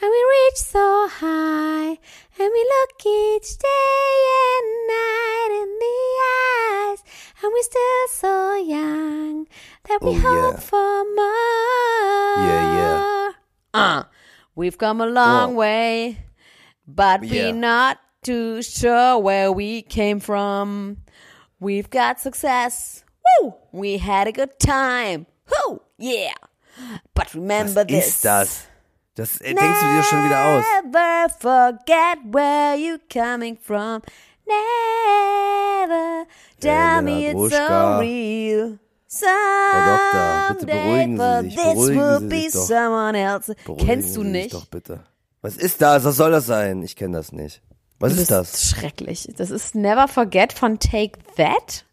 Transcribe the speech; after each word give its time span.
And 0.00 0.10
we 0.10 0.22
reach 0.36 0.56
so 0.56 1.08
high, 1.08 1.88
and 2.38 2.50
we 2.52 2.62
look 2.74 3.00
each 3.06 3.56
day 3.58 4.12
and 4.44 4.66
night 4.92 5.50
in 5.62 5.70
the 5.84 6.00
eyes, 6.36 7.00
and 7.42 7.50
we're 7.52 7.62
still 7.62 8.06
so 8.10 8.56
young 8.56 9.46
that 9.88 10.02
we 10.02 10.10
Oh, 10.10 10.20
hope 10.20 10.54
yeah. 10.54 10.60
for 10.60 11.04
more. 11.16 12.46
Yeah, 12.46 12.76
yeah. 12.76 13.32
Uh, 13.72 14.02
we've 14.54 14.76
come 14.76 15.00
a 15.00 15.06
long 15.06 15.52
Whoa. 15.54 15.60
way, 15.60 16.18
but 16.86 17.24
Yeah. 17.24 17.46
we're 17.46 17.52
not 17.54 17.98
too 18.22 18.62
sure 18.62 19.18
where 19.18 19.50
we 19.50 19.80
came 19.82 20.20
from. 20.20 20.98
We've 21.58 21.88
got 21.88 22.20
success. 22.20 23.02
Woo! 23.40 23.54
We 23.72 23.96
had 23.98 24.28
a 24.28 24.32
good 24.32 24.58
time. 24.58 25.26
Woo! 25.50 25.80
Yeah. 25.98 26.34
But 27.14 27.32
remember 27.34 27.80
Was 27.80 27.86
this. 27.88 28.06
ist 28.08 28.24
das? 28.24 28.66
Das 29.16 29.40
äh, 29.40 29.54
denkst 29.54 29.80
du 29.80 29.86
dir 29.96 30.02
schon 30.04 30.24
wieder 30.24 30.44
aus. 30.44 30.64
Never 30.84 31.28
forget 31.40 32.18
where 32.32 32.76
you 32.76 32.98
coming 33.12 33.56
from. 33.60 34.00
Never 34.46 36.26
tell 36.60 37.02
me 37.02 37.26
it's 37.30 37.32
so 37.32 37.48
Gruschka. 37.48 37.98
real. 37.98 38.78
Doktor, 39.08 40.54
bitte 40.54 40.66
beruhigen 40.66 41.16
Sie 41.16 41.22
Someday, 41.22 41.42
sich, 41.50 41.54
for 41.56 41.64
this 41.64 41.74
beruhigen 41.74 41.98
will 42.00 42.18
Sie 42.20 42.26
be 42.28 42.40
sich 42.42 42.52
doch. 42.52 42.66
someone 42.66 43.18
else. 43.18 43.54
Beruhigen 43.64 43.86
Kennst 43.86 44.08
du 44.16 44.20
Sie 44.20 44.26
sich 44.26 44.32
nicht? 44.32 44.54
Doch 44.54 44.66
bitte. 44.66 45.04
Was 45.42 45.56
ist 45.56 45.80
das? 45.80 46.04
Was 46.04 46.16
soll 46.16 46.30
das 46.32 46.46
sein? 46.46 46.82
Ich 46.82 46.96
kenne 46.96 47.16
das 47.16 47.32
nicht. 47.32 47.62
Was 47.98 48.12
ist 48.12 48.18
bist 48.18 48.30
das? 48.30 48.68
schrecklich. 48.70 49.28
Das 49.36 49.50
ist 49.50 49.74
Never 49.74 50.06
Forget 50.08 50.52
von 50.52 50.78
Take 50.78 51.18
That. 51.36 51.84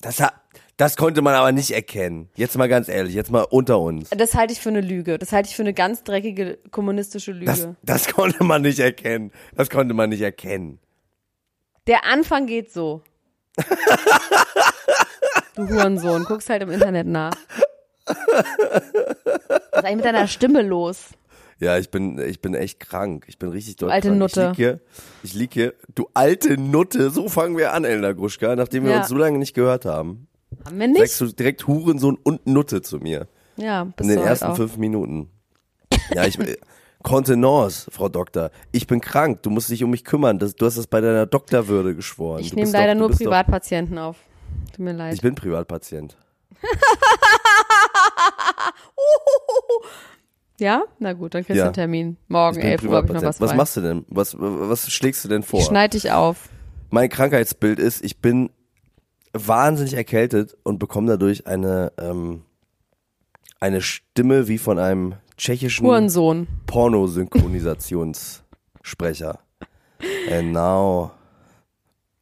Das, 0.00 0.20
ha- 0.20 0.32
das 0.76 0.96
konnte 0.96 1.22
man 1.22 1.34
aber 1.34 1.52
nicht 1.52 1.70
erkennen. 1.70 2.28
Jetzt 2.34 2.56
mal 2.58 2.68
ganz 2.68 2.88
ehrlich, 2.88 3.14
jetzt 3.14 3.30
mal 3.30 3.42
unter 3.42 3.78
uns. 3.80 4.10
Das 4.10 4.34
halte 4.34 4.52
ich 4.52 4.60
für 4.60 4.70
eine 4.70 4.80
Lüge. 4.80 5.18
Das 5.18 5.32
halte 5.32 5.48
ich 5.48 5.56
für 5.56 5.62
eine 5.62 5.74
ganz 5.74 6.02
dreckige 6.04 6.58
kommunistische 6.70 7.32
Lüge. 7.32 7.46
Das, 7.46 7.68
das 7.82 8.08
konnte 8.14 8.42
man 8.44 8.62
nicht 8.62 8.80
erkennen. 8.80 9.30
Das 9.56 9.70
konnte 9.70 9.94
man 9.94 10.10
nicht 10.10 10.22
erkennen. 10.22 10.78
Der 11.86 12.04
Anfang 12.04 12.46
geht 12.46 12.72
so. 12.72 13.02
du 15.54 15.68
Hurensohn, 15.68 16.24
guckst 16.24 16.50
halt 16.50 16.62
im 16.62 16.70
Internet 16.70 17.06
nach. 17.06 17.34
Was 18.06 18.16
ist 19.72 19.84
eigentlich 19.84 19.96
mit 19.96 20.04
deiner 20.04 20.26
Stimme 20.26 20.62
los? 20.62 21.10
Ja, 21.60 21.78
ich 21.78 21.90
bin, 21.90 22.18
ich 22.18 22.40
bin 22.40 22.54
echt 22.54 22.80
krank. 22.80 23.26
Ich 23.28 23.38
bin 23.38 23.50
richtig 23.50 23.76
dort 23.76 23.92
alte 23.92 24.08
krank. 24.08 24.18
Nutte. 24.18 24.40
Ich 24.40 24.46
lieg 24.48 24.56
hier, 24.56 24.80
ich 25.22 25.34
lieg 25.34 25.52
hier. 25.54 25.74
Du 25.94 26.08
alte 26.12 26.58
Nutte. 26.60 27.10
So 27.10 27.28
fangen 27.28 27.56
wir 27.56 27.72
an, 27.72 27.84
Elna 27.84 28.12
Gruschka, 28.12 28.56
nachdem 28.56 28.84
wir 28.84 28.90
Ja. 28.92 28.98
uns 29.00 29.08
so 29.08 29.14
lange 29.14 29.38
nicht 29.38 29.54
gehört 29.54 29.84
haben. 29.84 30.26
Haben 30.64 30.78
wir 30.78 30.88
Sagst 30.94 31.20
nicht? 31.20 31.32
du 31.32 31.36
direkt 31.36 31.66
Hurensohn 31.66 32.18
und 32.22 32.46
Nutte 32.46 32.82
zu 32.82 32.98
mir. 32.98 33.28
Ja, 33.56 33.84
bist 33.84 34.00
In 34.00 34.08
den 34.08 34.16
du 34.16 34.20
halt 34.22 34.30
ersten 34.30 34.46
auch. 34.46 34.56
fünf 34.56 34.76
Minuten. 34.76 35.30
Ja, 36.14 36.24
ich 36.26 36.38
Kontenance, 37.02 37.90
Frau 37.90 38.08
Doktor. 38.08 38.50
Ich 38.72 38.86
bin 38.86 39.00
krank. 39.02 39.42
Du 39.42 39.50
musst 39.50 39.68
dich 39.68 39.84
um 39.84 39.90
mich 39.90 40.04
kümmern. 40.04 40.38
Das, 40.38 40.54
du 40.56 40.64
hast 40.64 40.78
das 40.78 40.86
bei 40.86 41.00
deiner 41.02 41.26
Doktorwürde 41.26 41.94
geschworen. 41.94 42.40
Ich 42.40 42.54
nehme 42.54 42.70
leider 42.70 42.94
doch, 42.94 43.00
nur 43.00 43.08
bist 43.08 43.20
doch- 43.20 43.26
Privatpatienten 43.26 43.98
auf. 43.98 44.16
Tut 44.70 44.78
mir 44.78 44.92
leid. 44.94 45.12
Ich 45.14 45.20
bin 45.20 45.34
Privatpatient. 45.34 46.16
ja? 50.60 50.84
Na 50.98 51.12
gut, 51.12 51.34
dann 51.34 51.42
kriegst 51.44 51.56
du 51.56 51.58
Ja. 51.58 51.64
einen 51.66 51.74
Termin. 51.74 52.16
Morgen, 52.28 52.56
Ich 52.56 52.62
bin 52.62 52.70
11 52.70 52.84
Uhr 52.84 52.96
habe 52.96 53.06
ich 53.08 53.12
noch 53.12 53.22
was 53.22 53.40
Was 53.40 53.50
frei. 53.50 53.56
machst 53.56 53.76
du 53.76 53.80
denn? 53.80 54.04
Was, 54.08 54.36
was 54.38 54.90
schlägst 54.90 55.24
du 55.24 55.28
denn 55.28 55.42
vor? 55.42 55.60
Ich 55.60 55.66
schneide 55.66 55.98
dich 55.98 56.10
auf. 56.12 56.48
mein 56.90 57.08
Krankheitsbild 57.08 57.78
ist, 57.78 58.04
ich 58.04 58.18
bin 58.20 58.50
wahnsinnig 59.34 59.94
erkältet 59.94 60.56
und 60.62 60.78
bekomme 60.78 61.08
dadurch 61.08 61.46
eine, 61.46 61.92
ähm, 61.98 62.42
eine 63.60 63.80
Stimme 63.82 64.48
wie 64.48 64.58
von 64.58 64.78
einem 64.78 65.14
tschechischen 65.36 65.86
Hurensohn. 65.86 66.46
Pornosynchronisationssprecher. 66.66 69.38
And 70.30 70.52
now. 70.52 71.10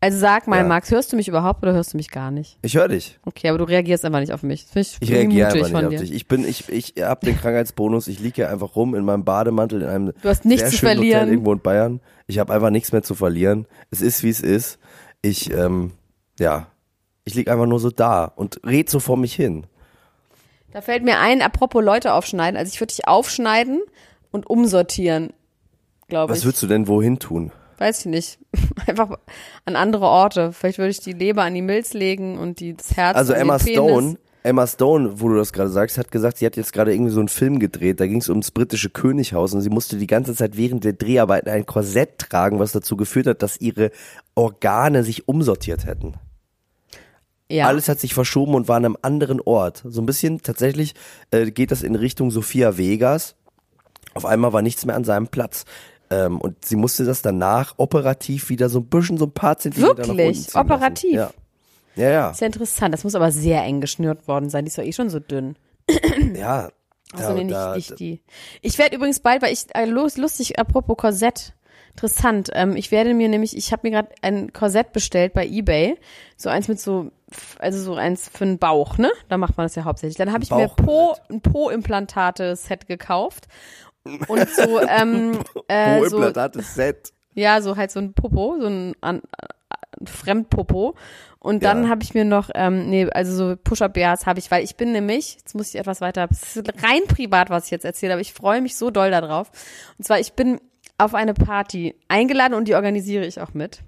Also 0.00 0.18
sag 0.18 0.48
mal, 0.48 0.56
Ja. 0.58 0.64
Max, 0.64 0.90
hörst 0.90 1.12
du 1.12 1.16
mich 1.16 1.28
überhaupt 1.28 1.62
oder 1.62 1.74
hörst 1.74 1.92
du 1.92 1.96
mich 1.96 2.10
gar 2.10 2.32
nicht? 2.32 2.58
Ich 2.62 2.76
höre 2.76 2.88
dich. 2.88 3.20
Okay, 3.24 3.48
aber 3.48 3.58
du 3.58 3.64
reagierst 3.64 4.04
einfach 4.04 4.18
nicht 4.18 4.32
auf 4.32 4.42
mich. 4.42 4.66
Ich 4.74 4.96
Ich 5.00 5.12
reagiere 5.12 5.48
einfach 5.52 5.68
nicht 5.68 5.74
auf 5.84 5.90
dir. 5.90 5.98
dich. 6.00 6.12
Ich 6.12 6.26
bin, 6.26 6.44
ich, 6.46 6.68
ich 6.68 6.94
habe 7.00 7.24
den 7.24 7.36
Krankheitsbonus. 7.38 8.08
Ich 8.08 8.18
liege 8.18 8.34
hier 8.36 8.50
einfach 8.50 8.74
rum 8.74 8.96
in 8.96 9.04
meinem 9.04 9.24
Bademantel 9.24 9.82
in 9.82 9.88
einem 9.88 10.12
Du 10.20 10.28
hast 10.28 10.44
nichts 10.44 10.70
zu 10.72 10.78
verlieren. 10.78 11.20
Hotel 11.20 11.32
irgendwo 11.34 11.52
in 11.52 11.60
Bayern. 11.60 12.00
Ich 12.26 12.40
habe 12.40 12.52
einfach 12.52 12.70
nichts 12.70 12.90
mehr 12.90 13.04
zu 13.04 13.14
verlieren. 13.14 13.66
Es 13.92 14.00
ist 14.00 14.24
wie 14.24 14.30
es 14.30 14.40
ist. 14.40 14.80
Ich, 15.22 15.52
ähm, 15.52 15.92
ja, 16.40 16.66
ich 17.25 17.34
lieg 17.34 17.49
einfach 17.49 17.66
nur 17.66 17.78
so 17.81 17.91
da 17.91 18.25
und 18.25 18.60
red 18.65 18.91
so 18.91 19.00
vor 19.00 19.16
mich 19.16 19.34
hin. 19.34 19.66
Da 20.72 20.81
fällt 20.81 21.05
mir 21.05 21.19
ein, 21.19 21.43
apropos 21.43 21.84
Leute 21.84 22.15
aufschneiden. 22.15 22.56
Also 22.59 22.71
ich 22.72 22.81
würde 22.81 22.94
dich 22.94 23.06
aufschneiden 23.06 23.83
und 24.31 24.49
umsortieren, 24.49 25.33
glaube 26.09 26.33
Was 26.33 26.41
ich. 26.41 26.44
würdest 26.47 26.62
du 26.62 26.66
denn 26.66 26.88
wohin 26.88 27.19
tun? 27.19 27.53
Weiß 27.78 28.00
ich 28.00 28.06
nicht. 28.06 28.38
Einfach 28.87 29.19
an 29.65 29.77
andere 29.77 30.06
Orte. 30.06 30.53
Vielleicht 30.53 30.78
würde 30.78 30.91
ich 30.91 31.00
die 31.00 31.12
Leber 31.12 31.43
an 31.43 31.55
die 31.55 31.62
Milz 31.62 31.93
legen 31.93 32.38
und 32.38 32.60
die, 32.60 32.75
das 32.75 32.97
Herz 32.97 33.16
Also 33.16 33.34
Emma. 33.34 33.59
Stone, 33.59 34.16
Emma 34.44 34.66
Stone, 34.66 35.21
wo 35.21 35.28
du 35.28 35.37
das 35.37 35.53
gerade 35.53 35.69
sagst, 35.71 35.99
hat 35.99 36.10
gesagt, 36.10 36.39
sie 36.39 36.47
hat 36.47 36.56
jetzt 36.56 36.72
gerade 36.72 36.93
irgendwie 36.94 37.12
so 37.12 37.21
einen 37.21 37.28
Film 37.28 37.59
gedreht, 37.59 38.00
da 38.00 38.06
ging 38.06 38.19
es 38.19 38.28
ums 38.28 38.50
britische 38.50 38.91
Könighaus 38.91 39.53
und 39.54 39.60
sie 39.60 39.71
musste 39.71 39.97
die 39.99 40.06
ganze 40.06 40.34
Zeit 40.34 40.56
während 40.56 40.84
der 40.84 40.94
Dreharbeiten 40.94 41.49
ein 41.50 41.66
Korsett 41.66 42.19
tragen, 42.19 42.59
was 42.59 42.72
dazu 42.72 42.97
geführt 42.97 43.27
hat, 43.27 43.43
dass 43.43 43.60
ihre 43.60 43.91
Organe 44.34 45.04
sich 45.04 45.28
umsortiert 45.28 45.87
hätten. 45.87 46.15
Ja. 47.52 47.66
Alles 47.66 47.88
hat 47.88 48.00
sich 48.00 48.14
verschoben 48.14 48.54
und 48.54 48.68
war 48.68 48.76
an 48.76 48.84
einem 48.84 48.96
anderen 49.02 49.40
Ort. 49.40 49.82
So 49.86 50.00
ein 50.00 50.06
bisschen 50.06 50.40
tatsächlich 50.42 50.94
äh, 51.30 51.50
geht 51.50 51.70
das 51.70 51.82
in 51.82 51.94
Richtung 51.94 52.30
Sophia 52.30 52.78
Vegas. 52.78 53.34
Auf 54.14 54.24
einmal 54.26 54.52
war 54.52 54.62
nichts 54.62 54.84
mehr 54.86 54.96
an 54.96 55.04
seinem 55.04 55.28
Platz. 55.28 55.64
Ähm, 56.10 56.41
und 56.41 56.64
sie 56.64 56.76
musste 56.76 57.04
das 57.04 57.22
danach 57.22 57.74
operativ 57.78 58.48
wieder 58.48 58.68
so 58.68 58.80
ein 58.80 58.86
bisschen, 58.86 59.16
so 59.18 59.26
ein 59.26 59.32
paar 59.32 59.58
Zentimeter 59.58 59.98
Wirklich? 60.08 60.46
lassen. 60.46 60.58
Operativ? 60.58 61.12
Ja. 61.14 61.30
Ja, 61.94 62.10
ja. 62.10 62.30
ist 62.30 62.41
ja 62.41 62.47
interessant. 62.47 62.94
Das 62.94 63.04
muss 63.04 63.15
aber 63.15 63.30
sehr 63.32 63.62
eng 63.65 63.80
geschnürt 63.82 64.27
worden 64.28 64.48
sein. 64.48 64.65
Die 64.65 64.68
ist 64.71 64.78
doch 64.78 64.82
eh 64.84 64.92
schon 64.92 65.10
so 65.10 65.18
dünn. 65.21 65.56
Ja. 66.34 66.71
Achso, 67.15 67.28
da- 67.28 67.34
nee, 67.34 67.44
nicht, 67.44 67.54
da- 67.54 67.74
nicht 67.77 67.98
die. 67.98 68.22
Ich 68.62 68.78
werde 68.78 68.97
übrigens 68.97 69.21
bald, 69.21 69.42
weil 69.42 69.53
ich, 69.53 69.66
äh, 69.74 69.84
lustig, 69.84 70.59
apropos 70.59 70.97
Korsett. 70.97 71.53
Interessant. 71.94 72.50
Ähm, 72.54 72.74
ich 72.77 72.91
werde 72.91 73.12
mir 73.15 73.28
nämlich, 73.28 73.56
ich 73.56 73.71
habe 73.72 73.83
mir 73.86 73.91
gerade 73.91 74.09
ein 74.22 74.53
Korsett 74.53 74.92
bestellt 74.92 75.34
bei 75.34 75.47
Ebay. 75.47 75.98
So 76.36 76.48
eins 76.48 76.66
mit 76.68 76.80
so, 76.80 77.10
also 77.59 77.78
so 77.83 77.94
eins 77.94 78.28
für 78.33 78.44
den 78.44 78.59
Bauch, 78.59 78.98
ne? 78.98 79.10
Da 79.28 79.36
macht 79.39 79.56
man 79.56 79.66
das 79.66 79.74
ja 79.74 79.84
hauptsächlich. 79.84 80.16
Dann 80.16 80.33
habe 80.33 80.42
ich 80.42 80.50
mir 80.50 80.68
Po, 80.68 81.15
ein 81.30 81.41
Po-Implantate-Set 81.42 82.86
gekauft. 82.89 83.47
Und 84.27 84.48
so, 84.50 84.80
ähm, 84.80 85.39
äh, 85.68 86.00
Wo 86.00 86.06
so, 86.06 86.16
implantates 86.16 86.74
Set. 86.74 87.12
ja, 87.34 87.60
so 87.60 87.77
halt 87.77 87.91
so 87.91 88.00
ein 88.00 88.15
Popo, 88.15 88.56
so 88.59 88.66
ein, 88.66 88.94
an, 89.00 89.22
ein 90.00 90.06
Fremdpopo. 90.06 90.94
Und 91.39 91.62
dann 91.65 91.84
Ja. 91.84 91.89
habe 91.91 92.03
ich 92.03 92.15
mir 92.15 92.24
noch, 92.24 92.50
ähm, 92.54 92.89
nee, 92.89 93.09
also 93.10 93.34
so 93.34 93.56
Push-Up-BHs 93.56 94.27
habe 94.27 94.39
ich, 94.39 94.50
weil 94.50 94.65
ich 94.65 94.77
bin 94.77 94.92
nämlich, 94.92 95.34
jetzt 95.36 95.54
muss 95.54 95.68
ich 95.68 95.77
etwas 95.78 96.00
weiter, 96.00 96.27
es 96.30 96.56
ist 96.56 96.83
rein 96.83 97.03
privat, 97.09 97.50
was 97.50 97.66
ich 97.66 97.71
jetzt 97.71 97.84
erzähle, 97.84 98.15
aber 98.15 98.21
ich 98.22 98.33
freue 98.33 98.60
mich 98.62 98.77
so 98.77 98.91
doll 98.91 99.10
darauf. 99.10 99.50
Und 99.98 100.04
zwar, 100.04 100.18
ich 100.21 100.33
bin 100.33 100.60
auf 100.98 101.15
eine 101.15 101.34
Party 101.34 101.94
eingeladen 102.09 102.54
und 102.54 102.68
die 102.68 102.74
organisiere 102.74 103.27
ich 103.27 103.41
auch 103.41 103.54
mit. 103.54 103.83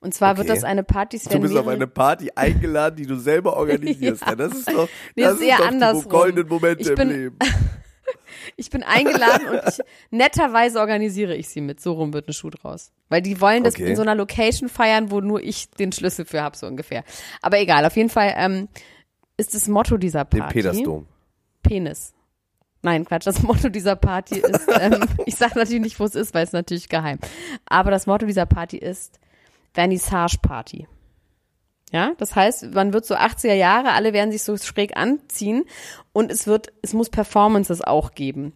Und 0.00 0.12
zwar 0.12 0.32
Okay. 0.32 0.38
wird 0.40 0.50
das 0.50 0.64
eine 0.64 0.84
Party, 0.84 1.16
es 1.16 1.24
Du 1.24 1.38
bist 1.38 1.56
auf 1.56 1.66
eine 1.66 1.86
Party 1.86 2.30
eingeladen, 2.34 2.96
die 2.96 3.06
du 3.06 3.16
selber 3.16 3.56
organisierst. 3.56 4.20
Ja. 4.22 4.28
ja. 4.30 4.34
Das 4.36 4.52
ist 4.54 4.68
doch, 4.70 4.88
Nee, 5.16 5.22
das 5.22 5.34
ist 5.34 5.40
ist 5.42 5.58
doch 5.58 5.66
andersrum. 5.66 6.02
die 6.02 6.08
goldenen 6.10 6.48
Momente 6.48 6.82
Ich 6.82 6.88
im 6.88 6.94
bin- 6.96 7.08
Leben. 7.08 7.38
Ich 8.56 8.68
bin 8.68 8.82
eingeladen 8.82 9.48
und 9.48 9.60
ich, 9.66 9.78
netterweise 10.10 10.78
organisiere 10.78 11.34
ich 11.34 11.48
sie 11.48 11.62
mit. 11.62 11.80
So 11.80 11.92
rum 11.92 12.12
wird 12.12 12.28
ein 12.28 12.34
Schuh 12.34 12.50
draus. 12.50 12.92
Weil 13.08 13.22
die 13.22 13.40
wollen 13.40 13.64
das 13.64 13.74
Okay. 13.74 13.88
in 13.90 13.96
so 13.96 14.02
einer 14.02 14.14
Location 14.14 14.68
feiern, 14.68 15.10
wo 15.10 15.20
nur 15.20 15.42
ich 15.42 15.70
den 15.70 15.92
Schlüssel 15.92 16.26
für 16.26 16.42
habe, 16.42 16.54
so 16.56 16.66
ungefähr. 16.66 17.04
Aber 17.40 17.58
egal, 17.58 17.86
auf 17.86 17.96
jeden 17.96 18.10
Fall 18.10 18.34
ähm, 18.36 18.68
ist 19.38 19.54
das 19.54 19.66
Motto 19.68 19.96
dieser 19.96 20.24
Den 20.26 20.40
Party. 20.40 20.54
Petersdom. 20.54 21.06
Penis. 21.62 22.12
Nein, 22.84 23.06
Quatsch. 23.06 23.26
Das 23.26 23.42
Motto 23.42 23.70
dieser 23.70 23.96
Party 23.96 24.40
ist, 24.40 24.68
ähm, 24.78 25.00
ich 25.26 25.36
sage 25.36 25.58
natürlich 25.58 25.82
nicht, 25.82 25.98
wo 25.98 26.04
es 26.04 26.14
ist, 26.14 26.34
weil 26.34 26.44
es 26.44 26.52
natürlich 26.52 26.90
geheim. 26.90 27.18
Aber 27.64 27.90
das 27.90 28.06
Motto 28.06 28.26
dieser 28.26 28.44
Party 28.44 28.76
ist 28.76 29.18
Vernissage 29.72 30.36
Party. 30.42 30.86
Ja, 31.90 32.12
das 32.18 32.36
heißt, 32.36 32.74
man 32.74 32.92
wird 32.92 33.06
so 33.06 33.14
80er 33.14 33.54
Jahre, 33.54 33.92
alle 33.92 34.12
werden 34.12 34.32
sich 34.32 34.42
so 34.42 34.56
schräg 34.58 34.96
anziehen 34.98 35.64
und 36.12 36.30
es 36.30 36.46
wird, 36.46 36.72
es 36.82 36.92
muss 36.92 37.08
Performances 37.08 37.80
auch 37.80 38.12
geben. 38.14 38.52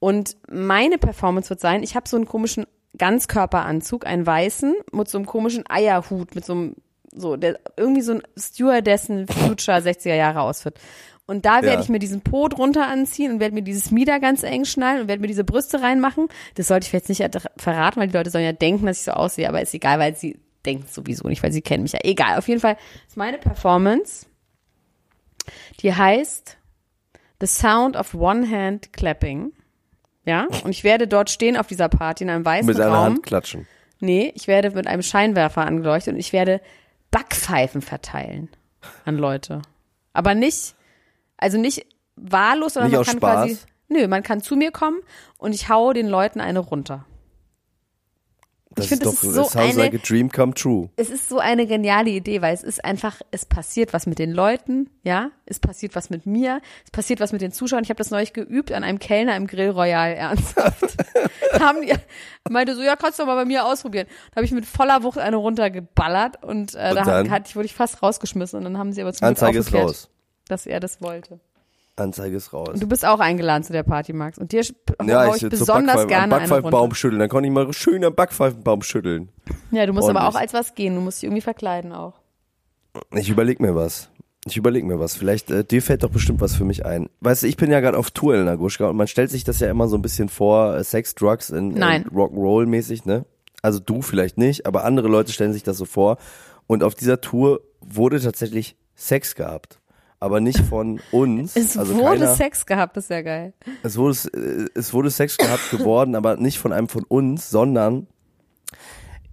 Und 0.00 0.36
meine 0.50 0.98
Performance 0.98 1.48
wird 1.50 1.60
sein, 1.60 1.84
ich 1.84 1.94
habe 1.94 2.08
so 2.08 2.16
einen 2.16 2.26
komischen 2.26 2.66
Ganzkörperanzug, 2.96 4.06
einen 4.06 4.26
weißen, 4.26 4.74
mit 4.90 5.08
so 5.08 5.18
einem 5.18 5.26
komischen 5.26 5.64
Eierhut, 5.68 6.34
mit 6.34 6.44
so 6.44 6.52
einem, 6.52 6.76
so, 7.12 7.36
der 7.36 7.60
irgendwie 7.76 8.02
so 8.02 8.14
ein 8.14 8.22
Stewardessen 8.36 9.28
Future 9.28 9.78
60er 9.78 10.14
Jahre 10.14 10.40
Outfit. 10.40 10.74
Und 11.28 11.44
da 11.44 11.56
werde 11.62 11.74
Ja. 11.76 11.80
ich 11.80 11.88
mir 11.90 11.98
diesen 11.98 12.22
Po 12.22 12.48
drunter 12.48 12.86
anziehen 12.88 13.32
und 13.32 13.38
werde 13.40 13.54
mir 13.54 13.62
dieses 13.62 13.90
Mieder 13.90 14.18
ganz 14.18 14.42
eng 14.42 14.64
schnallen 14.64 15.02
und 15.02 15.08
werde 15.08 15.20
mir 15.20 15.28
diese 15.28 15.44
Brüste 15.44 15.82
reinmachen. 15.82 16.28
Das 16.54 16.68
sollte 16.68 16.86
ich 16.86 16.92
jetzt 16.92 17.08
nicht 17.10 17.22
verraten, 17.58 18.00
weil 18.00 18.08
die 18.08 18.16
Leute 18.16 18.30
sollen 18.30 18.44
ja 18.44 18.52
denken, 18.52 18.86
dass 18.86 18.98
ich 18.98 19.04
so 19.04 19.12
aussehe, 19.12 19.46
aber 19.48 19.60
ist 19.60 19.74
egal, 19.74 19.98
weil 19.98 20.16
sie 20.16 20.38
denken 20.64 20.86
sowieso 20.90 21.28
nicht, 21.28 21.42
weil 21.42 21.52
sie 21.52 21.60
kennen 21.62 21.82
mich 21.82 21.92
ja. 21.92 22.00
Egal, 22.02 22.38
auf 22.38 22.48
jeden 22.48 22.60
Fall 22.60 22.76
ist 23.06 23.16
meine 23.18 23.36
Performance, 23.38 24.26
die 25.80 25.94
heißt 25.94 26.56
The 27.40 27.46
Sound 27.46 27.96
of 27.96 28.14
One 28.14 28.50
Hand 28.50 28.92
Clapping. 28.94 29.52
Ja, 30.24 30.46
und 30.64 30.70
ich 30.70 30.82
werde 30.84 31.06
dort 31.08 31.30
stehen 31.30 31.56
auf 31.56 31.66
dieser 31.68 31.88
Party 31.88 32.24
in 32.24 32.30
einem 32.30 32.44
weißen 32.44 32.66
Mit 32.66 32.80
einer 32.80 32.90
Raum. 32.90 33.04
Hand 33.04 33.22
klatschen. 33.22 33.66
Nee, 34.00 34.32
ich 34.34 34.46
werde 34.46 34.70
mit 34.70 34.86
einem 34.86 35.02
Scheinwerfer 35.02 35.66
angeleuchtet 35.66 36.14
und 36.14 36.20
ich 36.20 36.32
werde 36.32 36.60
Backpfeifen 37.10 37.80
verteilen 37.82 38.48
an 39.04 39.16
Leute. 39.16 39.62
Aber 40.12 40.34
nicht, 40.34 40.74
also 41.38 41.58
nicht 41.58 41.86
wahllos, 42.16 42.74
sondern 42.74 42.90
Nicht 42.90 42.98
man 42.98 43.06
kann 43.06 43.16
Spaß? 43.16 43.34
quasi, 43.46 43.58
nö, 43.88 44.06
man 44.08 44.22
kann 44.22 44.40
zu 44.42 44.56
mir 44.56 44.70
kommen 44.72 44.98
und 45.38 45.54
ich 45.54 45.68
haue 45.68 45.94
den 45.94 46.08
Leuten 46.08 46.40
eine 46.40 46.58
runter. 46.58 47.04
Das 48.74 48.84
Ich 48.84 48.90
find, 48.90 49.02
ist 49.02 49.06
das 49.12 49.20
doch, 49.22 49.28
ist 49.28 49.34
so 49.34 49.42
sounds 49.44 49.56
eine- 49.56 49.74
like 49.90 49.94
a 49.94 49.98
dream 50.06 50.30
come 50.30 50.54
true. 50.54 50.88
Es 50.96 51.10
ist 51.10 51.28
so 51.28 51.38
eine 51.38 51.66
geniale 51.66 52.10
Idee, 52.10 52.42
weil 52.42 52.54
es 52.54 52.62
ist 52.62 52.84
einfach, 52.84 53.20
es 53.32 53.44
passiert 53.44 53.92
was 53.92 54.06
mit 54.06 54.18
den 54.20 54.30
Leuten, 54.30 54.88
ja, 55.02 55.30
es 55.46 55.58
passiert 55.58 55.96
was 55.96 56.10
mit 56.10 56.26
mir, 56.26 56.60
es 56.84 56.90
passiert 56.92 57.18
was 57.18 57.32
mit 57.32 57.40
den 57.40 57.50
Zuschauern. 57.50 57.82
Ich 57.82 57.88
habe 57.90 57.98
das 57.98 58.10
neulich 58.10 58.34
geübt 58.34 58.70
an 58.70 58.84
einem 58.84 58.98
Kellner 59.00 59.34
im 59.36 59.46
Grill 59.48 59.70
Royal, 59.70 60.12
ernsthaft. 60.12 60.96
Haben 61.58 61.82
die, 61.82 61.92
meinte 62.48 62.76
so, 62.76 62.82
ja, 62.82 62.94
kannst 62.94 63.18
du 63.18 63.22
doch 63.22 63.28
mal 63.28 63.34
bei 63.36 63.46
mir 63.46 63.64
ausprobieren. 63.64 64.06
Da 64.30 64.36
habe 64.36 64.44
ich 64.44 64.52
mit 64.52 64.66
voller 64.66 65.02
Wucht 65.02 65.18
eine 65.18 65.36
runtergeballert 65.36 66.44
und, 66.44 66.74
äh, 66.76 66.90
Und 66.90 66.96
da 66.96 67.28
hatte 67.30 67.44
ich, 67.48 67.56
wurde 67.56 67.66
ich 67.66 67.74
fast 67.74 68.00
rausgeschmissen 68.02 68.58
und 68.58 68.64
dann 68.64 68.78
haben 68.78 68.92
sie 68.92 69.00
aber 69.00 69.12
zum 69.12 69.20
Glück 69.20 69.28
Anzeige 69.30 69.58
ist 69.58 69.66
aufgeklärt, 69.68 69.88
raus. 69.88 70.10
Dass 70.48 70.66
er 70.66 70.80
das 70.80 71.00
wollte. 71.02 71.40
Anzeige 71.96 72.36
ist 72.36 72.52
raus. 72.52 72.70
Und 72.74 72.82
du 72.82 72.86
bist 72.86 73.04
auch 73.04 73.20
eingeladen 73.20 73.64
zu 73.64 73.72
der 73.72 73.82
Party, 73.82 74.12
Max. 74.12 74.38
Und 74.38 74.52
dir 74.52 74.62
ja, 75.04 75.28
ich 75.28 75.34
ich 75.36 75.40
so 75.40 75.48
besonders 75.48 76.02
am 76.02 76.08
gerne 76.08 76.34
eine 76.36 76.46
Backpfeifenbaum 76.46 76.94
schütteln. 76.94 77.18
Dann 77.18 77.28
konnte 77.28 77.48
ich 77.48 77.52
mal 77.52 77.72
schön 77.72 78.04
am 78.04 78.14
Backpfeifenbaum 78.14 78.82
schütteln. 78.82 79.30
Ja, 79.70 79.86
du 79.86 79.92
musst 79.92 80.08
aber 80.08 80.28
auch 80.28 80.34
als 80.34 80.54
was 80.54 80.74
gehen. 80.74 80.94
Du 80.94 81.00
musst 81.00 81.18
dich 81.18 81.24
irgendwie 81.24 81.42
verkleiden 81.42 81.92
auch. 81.92 82.14
Ich 83.12 83.28
überleg 83.28 83.60
mir 83.60 83.74
was. 83.74 84.10
Ich 84.46 84.56
überleg 84.56 84.84
mir 84.84 84.98
was. 84.98 85.16
Vielleicht, 85.16 85.50
äh, 85.50 85.64
dir 85.64 85.82
fällt 85.82 86.04
doch 86.04 86.10
bestimmt 86.10 86.40
was 86.40 86.54
für 86.54 86.64
mich 86.64 86.86
ein. 86.86 87.10
Weißt 87.20 87.42
du, 87.42 87.46
ich 87.46 87.56
bin 87.56 87.70
ja 87.70 87.80
gerade 87.80 87.98
auf 87.98 88.10
Tour, 88.10 88.34
Elena 88.34 88.54
Gruschka, 88.54 88.88
und 88.88 88.96
man 88.96 89.08
stellt 89.08 89.30
sich 89.30 89.44
das 89.44 89.60
ja 89.60 89.70
immer 89.70 89.88
so 89.88 89.96
ein 89.96 90.02
bisschen 90.02 90.28
vor, 90.28 90.76
äh, 90.76 90.84
Sex, 90.84 91.14
Drugs 91.14 91.50
in, 91.50 91.76
in 91.76 91.82
Rock'n'Roll 91.82 92.66
mäßig, 92.66 93.04
ne? 93.04 93.24
Also 93.60 93.80
du 93.80 94.02
vielleicht 94.02 94.38
nicht, 94.38 94.66
aber 94.66 94.84
andere 94.84 95.08
Leute 95.08 95.32
stellen 95.32 95.52
sich 95.52 95.64
das 95.64 95.76
so 95.76 95.84
vor. 95.84 96.16
Und 96.66 96.82
auf 96.82 96.94
dieser 96.94 97.20
Tour 97.20 97.60
wurde 97.80 98.20
tatsächlich 98.20 98.76
Sex 98.94 99.34
gehabt. 99.34 99.77
Aber 100.20 100.40
nicht 100.40 100.60
von 100.60 101.00
uns. 101.12 101.54
Es 101.54 101.78
also 101.78 101.94
wurde 101.94 102.20
keiner, 102.20 102.34
Sex 102.34 102.66
gehabt, 102.66 102.96
ist 102.96 103.08
ja 103.08 103.22
geil. 103.22 103.52
es 103.82 103.96
wurde, 103.96 104.16
äh, 104.34 104.66
es 104.74 104.92
wurde 104.92 105.10
Sex 105.10 105.36
gehabt 105.36 105.70
geworden, 105.70 106.16
aber 106.16 106.36
nicht 106.36 106.58
von 106.58 106.72
einem 106.72 106.88
von 106.88 107.04
uns, 107.04 107.50
sondern 107.50 108.08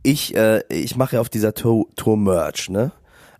ich, 0.03 0.35
äh, 0.35 0.61
ich 0.69 0.95
mache 0.95 1.15
ja 1.15 1.21
auf 1.21 1.29
dieser 1.29 1.53
Tour, 1.53 1.87
Tour 1.95 2.17
Merch, 2.17 2.69
ne? 2.69 2.91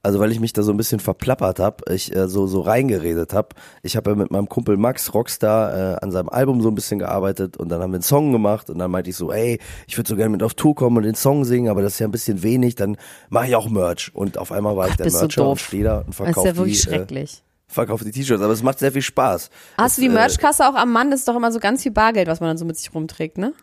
Also 0.06 0.20
weil 0.20 0.32
ich 0.32 0.40
mich 0.40 0.54
da 0.54 0.62
so 0.62 0.72
ein 0.72 0.78
bisschen 0.78 1.00
verplappert 1.00 1.58
habe, 1.60 1.84
ich 1.92 2.16
äh, 2.16 2.28
so 2.28 2.46
so 2.46 2.62
reingeredet 2.62 3.34
habe. 3.34 3.50
Ich 3.82 3.98
habe 3.98 4.12
ja 4.12 4.16
mit 4.16 4.30
meinem 4.30 4.48
Kumpel 4.48 4.78
Max 4.78 5.16
Rockstar 5.16 5.96
äh, 5.96 5.98
an 6.00 6.12
seinem 6.12 6.30
Album 6.30 6.62
so 6.62 6.70
ein 6.70 6.76
bisschen 6.76 7.00
gearbeitet 7.00 7.58
und 7.58 7.70
dann 7.70 7.82
haben 7.82 7.90
wir 7.90 7.96
einen 7.96 8.04
Song 8.04 8.32
gemacht 8.32 8.70
und 8.70 8.78
dann 8.78 8.92
meinte 8.92 9.10
ich 9.10 9.16
so, 9.16 9.32
ey, 9.32 9.60
ich 9.88 9.98
würde 9.98 10.08
so 10.08 10.16
gerne 10.16 10.30
mit 10.30 10.44
auf 10.44 10.54
Tour 10.54 10.76
kommen 10.76 10.98
und 10.98 11.04
den 11.04 11.16
Song 11.16 11.44
singen, 11.44 11.70
aber 11.70 11.82
das 11.82 11.94
ist 11.94 12.00
ja 12.00 12.08
ein 12.08 12.12
bisschen 12.12 12.44
wenig, 12.44 12.76
dann 12.76 12.98
mache 13.30 13.48
ich 13.48 13.56
auch 13.56 13.68
Merch 13.68 14.12
und 14.14 14.38
auf 14.38 14.52
einmal 14.52 14.78
war 14.78 14.86
ich 14.86 14.94
Ach, 14.94 14.98
der 14.98 15.04
bist 15.06 15.16
du 15.16 15.22
Mercher 15.22 15.42
und 15.42 15.48
doof. 15.54 15.60
stehe 15.60 15.84
da 15.84 15.98
und 15.98 16.10
Das 16.10 16.10
ist 16.10 16.16
verkaufe 16.18 16.48
ja 16.50 16.56
wirklich 16.56 16.82
die, 16.84 16.88
äh, 16.88 16.92
schrecklich. 16.92 17.44
verkauf 17.68 18.04
die 18.04 18.12
T-Shirts, 18.12 18.44
aber 18.44 18.54
es 18.54 18.62
macht 18.62 18.78
sehr 18.78 18.92
viel 18.92 19.02
Spaß. 19.02 19.50
Hast 19.76 19.98
du 19.98 20.02
die 20.02 20.08
Das, 20.08 20.14
äh, 20.16 20.20
Merchkasse 20.20 20.70
auch 20.70 20.76
am 20.76 20.92
Mann? 20.92 21.10
Das 21.10 21.22
ist 21.22 21.28
doch 21.28 21.36
immer 21.36 21.52
so 21.52 21.58
ganz 21.58 21.82
viel 21.82 21.92
Bargeld, 21.92 22.28
was 22.28 22.42
man 22.42 22.50
dann 22.52 22.60
so 22.60 22.66
mit 22.66 22.78
sich 22.78 22.94
rumträgt, 22.94 23.40
ne? 23.40 23.54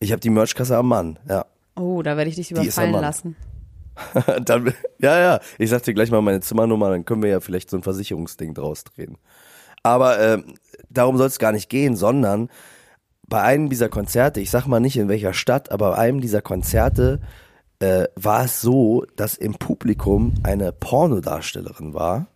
Ich 0.00 0.10
habe 0.10 0.18
die 0.18 0.30
Merchkasse 0.30 0.76
am 0.76 0.88
Mann, 0.88 1.20
ja. 1.28 1.46
Oh, 1.76 2.02
da 2.02 2.16
werde 2.16 2.30
ich 2.30 2.34
dich 2.34 2.50
überfallen 2.50 2.90
lassen. 2.94 3.36
dann, 4.44 4.72
ja, 4.98 5.18
ja, 5.18 5.40
ich 5.58 5.70
sag 5.70 5.82
dir 5.82 5.94
gleich 5.94 6.10
mal 6.10 6.22
meine 6.22 6.40
Zimmernummer, 6.40 6.90
dann 6.90 7.04
können 7.04 7.22
wir 7.22 7.30
ja 7.30 7.40
vielleicht 7.40 7.70
so 7.70 7.76
ein 7.76 7.82
Versicherungsding 7.82 8.54
draus 8.54 8.84
drehen. 8.84 9.18
Aber 9.82 10.20
ähm, 10.20 10.54
darum 10.90 11.16
soll 11.16 11.28
es 11.28 11.38
gar 11.38 11.52
nicht 11.52 11.68
gehen, 11.68 11.96
sondern 11.96 12.48
bei 13.28 13.42
einem 13.42 13.68
dieser 13.68 13.88
Konzerte, 13.88 14.40
ich 14.40 14.50
sag 14.50 14.66
mal 14.66 14.80
nicht 14.80 14.96
in 14.96 15.08
welcher 15.08 15.34
Stadt, 15.34 15.70
aber 15.70 15.92
bei 15.92 15.98
einem 15.98 16.20
dieser 16.20 16.42
Konzerte 16.42 17.20
äh, 17.80 18.06
war 18.16 18.44
es 18.44 18.60
so, 18.60 19.04
dass 19.16 19.34
im 19.34 19.54
Publikum 19.54 20.34
eine 20.42 20.72
Pornodarstellerin 20.72 21.94
war. 21.94 22.26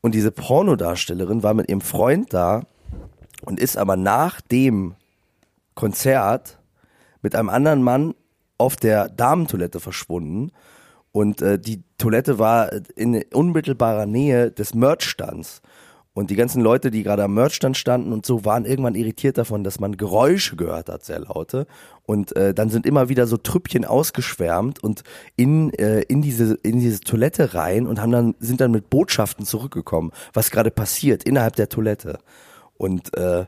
Und 0.00 0.14
diese 0.14 0.32
Pornodarstellerin 0.32 1.42
war 1.42 1.54
mit 1.54 1.68
ihrem 1.68 1.80
Freund 1.80 2.32
da 2.32 2.64
und 3.44 3.60
ist 3.60 3.76
aber 3.76 3.96
nach 3.96 4.40
dem 4.40 4.96
Konzert 5.74 6.58
mit 7.22 7.36
einem 7.36 7.48
anderen 7.48 7.82
Mann 7.82 8.14
auf 8.62 8.76
der 8.76 9.08
Damentoilette 9.08 9.80
verschwunden. 9.80 10.52
Und 11.10 11.42
äh, 11.42 11.58
die 11.58 11.82
Toilette 11.98 12.38
war 12.38 12.70
in 12.96 13.22
unmittelbarer 13.34 14.06
Nähe 14.06 14.52
des 14.52 14.74
Merchstands. 14.74 15.60
Und 16.14 16.30
die 16.30 16.36
ganzen 16.36 16.62
Leute, 16.62 16.90
die 16.90 17.02
gerade 17.02 17.24
am 17.24 17.34
Merchstand 17.34 17.76
standen 17.76 18.12
und 18.12 18.24
so, 18.24 18.44
waren 18.44 18.66
irgendwann 18.66 18.94
irritiert 18.94 19.38
davon, 19.38 19.64
dass 19.64 19.80
man 19.80 19.96
Geräusche 19.96 20.56
gehört 20.56 20.88
hat, 20.90 21.04
sehr 21.04 21.20
laute. 21.20 21.66
Und 22.04 22.36
äh, 22.36 22.54
dann 22.54 22.68
sind 22.68 22.86
immer 22.86 23.08
wieder 23.08 23.26
so 23.26 23.36
Trüppchen 23.36 23.84
ausgeschwärmt 23.84 24.82
und 24.84 25.02
in, 25.36 25.72
äh, 25.74 26.02
in, 26.02 26.22
diese, 26.22 26.54
in 26.62 26.80
diese 26.80 27.00
Toilette 27.00 27.54
rein 27.54 27.86
und 27.86 28.00
haben 28.00 28.12
dann, 28.12 28.34
sind 28.38 28.60
dann 28.60 28.70
mit 28.70 28.90
Botschaften 28.90 29.44
zurückgekommen, 29.44 30.12
was 30.34 30.50
gerade 30.50 30.70
passiert 30.70 31.24
innerhalb 31.24 31.56
der 31.56 31.68
Toilette. 31.68 32.18
Und 32.76 33.16
äh, 33.16 33.46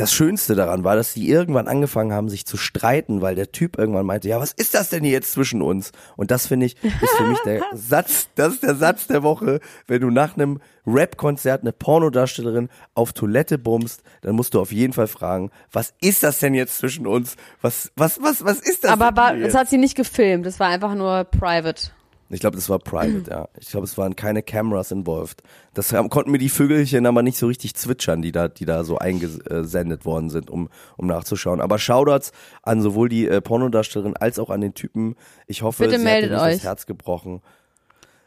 das 0.00 0.14
Schönste 0.14 0.54
daran 0.54 0.82
war, 0.82 0.96
dass 0.96 1.12
die 1.12 1.28
irgendwann 1.28 1.68
angefangen 1.68 2.14
haben, 2.14 2.30
sich 2.30 2.46
zu 2.46 2.56
streiten, 2.56 3.20
weil 3.20 3.34
der 3.34 3.52
Typ 3.52 3.76
irgendwann 3.76 4.06
meinte, 4.06 4.28
ja, 4.28 4.40
was 4.40 4.52
ist 4.52 4.72
das 4.72 4.88
denn 4.88 5.04
hier 5.04 5.12
jetzt 5.12 5.32
zwischen 5.32 5.60
uns? 5.60 5.92
Und 6.16 6.30
das 6.30 6.46
finde 6.46 6.66
ich, 6.66 6.82
ist 6.82 7.16
für 7.18 7.26
mich 7.26 7.38
der 7.40 7.62
Satz, 7.74 8.28
das 8.34 8.54
ist 8.54 8.62
der 8.62 8.76
Satz 8.76 9.08
der 9.08 9.22
Woche. 9.22 9.60
Wenn 9.86 10.00
du 10.00 10.10
nach 10.10 10.36
einem 10.36 10.60
Rap-Konzert 10.86 11.60
eine 11.60 11.72
Pornodarstellerin 11.72 12.70
auf 12.94 13.12
Toilette 13.12 13.58
bummst, 13.58 14.02
dann 14.22 14.36
musst 14.36 14.54
du 14.54 14.60
auf 14.60 14.72
jeden 14.72 14.94
Fall 14.94 15.06
fragen, 15.06 15.50
was 15.70 15.92
ist 16.00 16.22
das 16.22 16.38
denn 16.38 16.54
jetzt 16.54 16.78
zwischen 16.78 17.06
uns? 17.06 17.36
Was, 17.60 17.92
was, 17.94 18.22
was, 18.22 18.42
was 18.42 18.58
ist 18.58 18.84
das 18.84 18.92
Aber 18.92 19.08
denn 19.08 19.16
war, 19.16 19.36
das 19.36 19.54
hat 19.54 19.68
sie 19.68 19.78
nicht 19.78 19.96
gefilmt, 19.96 20.46
das 20.46 20.58
war 20.58 20.68
einfach 20.68 20.94
nur 20.94 21.24
private. 21.24 21.90
Ich 22.32 22.40
glaube, 22.40 22.56
das 22.56 22.68
war 22.68 22.78
private, 22.78 23.24
ja. 23.30 23.48
Ich 23.58 23.70
glaube, 23.70 23.84
es 23.84 23.98
waren 23.98 24.16
keine 24.16 24.42
Cameras 24.42 24.92
involved. 24.92 25.42
Das 25.74 25.92
haben, 25.92 26.08
konnten 26.08 26.30
mir 26.30 26.38
die 26.38 26.48
Vögelchen 26.48 27.06
aber 27.06 27.22
nicht 27.22 27.36
so 27.38 27.46
richtig 27.48 27.74
zwitschern, 27.74 28.22
die 28.22 28.32
da, 28.32 28.48
die 28.48 28.64
da 28.64 28.84
so 28.84 28.98
eingesendet 28.98 30.04
worden 30.04 30.30
sind, 30.30 30.50
um, 30.50 30.68
um 30.96 31.06
nachzuschauen. 31.06 31.60
Aber 31.60 31.78
Shoutouts 31.78 32.32
an 32.62 32.80
sowohl 32.80 33.08
die 33.08 33.26
äh, 33.26 33.40
Pornodarstellerin 33.40 34.16
als 34.16 34.38
auch 34.38 34.50
an 34.50 34.60
den 34.60 34.74
Typen. 34.74 35.16
Ich 35.46 35.62
hoffe, 35.62 35.84
Bitte 35.84 35.98
sie 35.98 36.04
meldet 36.04 36.30
hat 36.30 36.38
nicht 36.38 36.46
euch. 36.46 36.54
das 36.56 36.64
Herz 36.64 36.86
gebrochen. 36.86 37.42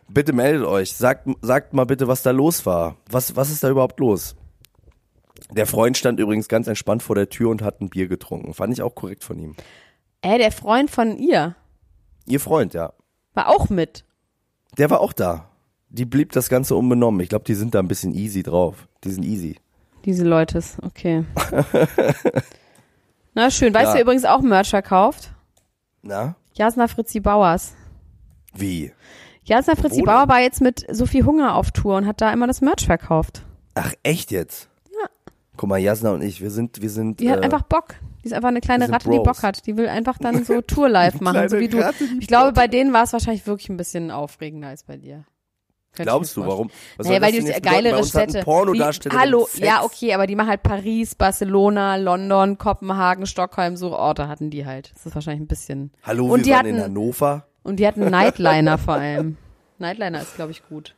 Bitte 0.09 0.33
meldet 0.33 0.65
euch. 0.65 0.93
Sagt, 0.93 1.27
sagt 1.41 1.73
mal 1.73 1.85
bitte, 1.85 2.07
was 2.07 2.23
da 2.23 2.31
los 2.31 2.65
war. 2.65 2.97
Was, 3.09 3.35
was 3.35 3.49
ist 3.49 3.63
da 3.63 3.69
überhaupt 3.69 3.99
los? 3.99 4.35
Der 5.51 5.65
Freund 5.65 5.97
stand 5.97 6.19
übrigens 6.19 6.47
ganz 6.47 6.67
entspannt 6.67 7.03
vor 7.03 7.15
der 7.15 7.29
Tür 7.29 7.49
und 7.49 7.61
hat 7.61 7.79
ein 7.81 7.89
Bier 7.89 8.07
getrunken. 8.07 8.53
Fand 8.53 8.73
ich 8.73 8.81
auch 8.81 8.95
korrekt 8.95 9.23
von 9.23 9.39
ihm. 9.39 9.55
Äh, 10.21 10.37
der 10.37 10.51
Freund 10.51 10.89
von 10.91 11.17
ihr 11.17 11.55
Ihr 12.25 12.39
Freund, 12.39 12.73
ja. 12.73 12.93
War 13.33 13.49
auch 13.49 13.69
mit. 13.69 14.05
Der 14.77 14.89
war 14.89 15.01
auch 15.01 15.13
da. 15.13 15.49
Die 15.89 16.05
blieb 16.05 16.31
das 16.31 16.49
Ganze 16.49 16.75
unbenommen. 16.75 17.21
Ich 17.21 17.29
glaube, 17.29 17.45
die 17.45 17.53
sind 17.53 17.75
da 17.75 17.79
ein 17.79 17.87
bisschen 17.87 18.13
easy 18.13 18.41
drauf. 18.43 18.87
Die 19.03 19.11
sind 19.11 19.23
easy. 19.23 19.57
Diese 20.05 20.23
Leute, 20.25 20.61
okay. 20.81 21.23
Na 23.33 23.49
schön. 23.49 23.73
Weißt 23.73 23.85
Ja. 23.85 23.91
du, 23.91 23.95
wer 23.95 24.01
übrigens 24.03 24.25
auch 24.25 24.41
Merch 24.41 24.69
verkauft? 24.69 25.31
Na? 26.01 26.35
Jasna 26.53 26.87
Fritzi 26.87 27.19
Bauers. 27.19 27.73
Wie? 28.53 28.91
Jasna 29.43 29.75
Fritzi 29.75 29.95
Wo 30.01 30.05
denn? 30.05 30.05
Bauer 30.05 30.27
war 30.27 30.39
jetzt 30.41 30.61
mit 30.61 30.85
Sophie 30.89 31.23
Hunger 31.23 31.55
auf 31.55 31.71
Tour 31.71 31.97
und 31.97 32.05
hat 32.07 32.21
da 32.21 32.31
immer 32.31 32.47
das 32.47 32.61
Merch 32.61 32.85
verkauft. 32.85 33.43
Ach, 33.75 33.93
echt 34.03 34.31
jetzt? 34.31 34.69
Ja. 34.91 35.07
Guck 35.57 35.69
mal, 35.69 35.77
Jasna 35.79 36.11
und 36.11 36.21
ich, 36.21 36.41
wir 36.41 36.51
sind, 36.51 36.81
wir 36.81 36.89
sind. 36.89 37.19
Die 37.19 37.31
hat 37.31 37.39
äh, 37.39 37.43
einfach 37.43 37.63
Bock. 37.63 37.95
Die 38.23 38.27
ist 38.27 38.33
einfach 38.33 38.49
eine 38.49 38.61
kleine 38.61 38.89
Ratte, 38.89 39.09
die 39.09 39.17
Bros. 39.17 39.25
Bock 39.25 39.43
hat. 39.43 39.65
Die 39.67 39.75
will 39.75 39.87
einfach 39.87 40.17
dann 40.17 40.43
so 40.45 40.61
Tour 40.61 40.87
live 40.89 41.19
machen, 41.21 41.49
so 41.49 41.59
wie 41.59 41.67
du. 41.67 41.79
Ratte, 41.79 42.05
die 42.07 42.19
Ich 42.19 42.27
glaube, 42.27 42.53
bei 42.53 42.67
denen 42.67 42.93
war 42.93 43.03
es 43.03 43.13
wahrscheinlich 43.13 43.45
wirklich 43.45 43.69
ein 43.69 43.77
bisschen 43.77 44.11
aufregender 44.11 44.69
als 44.69 44.83
bei 44.83 44.97
dir. 44.97 45.25
Könnte 45.95 46.09
Glaubst 46.09 46.35
du, 46.37 46.41
warum? 46.45 46.71
Was 46.97 47.05
Naja, 47.07 47.21
weil 47.21 47.31
die 47.33 47.61
geilere 47.61 48.03
Städte. 48.03 48.41
Pornodarsteller 48.41 49.19
Hallo, 49.19 49.47
ja, 49.57 49.83
okay, 49.83 50.13
aber 50.15 50.25
die 50.25 50.35
machen 50.35 50.49
halt 50.49 50.63
Paris, 50.63 51.13
Barcelona, 51.13 51.97
London, 51.97 52.57
Kopenhagen, 52.57 53.27
Stockholm, 53.27 53.77
so 53.77 53.95
Orte 53.95 54.27
hatten 54.27 54.49
die 54.49 54.65
halt. 54.65 54.91
Das 54.95 55.05
ist 55.05 55.13
wahrscheinlich 55.13 55.41
ein 55.43 55.47
bisschen. 55.47 55.91
Hallo, 56.01 56.25
Und 56.33 56.39
wir 56.39 56.43
die 56.45 56.49
waren 56.49 56.57
hatten- 56.59 56.67
in 56.77 56.81
Hannover. 56.81 57.45
Und 57.61 57.75
die 57.79 57.85
hatten 57.85 58.09
Nightliner 58.09 58.77
vor 58.79 58.95
allem. 58.95 59.37
Nightliner 59.77 60.21
ist, 60.21 60.35
glaube 60.35 60.51
ich, 60.51 60.67
gut. 60.67 60.95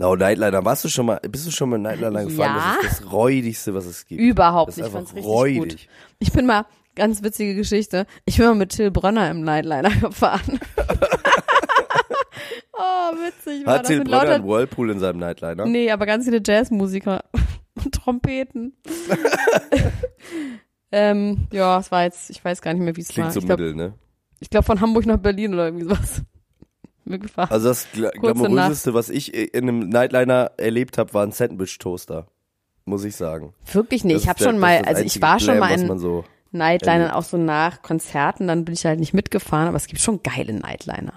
Na, 0.00 0.06
no, 0.06 0.14
Nightliner, 0.16 0.64
warst 0.64 0.84
du 0.84 0.88
schon 0.88 1.06
mal, 1.06 1.18
bist 1.28 1.44
du 1.46 1.50
schon 1.50 1.70
mal 1.70 1.78
Nightliner 1.78 2.24
gefahren? 2.24 2.56
Ja. 2.56 2.76
Das 2.82 2.92
ist 2.92 3.00
das 3.02 3.12
räudigste, 3.12 3.74
was 3.74 3.84
es 3.84 4.06
gibt. 4.06 4.20
Überhaupt 4.20 4.68
Das 4.68 4.76
nicht. 4.76 4.86
ist 4.86 4.90
Ich 4.90 4.92
fand's 4.94 5.10
einfach 5.10 5.16
richtig 5.16 5.34
räudig. 5.34 5.62
gut. 5.88 5.88
Ich 6.20 6.32
bin 6.32 6.46
mal, 6.46 6.66
ganz 6.94 7.22
witzige 7.24 7.56
Geschichte, 7.56 8.06
ich 8.24 8.36
bin 8.36 8.46
mal 8.46 8.54
mit 8.54 8.70
Till 8.70 8.92
Brönner 8.92 9.28
im 9.30 9.42
Nightliner 9.42 9.90
gefahren. 10.00 10.60
oh, 12.72 13.12
witzig. 13.26 13.66
War 13.66 13.78
Hat 13.80 13.86
Till 13.86 14.04
Brönner 14.04 14.16
lauter 14.18 14.34
einen 14.36 14.46
Whirlpool 14.46 14.90
in 14.90 15.00
seinem 15.00 15.18
Nightliner? 15.18 15.66
Nee, 15.66 15.90
aber 15.90 16.06
ganz 16.06 16.24
viele 16.26 16.40
Jazzmusiker 16.44 17.24
und 17.84 17.92
Trompeten. 17.92 18.74
ähm, 20.92 21.48
ja, 21.52 21.78
es 21.80 21.90
war 21.90 22.04
jetzt, 22.04 22.30
ich 22.30 22.44
weiß 22.44 22.62
gar 22.62 22.72
nicht 22.72 22.82
mehr, 22.84 22.96
wie 22.96 23.00
es 23.00 23.08
war. 23.08 23.14
Klingt 23.14 23.32
so 23.32 23.40
glaube, 23.40 23.62
mittel, 23.64 23.74
ne? 23.74 23.94
ich 24.40 24.48
glaub, 24.48 24.64
von 24.64 24.80
Hamburg 24.80 25.06
nach 25.06 25.18
Berlin 25.18 25.54
oder 25.54 25.66
irgendwie 25.66 25.84
sowas. 25.86 26.22
Wir 27.10 27.18
gefahren. 27.18 27.48
Also 27.50 27.68
das 27.68 27.86
Gla 27.92 28.10
glamouröseste, 28.10 28.94
was 28.94 29.08
ich 29.08 29.34
in 29.34 29.68
einem 29.68 29.88
Nightliner 29.88 30.52
erlebt 30.56 30.98
habe, 30.98 31.14
war 31.14 31.24
ein 31.24 31.32
Sandwich-Toaster. 31.32 32.26
Muss 32.84 33.04
ich 33.04 33.16
sagen. 33.16 33.52
Wirklich 33.72 34.04
nicht. 34.04 34.16
Das 34.16 34.22
ich 34.22 34.28
habe 34.28 34.42
schon 34.42 34.58
mal, 34.58 34.82
also 34.82 35.02
ich 35.02 35.20
war 35.20 35.38
schon 35.40 35.56
Glam, 35.56 35.58
mal 35.58 35.92
in 35.92 35.98
so 35.98 36.24
Nightlinern 36.52 37.10
auch 37.10 37.22
so 37.22 37.36
nach 37.36 37.82
Konzerten, 37.82 38.48
dann 38.48 38.64
bin 38.64 38.74
ich 38.74 38.86
halt 38.86 39.00
nicht 39.00 39.12
mitgefahren, 39.12 39.68
aber 39.68 39.76
es 39.76 39.86
gibt 39.86 40.00
schon 40.00 40.22
geile 40.22 40.54
Nightliner. 40.54 41.12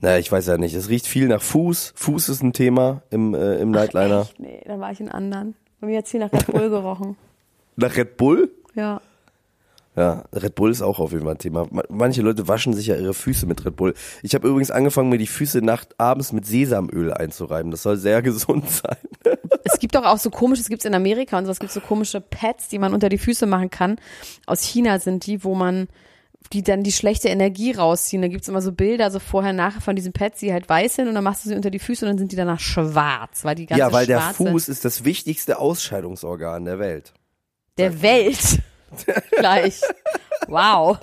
Naja, 0.00 0.18
ich 0.18 0.32
weiß 0.32 0.46
ja 0.46 0.56
nicht. 0.56 0.74
Es 0.74 0.88
riecht 0.88 1.06
viel 1.06 1.28
nach 1.28 1.42
Fuß. 1.42 1.92
Fuß 1.94 2.30
ist 2.30 2.42
ein 2.42 2.52
Thema 2.52 3.02
im, 3.10 3.34
äh, 3.34 3.56
im 3.56 3.70
Nightliner. 3.70 4.22
Echt? 4.22 4.40
Nee, 4.40 4.62
dann 4.66 4.80
war 4.80 4.90
ich 4.92 5.00
in 5.00 5.10
anderen. 5.10 5.54
Bei 5.80 5.88
mir 5.88 5.98
hat's 5.98 6.10
hier 6.10 6.20
nach 6.20 6.32
Red 6.32 6.46
Bull 6.46 6.70
gerochen. 6.70 7.16
Nach 7.76 7.94
Red 7.96 8.16
Bull? 8.16 8.50
Ja. 8.74 9.00
Ja, 10.00 10.24
Red 10.32 10.54
Bull 10.54 10.70
ist 10.70 10.80
auch 10.80 10.98
auf 10.98 11.12
jeden 11.12 11.24
Fall 11.24 11.34
ein 11.34 11.38
Thema. 11.38 11.66
Ma- 11.70 11.82
Manche 11.90 12.22
Leute 12.22 12.48
waschen 12.48 12.72
sich 12.72 12.86
ja 12.86 12.96
ihre 12.96 13.12
Füße 13.12 13.44
mit 13.44 13.66
Red 13.66 13.76
Bull. 13.76 13.92
Ich 14.22 14.34
habe 14.34 14.48
übrigens 14.48 14.70
angefangen, 14.70 15.10
mir 15.10 15.18
die 15.18 15.26
Füße 15.26 15.60
nacht 15.60 16.00
abends 16.00 16.32
mit 16.32 16.46
Sesamöl 16.46 17.12
einzureiben. 17.12 17.70
Das 17.70 17.82
soll 17.82 17.98
sehr 17.98 18.22
gesund 18.22 18.70
sein. 18.70 18.96
Es 19.64 19.78
gibt 19.78 19.94
doch 19.94 20.04
auch 20.06 20.16
so 20.16 20.30
komische, 20.30 20.62
es 20.62 20.68
gibt's 20.70 20.86
in 20.86 20.94
Amerika 20.94 21.36
und 21.36 21.44
so, 21.44 21.50
es 21.50 21.58
gibt 21.60 21.70
so 21.72 21.80
komische 21.80 22.22
Pads, 22.22 22.68
die 22.68 22.78
man 22.78 22.94
unter 22.94 23.10
die 23.10 23.18
Füße 23.18 23.44
machen 23.44 23.68
kann. 23.68 23.96
Aus 24.46 24.62
China 24.62 24.98
sind 24.98 25.26
die, 25.26 25.44
wo 25.44 25.54
man 25.54 25.88
die 26.54 26.62
dann 26.62 26.82
die 26.82 26.92
schlechte 26.92 27.28
Energie 27.28 27.72
rausziehen. 27.72 28.22
Da 28.22 28.28
gibt's 28.28 28.48
immer 28.48 28.62
so 28.62 28.72
Bilder, 28.72 29.10
so 29.10 29.18
vorher, 29.18 29.52
nachher 29.52 29.82
von 29.82 29.94
diesen 29.96 30.14
Pads, 30.14 30.38
die 30.40 30.52
halt 30.52 30.66
weiß 30.68 30.96
sind 30.96 31.08
und 31.08 31.14
dann 31.14 31.22
machst 31.22 31.44
du 31.44 31.50
sie 31.50 31.54
unter 31.54 31.70
die 31.70 31.78
Füße 31.78 32.06
und 32.06 32.12
dann 32.12 32.18
sind 32.18 32.32
die 32.32 32.36
danach 32.36 32.58
schwarz, 32.58 33.44
weil 33.44 33.54
die 33.54 33.66
ganze 33.66 33.80
ja, 33.80 33.92
weil 33.92 34.06
der 34.06 34.20
Fuß 34.20 34.68
ist 34.70 34.86
das 34.86 35.04
wichtigste 35.04 35.58
Ausscheidungsorgan 35.58 36.64
der 36.64 36.78
Welt. 36.78 37.12
der 37.76 38.00
Welt 38.00 38.60
gleich. 39.36 39.80
Wow. 40.48 40.98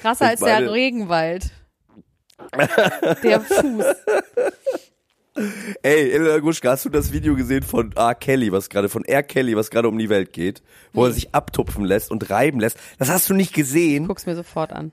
Krasser 0.00 0.28
als 0.28 0.40
der 0.40 0.70
Regenwald. 0.70 1.50
Der 3.22 3.40
Fuß. 3.40 3.84
Ey, 5.82 6.10
Elena 6.12 6.38
Gruschka, 6.38 6.70
hast 6.70 6.84
du 6.84 6.90
das 6.90 7.12
Video 7.12 7.34
gesehen 7.34 7.62
von 7.62 7.92
R. 7.92 8.14
Kelly, 8.14 8.52
was 8.52 8.68
gerade, 8.68 8.88
von 8.88 9.04
R. 9.04 9.22
Kelly, 9.22 9.56
was 9.56 9.70
gerade 9.70 9.88
um 9.88 9.96
die 9.96 10.10
Welt 10.10 10.32
geht? 10.32 10.62
Wo 10.92 11.06
er 11.06 11.12
sich 11.12 11.34
abtupfen 11.34 11.84
lässt 11.84 12.10
und 12.10 12.28
reiben 12.28 12.60
lässt. 12.60 12.78
Das 12.98 13.08
hast 13.08 13.30
du 13.30 13.34
nicht 13.34 13.54
gesehen. 13.54 14.08
Guck's 14.08 14.26
mir 14.26 14.36
sofort 14.36 14.72
an. 14.72 14.92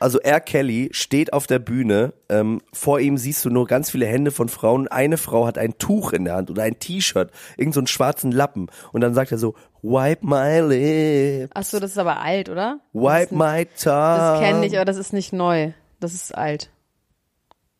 Also 0.00 0.18
R. 0.18 0.40
Kelly 0.40 0.88
steht 0.92 1.32
auf 1.34 1.46
der 1.46 1.58
Bühne, 1.58 2.14
ähm, 2.30 2.62
vor 2.72 3.00
ihm 3.00 3.18
siehst 3.18 3.44
du 3.44 3.50
nur 3.50 3.66
ganz 3.66 3.90
viele 3.90 4.06
Hände 4.06 4.30
von 4.30 4.48
Frauen. 4.48 4.88
Eine 4.88 5.18
Frau 5.18 5.46
hat 5.46 5.58
ein 5.58 5.76
Tuch 5.76 6.12
in 6.14 6.24
der 6.24 6.36
Hand 6.36 6.50
oder 6.50 6.62
ein 6.62 6.78
T-Shirt, 6.78 7.30
irgend 7.58 7.74
so 7.74 7.80
einen 7.80 7.86
schwarzen 7.86 8.32
Lappen. 8.32 8.68
Und 8.92 9.02
dann 9.02 9.12
sagt 9.12 9.30
er 9.30 9.36
so, 9.38 9.54
wipe 9.82 10.26
my 10.26 10.60
lips, 10.60 11.52
Ach 11.54 11.62
so, 11.64 11.78
das 11.78 11.90
ist 11.92 11.98
aber 11.98 12.20
alt, 12.20 12.48
oder? 12.48 12.80
wipe 12.94 13.34
my 13.34 13.66
tongue. 13.66 13.92
Das 13.92 14.40
kenne 14.40 14.66
ich, 14.66 14.74
aber 14.74 14.86
das 14.86 14.96
ist 14.96 15.12
nicht 15.12 15.32
neu. 15.34 15.72
Das 16.00 16.14
ist 16.14 16.34
alt. 16.34 16.70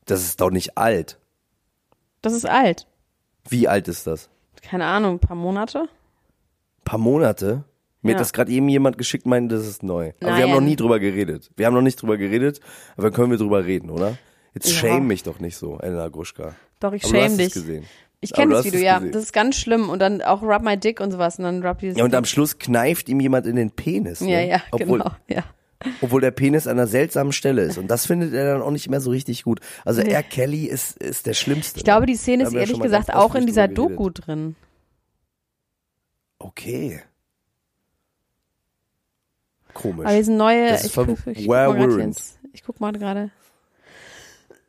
Das 0.04 0.20
ist 0.22 0.40
doch 0.42 0.50
nicht 0.50 0.76
alt. 0.76 1.18
Das 2.20 2.34
ist 2.34 2.44
alt. 2.46 2.86
Wie 3.48 3.66
alt 3.66 3.88
ist 3.88 4.06
das? 4.06 4.28
Keine 4.60 4.84
Ahnung, 4.84 5.14
ein 5.14 5.20
paar 5.20 5.36
Monate? 5.36 5.88
paar 6.84 6.98
Monate? 6.98 7.64
Mir 8.02 8.10
Ja. 8.12 8.14
hat 8.16 8.20
das 8.20 8.32
gerade 8.32 8.50
eben 8.50 8.68
jemand 8.68 8.96
geschickt, 8.98 9.26
meinte, 9.26 9.54
das 9.56 9.66
ist 9.66 9.82
neu. 9.82 10.12
Aber 10.20 10.28
wir 10.36 10.42
haben 10.44 10.50
Nein. 10.50 10.50
noch 10.52 10.60
nie 10.60 10.76
drüber 10.76 10.98
geredet. 10.98 11.50
Wir 11.56 11.66
haben 11.66 11.74
noch 11.74 11.82
nicht 11.82 12.00
drüber 12.00 12.16
geredet, 12.16 12.60
aber 12.94 13.04
dann 13.04 13.12
können 13.12 13.30
wir 13.30 13.38
drüber 13.38 13.64
reden, 13.64 13.90
oder? 13.90 14.16
Jetzt 14.54 14.68
Ja. 14.68 14.74
shame 14.76 15.06
mich 15.06 15.22
doch 15.22 15.38
nicht 15.38 15.56
so, 15.56 15.78
Elena 15.78 16.08
Gruschka. 16.08 16.54
Doch, 16.80 16.92
ich 16.92 17.04
Aber 17.04 17.14
schäme 17.14 17.44
hast 17.44 17.54
dich. 17.56 17.82
Ich 18.22 18.32
kenne 18.32 18.54
das 18.54 18.64
Video, 18.66 18.80
ja. 18.80 18.98
gesehen. 18.98 19.12
Das 19.12 19.22
ist 19.24 19.32
ganz 19.32 19.56
schlimm. 19.56 19.88
Und 19.88 19.98
dann 20.00 20.20
auch 20.22 20.42
Rub 20.42 20.62
My 20.62 20.76
Dick 20.76 21.00
und 21.00 21.10
sowas. 21.10 21.38
Und 21.38 21.44
dann 21.44 21.64
Rub 21.64 21.78
dieses 21.78 21.96
Ja, 21.96 22.04
und 22.04 22.14
am 22.14 22.24
Schluss 22.26 22.58
kneift 22.58 23.08
ihm 23.08 23.20
jemand 23.20 23.46
in 23.46 23.56
den 23.56 23.70
Penis. 23.70 24.20
Ne? 24.20 24.32
Ja, 24.32 24.40
ja, 24.40 24.62
obwohl, 24.72 24.98
genau. 24.98 25.10
Ja. 25.28 25.44
obwohl 26.02 26.20
der 26.20 26.30
Penis 26.30 26.66
an 26.66 26.72
einer 26.78 26.86
seltsamen 26.86 27.32
Stelle 27.32 27.62
ist. 27.62 27.78
Und 27.78 27.88
das 27.88 28.04
findet 28.06 28.34
er 28.34 28.52
dann 28.52 28.62
auch 28.62 28.70
nicht 28.72 28.90
mehr 28.90 29.00
so 29.00 29.10
richtig 29.10 29.44
gut. 29.44 29.60
Also 29.86 30.02
R. 30.02 30.22
Kelly 30.22 30.66
ist, 30.66 30.98
ist 30.98 31.24
der 31.26 31.32
Schlimmste. 31.32 31.78
Ich 31.78 31.84
glaube, 31.84 32.00
ne? 32.02 32.06
die 32.08 32.16
Szene 32.16 32.42
ist 32.44 32.52
ehrlich 32.52 32.78
gesagt 32.80 33.14
auch 33.14 33.34
in 33.34 33.46
dieser. 33.46 33.68
Doku 33.68 34.10
drin. 34.10 34.54
Okay. 36.38 37.00
Komisch. 39.80 40.06
Aber 40.06 40.16
diese 40.16 40.32
neue, 40.32 40.70
Das 40.70 40.84
ich, 40.84 40.94
guck, 40.94 41.08
ich, 41.26 41.48
ich 42.52 42.64
guck 42.64 42.80
mal 42.80 42.92
gerade. 42.92 43.30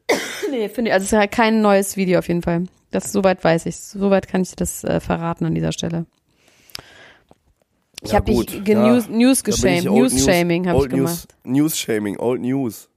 nee, 0.51 0.69
finde 0.69 0.89
ich, 0.89 0.93
also 0.93 1.03
es 1.05 1.11
ist 1.11 1.17
halt 1.17 1.31
kein 1.31 1.61
neues 1.61 1.97
Video 1.97 2.19
auf 2.19 2.27
jeden 2.27 2.41
Fall. 2.41 2.65
Das, 2.91 3.11
soweit 3.11 3.43
weiß 3.43 3.65
ich. 3.67 3.77
Soweit 3.77 4.27
kann 4.27 4.41
ich 4.41 4.55
das 4.55 4.83
äh, 4.83 4.99
verraten 4.99 5.45
an 5.45 5.55
dieser 5.55 5.71
Stelle. 5.71 6.05
Ich 8.03 8.11
Ja, 8.11 8.17
habe 8.17 8.33
dich 8.33 8.67
Ja. 8.67 8.87
News, 8.87 9.07
News 9.07 9.43
geshamed, 9.43 9.85
News 9.85 10.25
Shaming 10.25 10.67
habe 10.67 10.79
ich 10.79 10.89
gemacht. 10.89 11.27
News, 11.43 11.73
News 11.73 11.77
Shaming, 11.77 12.17
Old 12.19 12.41
News. 12.41 12.89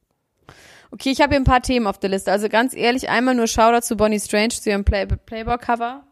Okay, 0.91 1.11
ich 1.11 1.21
habe 1.21 1.31
hier 1.33 1.41
ein 1.41 1.45
paar 1.45 1.61
Themen 1.61 1.87
auf 1.87 1.99
der 1.99 2.11
Liste. 2.11 2.31
Also 2.33 2.49
ganz 2.49 2.75
ehrlich, 2.75 3.09
einmal 3.09 3.35
nur 3.35 3.47
Shoutout 3.47 3.83
zu 3.85 3.97
Bonnie 3.97 4.21
Strange, 4.21 4.51
zu 4.51 4.71
ihrem 4.71 4.85
Play 4.85 5.07
Playboy-Cover. 5.07 6.05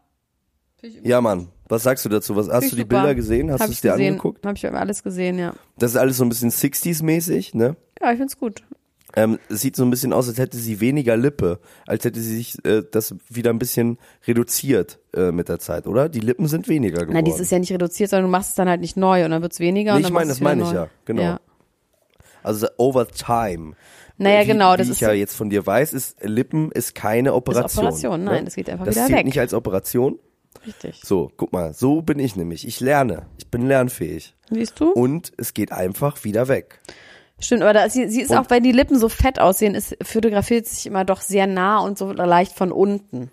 Ja, 1.03 1.21
Mann. 1.21 1.47
Was 1.69 1.83
sagst 1.83 2.05
du 2.05 2.09
dazu? 2.09 2.35
Was, 2.35 2.49
hast 2.49 2.71
du 2.71 2.75
die 2.75 2.81
super. 2.81 2.97
Bilder 3.01 3.15
gesehen? 3.15 3.51
Hast 3.51 3.61
Hab 3.61 3.67
du 3.67 3.73
es 3.73 3.81
dir 3.81 3.91
gesehen. 3.91 4.13
angeguckt? 4.13 4.45
Habe 4.45 4.57
ich 4.57 4.69
alles 4.69 5.03
gesehen, 5.03 5.39
ja. 5.39 5.53
Das 5.77 5.91
ist 5.91 5.97
alles 5.97 6.17
so 6.17 6.25
ein 6.25 6.29
bisschen 6.29 6.51
60s-mäßig, 6.51 7.55
ne? 7.55 7.75
Ja, 8.01 8.11
ich 8.11 8.17
find's 8.17 8.37
gut. 8.37 8.63
Ähm, 9.15 9.37
es 9.47 9.61
sieht 9.61 9.75
so 9.75 9.83
ein 9.83 9.91
bisschen 9.91 10.11
aus, 10.11 10.27
als 10.27 10.39
hätte 10.39 10.57
sie 10.57 10.79
weniger 10.79 11.15
Lippe, 11.15 11.59
als 11.85 12.03
hätte 12.03 12.19
sie 12.19 12.35
sich 12.35 12.65
äh, 12.65 12.81
das 12.89 13.13
wieder 13.29 13.51
ein 13.51 13.59
bisschen 13.59 13.99
reduziert 14.27 14.99
äh, 15.15 15.31
mit 15.31 15.49
der 15.49 15.59
Zeit, 15.59 15.85
oder? 15.85 16.09
Die 16.09 16.19
Lippen 16.19 16.47
sind 16.47 16.67
weniger 16.67 17.01
geworden. 17.01 17.13
Na, 17.13 17.21
dies 17.21 17.39
ist 17.39 17.51
ja 17.51 17.59
nicht 17.59 17.71
reduziert, 17.71 18.09
sondern 18.09 18.25
du 18.25 18.31
machst 18.31 18.49
es 18.49 18.55
dann 18.55 18.67
halt 18.67 18.81
nicht 18.81 18.97
neu 18.97 19.23
und 19.23 19.31
dann 19.31 19.43
wird's 19.43 19.59
weniger 19.59 19.93
Nee, 19.95 20.01
ich 20.01 20.09
meine, 20.11 20.29
das 20.29 20.41
meine 20.41 20.63
ich 20.63 20.69
neu. 20.69 20.75
ja, 20.75 20.87
genau. 21.05 21.21
Ja. 21.21 21.39
Also 22.41 22.67
over 22.77 23.07
time. 23.07 23.73
Naja, 24.17 24.41
wie, 24.41 24.47
genau, 24.47 24.73
Wie 24.73 24.77
das 24.77 24.87
ich 24.87 24.93
ist 24.93 24.99
ja 25.01 25.11
jetzt 25.13 25.35
von 25.35 25.49
dir 25.51 25.65
weiß, 25.65 25.93
ist 25.93 26.17
Lippen 26.23 26.71
ist 26.71 26.95
keine 26.95 27.33
Operation. 27.35 27.85
Operation, 27.85 28.23
nein, 28.23 28.39
ne? 28.39 28.45
das 28.45 28.55
geht 28.55 28.69
einfach 28.69 28.85
das 28.85 28.95
wieder 28.95 29.05
zählt 29.05 29.17
weg. 29.19 29.25
nicht 29.27 29.39
als 29.39 29.53
Operation. 29.53 30.17
Richtig. 30.65 31.01
So, 31.03 31.31
guck 31.37 31.51
mal, 31.53 31.73
so 31.73 32.01
bin 32.01 32.19
ich 32.19 32.35
nämlich. 32.35 32.67
Ich 32.67 32.79
lerne. 32.79 33.25
Ich 33.37 33.47
bin 33.47 33.67
lernfähig. 33.67 34.35
Siehst 34.49 34.79
du? 34.79 34.91
Und 34.91 35.31
es 35.37 35.53
geht 35.53 35.71
einfach 35.71 36.23
wieder 36.23 36.47
weg. 36.47 36.79
Stimmt, 37.39 37.63
aber 37.63 37.73
da, 37.73 37.89
sie, 37.89 38.07
sie 38.09 38.21
ist 38.21 38.31
Und- 38.31 38.37
auch, 38.37 38.49
weil 38.49 38.61
die 38.61 38.71
Lippen 38.71 38.97
so 38.97 39.09
fett 39.09 39.39
aussehen, 39.39 39.75
ist 39.75 39.97
fotografiert 40.01 40.65
sich 40.67 40.85
immer 40.85 41.03
doch 41.03 41.21
sehr 41.21 41.47
nah 41.47 41.79
und 41.79 41.97
so 41.97 42.11
leicht 42.11 42.53
von 42.53 42.71
unten. 42.71 43.29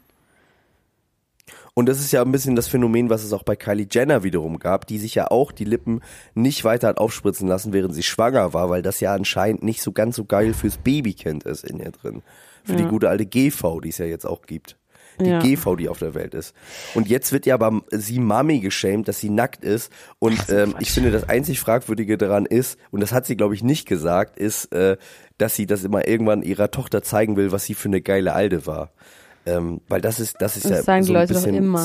Und 1.74 1.88
das 1.88 2.00
ist 2.00 2.12
ja 2.12 2.20
ein 2.22 2.32
bisschen 2.32 2.56
das 2.56 2.66
Phänomen, 2.66 3.10
was 3.10 3.22
es 3.22 3.32
auch 3.32 3.44
bei 3.44 3.54
Kylie 3.56 3.86
Jenner 3.90 4.22
wiederum 4.24 4.58
gab, 4.58 4.86
die 4.86 4.98
sich 4.98 5.14
ja 5.14 5.30
auch 5.30 5.52
die 5.52 5.64
Lippen 5.64 6.00
nicht 6.34 6.64
weiter 6.64 6.88
hat 6.88 6.98
aufspritzen 6.98 7.46
lassen, 7.48 7.72
während 7.72 7.94
sie 7.94 8.02
schwanger 8.02 8.52
war, 8.52 8.68
weil 8.70 8.82
das 8.82 9.00
ja 9.00 9.14
anscheinend 9.14 9.62
nicht 9.62 9.80
so 9.80 9.92
ganz 9.92 10.16
so 10.16 10.24
geil 10.24 10.52
fürs 10.52 10.78
Babykind 10.78 11.44
ist 11.44 11.64
in 11.64 11.78
ihr 11.78 11.92
drin. 11.92 12.22
Für 12.64 12.76
die 12.76 12.84
gute 12.84 13.08
alte 13.08 13.24
GV, 13.24 13.80
die 13.80 13.88
es 13.88 13.98
ja 13.98 14.04
jetzt 14.04 14.26
auch 14.26 14.42
gibt. 14.42 14.76
Die 15.18 15.28
Ja. 15.28 15.38
GV, 15.40 15.76
die 15.76 15.88
auf 15.88 15.98
der 15.98 16.14
Welt 16.14 16.34
ist. 16.34 16.54
Und 16.94 17.08
jetzt 17.08 17.32
wird 17.32 17.46
ja 17.46 17.54
aber 17.54 17.82
sie 17.90 18.18
Mami 18.18 18.60
geschämt, 18.60 19.08
dass 19.08 19.20
sie 19.20 19.30
nackt 19.30 19.64
ist. 19.64 19.92
Und 20.18 20.38
ähm, 20.48 20.74
ich 20.78 20.92
finde, 20.92 21.10
das 21.10 21.28
einzig 21.28 21.60
Fragwürdige 21.60 22.16
daran 22.16 22.46
ist, 22.46 22.78
und 22.90 23.00
das 23.00 23.12
hat 23.12 23.26
sie, 23.26 23.36
glaube 23.36 23.54
ich, 23.54 23.62
nicht 23.62 23.86
gesagt, 23.86 24.38
ist, 24.38 24.72
äh, 24.72 24.96
dass 25.38 25.56
sie 25.56 25.66
das 25.66 25.84
immer 25.84 26.06
irgendwann 26.06 26.42
ihrer 26.42 26.70
Tochter 26.70 27.02
zeigen 27.02 27.36
will, 27.36 27.52
was 27.52 27.64
sie 27.64 27.74
für 27.74 27.88
eine 27.88 28.00
geile 28.00 28.34
Alte 28.34 28.66
war. 28.66 28.90
Ähm, 29.46 29.80
weil 29.88 30.00
das 30.02 30.20
ist, 30.20 30.36
das 30.40 30.56
ist 30.56 30.66
Das 30.66 30.70
ja 30.70 30.82
sagen 30.82 31.02
die 31.02 31.06
so 31.08 31.12
ein 31.14 31.20
Leute 31.20 31.32
doch 31.32 31.40
bisschen 31.40 31.56
immer. 31.56 31.78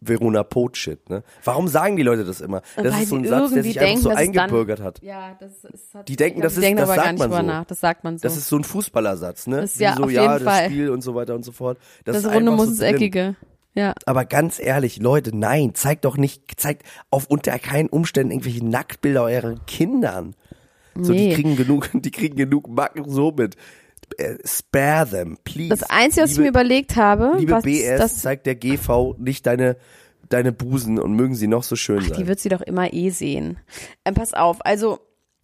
Verona 0.00 0.42
Pot-Shit, 0.42 1.10
ne? 1.10 1.22
Warum 1.44 1.68
sagen 1.68 1.96
die 1.96 2.02
Leute 2.02 2.24
das 2.24 2.40
immer? 2.40 2.62
Das 2.76 2.94
Weil 2.94 3.02
ist 3.02 3.08
so 3.10 3.16
ein 3.16 3.26
Satz, 3.26 3.52
der 3.52 3.62
sich 3.62 3.78
einfach 3.80 3.96
so 4.02 4.08
denken, 4.08 4.22
es 4.30 4.34
dann- 4.34 4.42
eingebürgert 4.44 4.80
hat. 4.80 5.02
Ja, 5.02 5.36
das 5.38 5.64
ist 5.64 5.94
hat, 5.94 6.08
Die 6.08 6.16
denken, 6.16 6.40
das 6.40 6.54
die 6.54 6.60
ist- 6.60 6.64
denken 6.64 6.78
das 6.80 6.88
aber 6.88 6.96
gar 6.96 7.04
sagt 7.06 7.18
nicht 7.18 7.28
man 7.28 7.40
so. 7.40 7.46
nach. 7.46 7.64
Das 7.66 7.80
sagt 7.80 8.04
man 8.04 8.18
so. 8.18 8.22
Das 8.22 8.36
ist 8.36 8.48
so 8.48 8.56
ein 8.56 8.64
Fußballersatz, 8.64 9.46
ne? 9.46 9.60
Das 9.60 9.72
ist 9.74 9.80
ja, 9.80 9.92
Wie 9.92 9.96
so, 9.98 10.04
auf 10.04 10.10
ja, 10.10 10.22
jeden 10.22 10.44
das 10.44 10.54
Fall. 10.54 10.64
Spiel 10.66 10.90
und 10.90 11.02
so 11.02 11.14
weiter 11.14 11.34
und 11.34 11.44
so 11.44 11.52
fort. 11.52 11.78
Das, 12.04 12.16
das 12.16 12.24
ist 12.24 12.34
Runde 12.34 12.50
muss 12.52 12.68
so 12.76 12.82
drin. 12.82 12.94
Eckige. 12.94 13.36
Ja. 13.74 13.92
Aber 14.06 14.24
ganz 14.24 14.58
ehrlich, 14.58 14.98
Leute, 15.00 15.36
nein, 15.36 15.74
zeigt 15.74 16.06
doch 16.06 16.16
nicht, 16.16 16.58
zeigt 16.58 16.82
auf 17.10 17.26
unter 17.26 17.58
keinen 17.58 17.90
Umständen 17.90 18.30
irgendwelche 18.32 18.64
Nacktbilder 18.64 19.24
euren 19.24 19.60
Kindern. 19.66 20.34
So, 20.98 21.12
die 21.12 21.28
Nee. 21.28 21.34
kriegen 21.34 21.56
genug, 21.56 21.90
die 21.92 22.10
kriegen 22.10 22.36
genug 22.36 22.68
Macken 22.68 23.10
so 23.10 23.32
mit. 23.36 23.56
Äh, 24.18 24.36
Spare 24.44 25.08
them, 25.08 25.38
please. 25.44 25.68
Das 25.68 25.82
Einzige, 25.84 26.22
was 26.24 26.30
ich 26.30 26.36
Liebe- 26.36 26.42
mir 26.44 26.48
überlegt 26.50 26.96
habe, 26.96 27.34
Liebe 27.38 27.52
was 27.52 27.64
BS, 27.64 27.98
das, 27.98 28.18
zeigt 28.22 28.46
der 28.46 28.54
GV 28.54 29.14
nicht 29.18 29.46
deine, 29.46 29.76
deine 30.28 30.52
Busen 30.52 30.98
und 30.98 31.14
mögen 31.14 31.34
sie 31.34 31.46
noch 31.48 31.62
so 31.62 31.76
schön 31.76 32.00
die 32.00 32.08
sein. 32.08 32.26
wird 32.26 32.40
sie 32.40 32.48
doch 32.48 32.60
immer 32.62 32.92
eh 32.92 33.10
sehen. 33.10 33.58
Ähm, 34.04 34.14
pass 34.14 34.32
auf, 34.34 34.64
also 34.64 34.98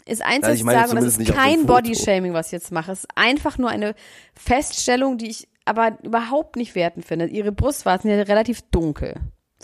ist 0.07 0.23
eins, 0.25 0.45
was 0.45 0.55
ich 0.55 0.61
ich 0.61 0.65
meine 0.65 0.79
sage, 0.81 0.91
und 0.99 1.05
das 1.05 1.17
ist 1.19 1.33
kein. 1.33 1.67
Bodyshaming, 1.67 2.33
was 2.33 2.47
ich 2.47 2.53
jetzt 2.53 2.73
mache. 2.73 2.91
Es 2.93 3.01
ist 3.01 3.09
einfach 3.15 3.59
nur 3.59 3.71
eine 3.71 3.95
Feststellung, 4.35 5.19
die 5.19 5.29
ich 5.31 5.49
aber 5.65 5.99
überhaupt 6.03 6.57
nicht 6.57 6.75
werten 6.75 7.03
finde. 7.03 7.27
Ihre 7.27 7.53
Brustwarzen 7.53 8.11
sind 8.11 8.19
ja 8.19 8.25
relativ 8.25 8.63
dunkel. 8.73 9.15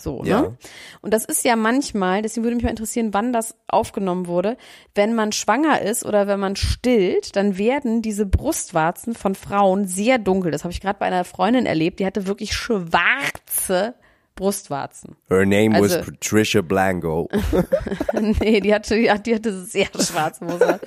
So, 0.01 0.23
Ja. 0.23 0.41
ne? 0.41 0.57
Und 1.01 1.13
das 1.13 1.25
ist 1.25 1.43
ja 1.45 1.55
manchmal, 1.55 2.21
deswegen 2.21 2.43
würde 2.43 2.55
mich 2.55 2.63
mal 2.63 2.69
interessieren, 2.69 3.13
wann 3.13 3.33
das 3.33 3.55
aufgenommen 3.67 4.27
wurde. 4.27 4.57
Wenn 4.95 5.13
man 5.15 5.31
schwanger 5.31 5.81
ist 5.81 6.05
oder 6.05 6.27
wenn 6.27 6.39
man 6.39 6.55
stillt, 6.55 7.35
dann 7.35 7.57
werden 7.57 8.01
diese 8.01 8.25
Brustwarzen 8.25 9.13
von 9.15 9.35
Frauen 9.35 9.85
sehr 9.87 10.17
dunkel. 10.17 10.51
Das 10.51 10.63
habe 10.63 10.71
ich 10.71 10.81
gerade 10.81 10.99
bei 10.99 11.05
einer 11.05 11.23
Freundin 11.25 11.65
erlebt, 11.65 11.99
die 11.99 12.05
hatte 12.05 12.27
wirklich 12.27 12.53
schwarze 12.53 13.93
Brustwarzen. 14.39 15.15
Her 15.29 15.45
name 15.45 15.79
was 15.79 15.93
Also- 15.93 16.11
Patricia 16.11 16.61
Blanco. 16.61 17.29
nee, 18.39 18.61
die 18.61 18.73
hatte, 18.73 18.95
die, 18.95 19.09
hatte 19.35 19.53
sehr 19.65 19.87
schwarze 19.99 20.45
Hose. 20.47 20.79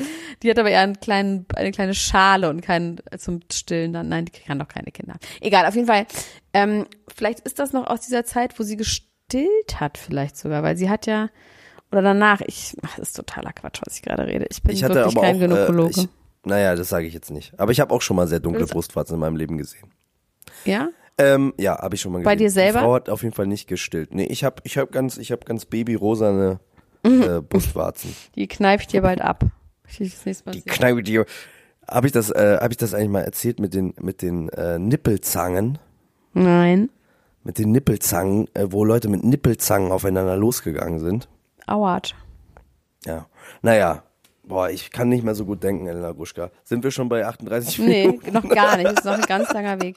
Die 0.43 0.51
hat 0.51 0.59
aber 0.59 0.71
eher 0.71 0.81
einen 0.81 0.99
kleinen, 1.01 1.47
eine 1.55 1.71
kleine 1.71 1.95
Schale 1.95 2.49
und 2.49 2.63
keinen 2.63 3.01
zum 3.19 3.41
Stillen 3.53 3.93
dann. 3.93 4.09
Nein, 4.09 4.25
die 4.25 4.33
kann 4.33 4.59
doch 4.59 4.69
keine 4.69 4.91
Kinder. 4.91 5.17
Egal, 5.41 5.67
auf 5.67 5.75
jeden 5.75 5.87
Fall. 5.87 6.07
Ähm, 6.55 6.87
vielleicht 7.15 7.41
ist 7.41 7.59
das 7.59 7.73
noch 7.73 7.87
aus 7.87 8.01
dieser 8.01 8.25
Zeit, 8.25 8.59
wo 8.59 8.63
sie 8.63 8.77
gestillt 8.77 9.79
hat, 9.81 9.99
vielleicht 9.99 10.37
sogar, 10.37 10.63
weil 10.63 10.77
sie 10.77 10.89
hat 10.91 11.07
ja 11.07 11.29
oder 11.91 12.01
danach. 12.03 12.41
Ich, 12.47 12.75
ach, 12.83 12.97
das 12.97 13.11
ist 13.11 13.17
totaler 13.17 13.53
Quatsch, 13.53 13.81
was 13.85 13.97
ich 13.97 14.03
gerade 14.03 14.27
rede. 14.27 14.47
Ich 14.51 14.63
bin 14.63 14.73
Ich 14.73 14.83
hatte 14.83 14.95
wirklich 14.95 15.15
kein 15.15 15.37
auch, 15.37 15.41
Gynäkologe. 15.41 15.89
äh, 16.01 16.03
ich, 16.05 16.09
naja, 16.45 16.75
das 16.75 16.89
sage 16.89 17.07
ich 17.07 17.13
jetzt 17.15 17.31
nicht. 17.31 17.53
Aber 17.61 17.71
ich 17.71 17.81
habe 17.81 17.95
auch 17.95 18.01
schon 18.03 18.17
mal 18.17 18.27
sehr 18.27 18.41
dunkle 18.41 18.63
Das- 18.63 18.71
Brustwarzen 18.71 19.15
in 19.15 19.21
meinem 19.21 19.37
Leben 19.37 19.59
gesehen. 19.59 19.93
ja? 20.65 20.89
Ähm, 21.19 21.53
ja, 21.59 21.79
habe 21.79 21.95
ich 21.95 22.01
schon 22.01 22.13
mal 22.13 22.19
gesehen. 22.19 22.25
Bei 22.25 22.37
dir 22.37 22.51
selber? 22.51 22.79
Die 22.81 22.85
Frau 22.85 22.95
hat 22.95 23.09
auf 23.11 23.23
jeden 23.23 23.35
Fall 23.35 23.47
nicht 23.47 23.69
gestillt. 23.69 24.15
Nee, 24.15 24.25
ich 24.25 24.45
habe 24.45 24.57
ich 24.65 24.79
hab 24.79 24.93
ganz, 24.93 25.19
ich 25.19 25.31
hab 25.33 25.45
ganz 25.45 25.65
babyrosane 25.67 26.59
äh, 27.05 27.41
Brustwarzen. 27.49 28.15
Die 28.35 28.49
kneife 28.49 28.83
ich 28.83 28.87
dir 28.89 29.03
bald 29.03 29.21
ab. 29.21 29.45
Ich 29.87 29.99
das 30.25 30.45
Mal 30.47 30.53
Die 30.53 30.61
sehen. 30.61 30.73
kneipe 30.73 31.03
dir. 31.03 31.27
Habe 31.87 32.07
ich 32.07 32.13
das, 32.13 32.31
äh, 32.31 32.59
habe 32.61 32.73
ich 32.73 32.79
das 32.79 32.95
eigentlich 32.95 33.11
mal 33.11 33.23
erzählt 33.23 33.61
mit 33.61 33.75
den, 33.75 33.93
mit 34.01 34.23
den 34.23 34.49
äh, 34.51 34.79
Nippelzangen? 34.79 35.79
Nein. 36.33 36.89
Mit 37.45 37.59
den 37.59 37.73
Nippelzangen, 37.73 38.49
äh, 38.55 38.67
wo 38.71 38.85
Leute 38.85 39.09
mit 39.09 39.23
Nippelzangen 39.25 39.93
aufeinander 39.93 40.37
losgegangen 40.37 41.01
sind. 41.01 41.29
Auert. 41.67 42.15
Ja. 43.05 43.27
Naja. 43.61 44.05
Boah, 44.45 44.71
ich 44.71 44.91
kann 44.91 45.09
nicht 45.09 45.23
mehr 45.25 45.35
so 45.37 45.45
gut 45.45 45.63
denken, 45.63 45.87
Elena 45.87 46.11
Gruschka. 46.13 46.51
Sind 46.65 46.83
wir 46.83 46.91
schon 46.91 47.09
bei 47.09 47.25
38 47.27 47.79
Nee, 47.79 48.07
Minuten? 48.09 48.33
noch 48.33 48.49
gar 48.49 48.77
nicht. 48.77 48.87
Das 48.87 48.95
ist 49.01 49.05
noch 49.05 49.13
ein 49.15 49.21
ganz 49.29 49.53
langer 49.53 49.81
Weg. 49.81 49.97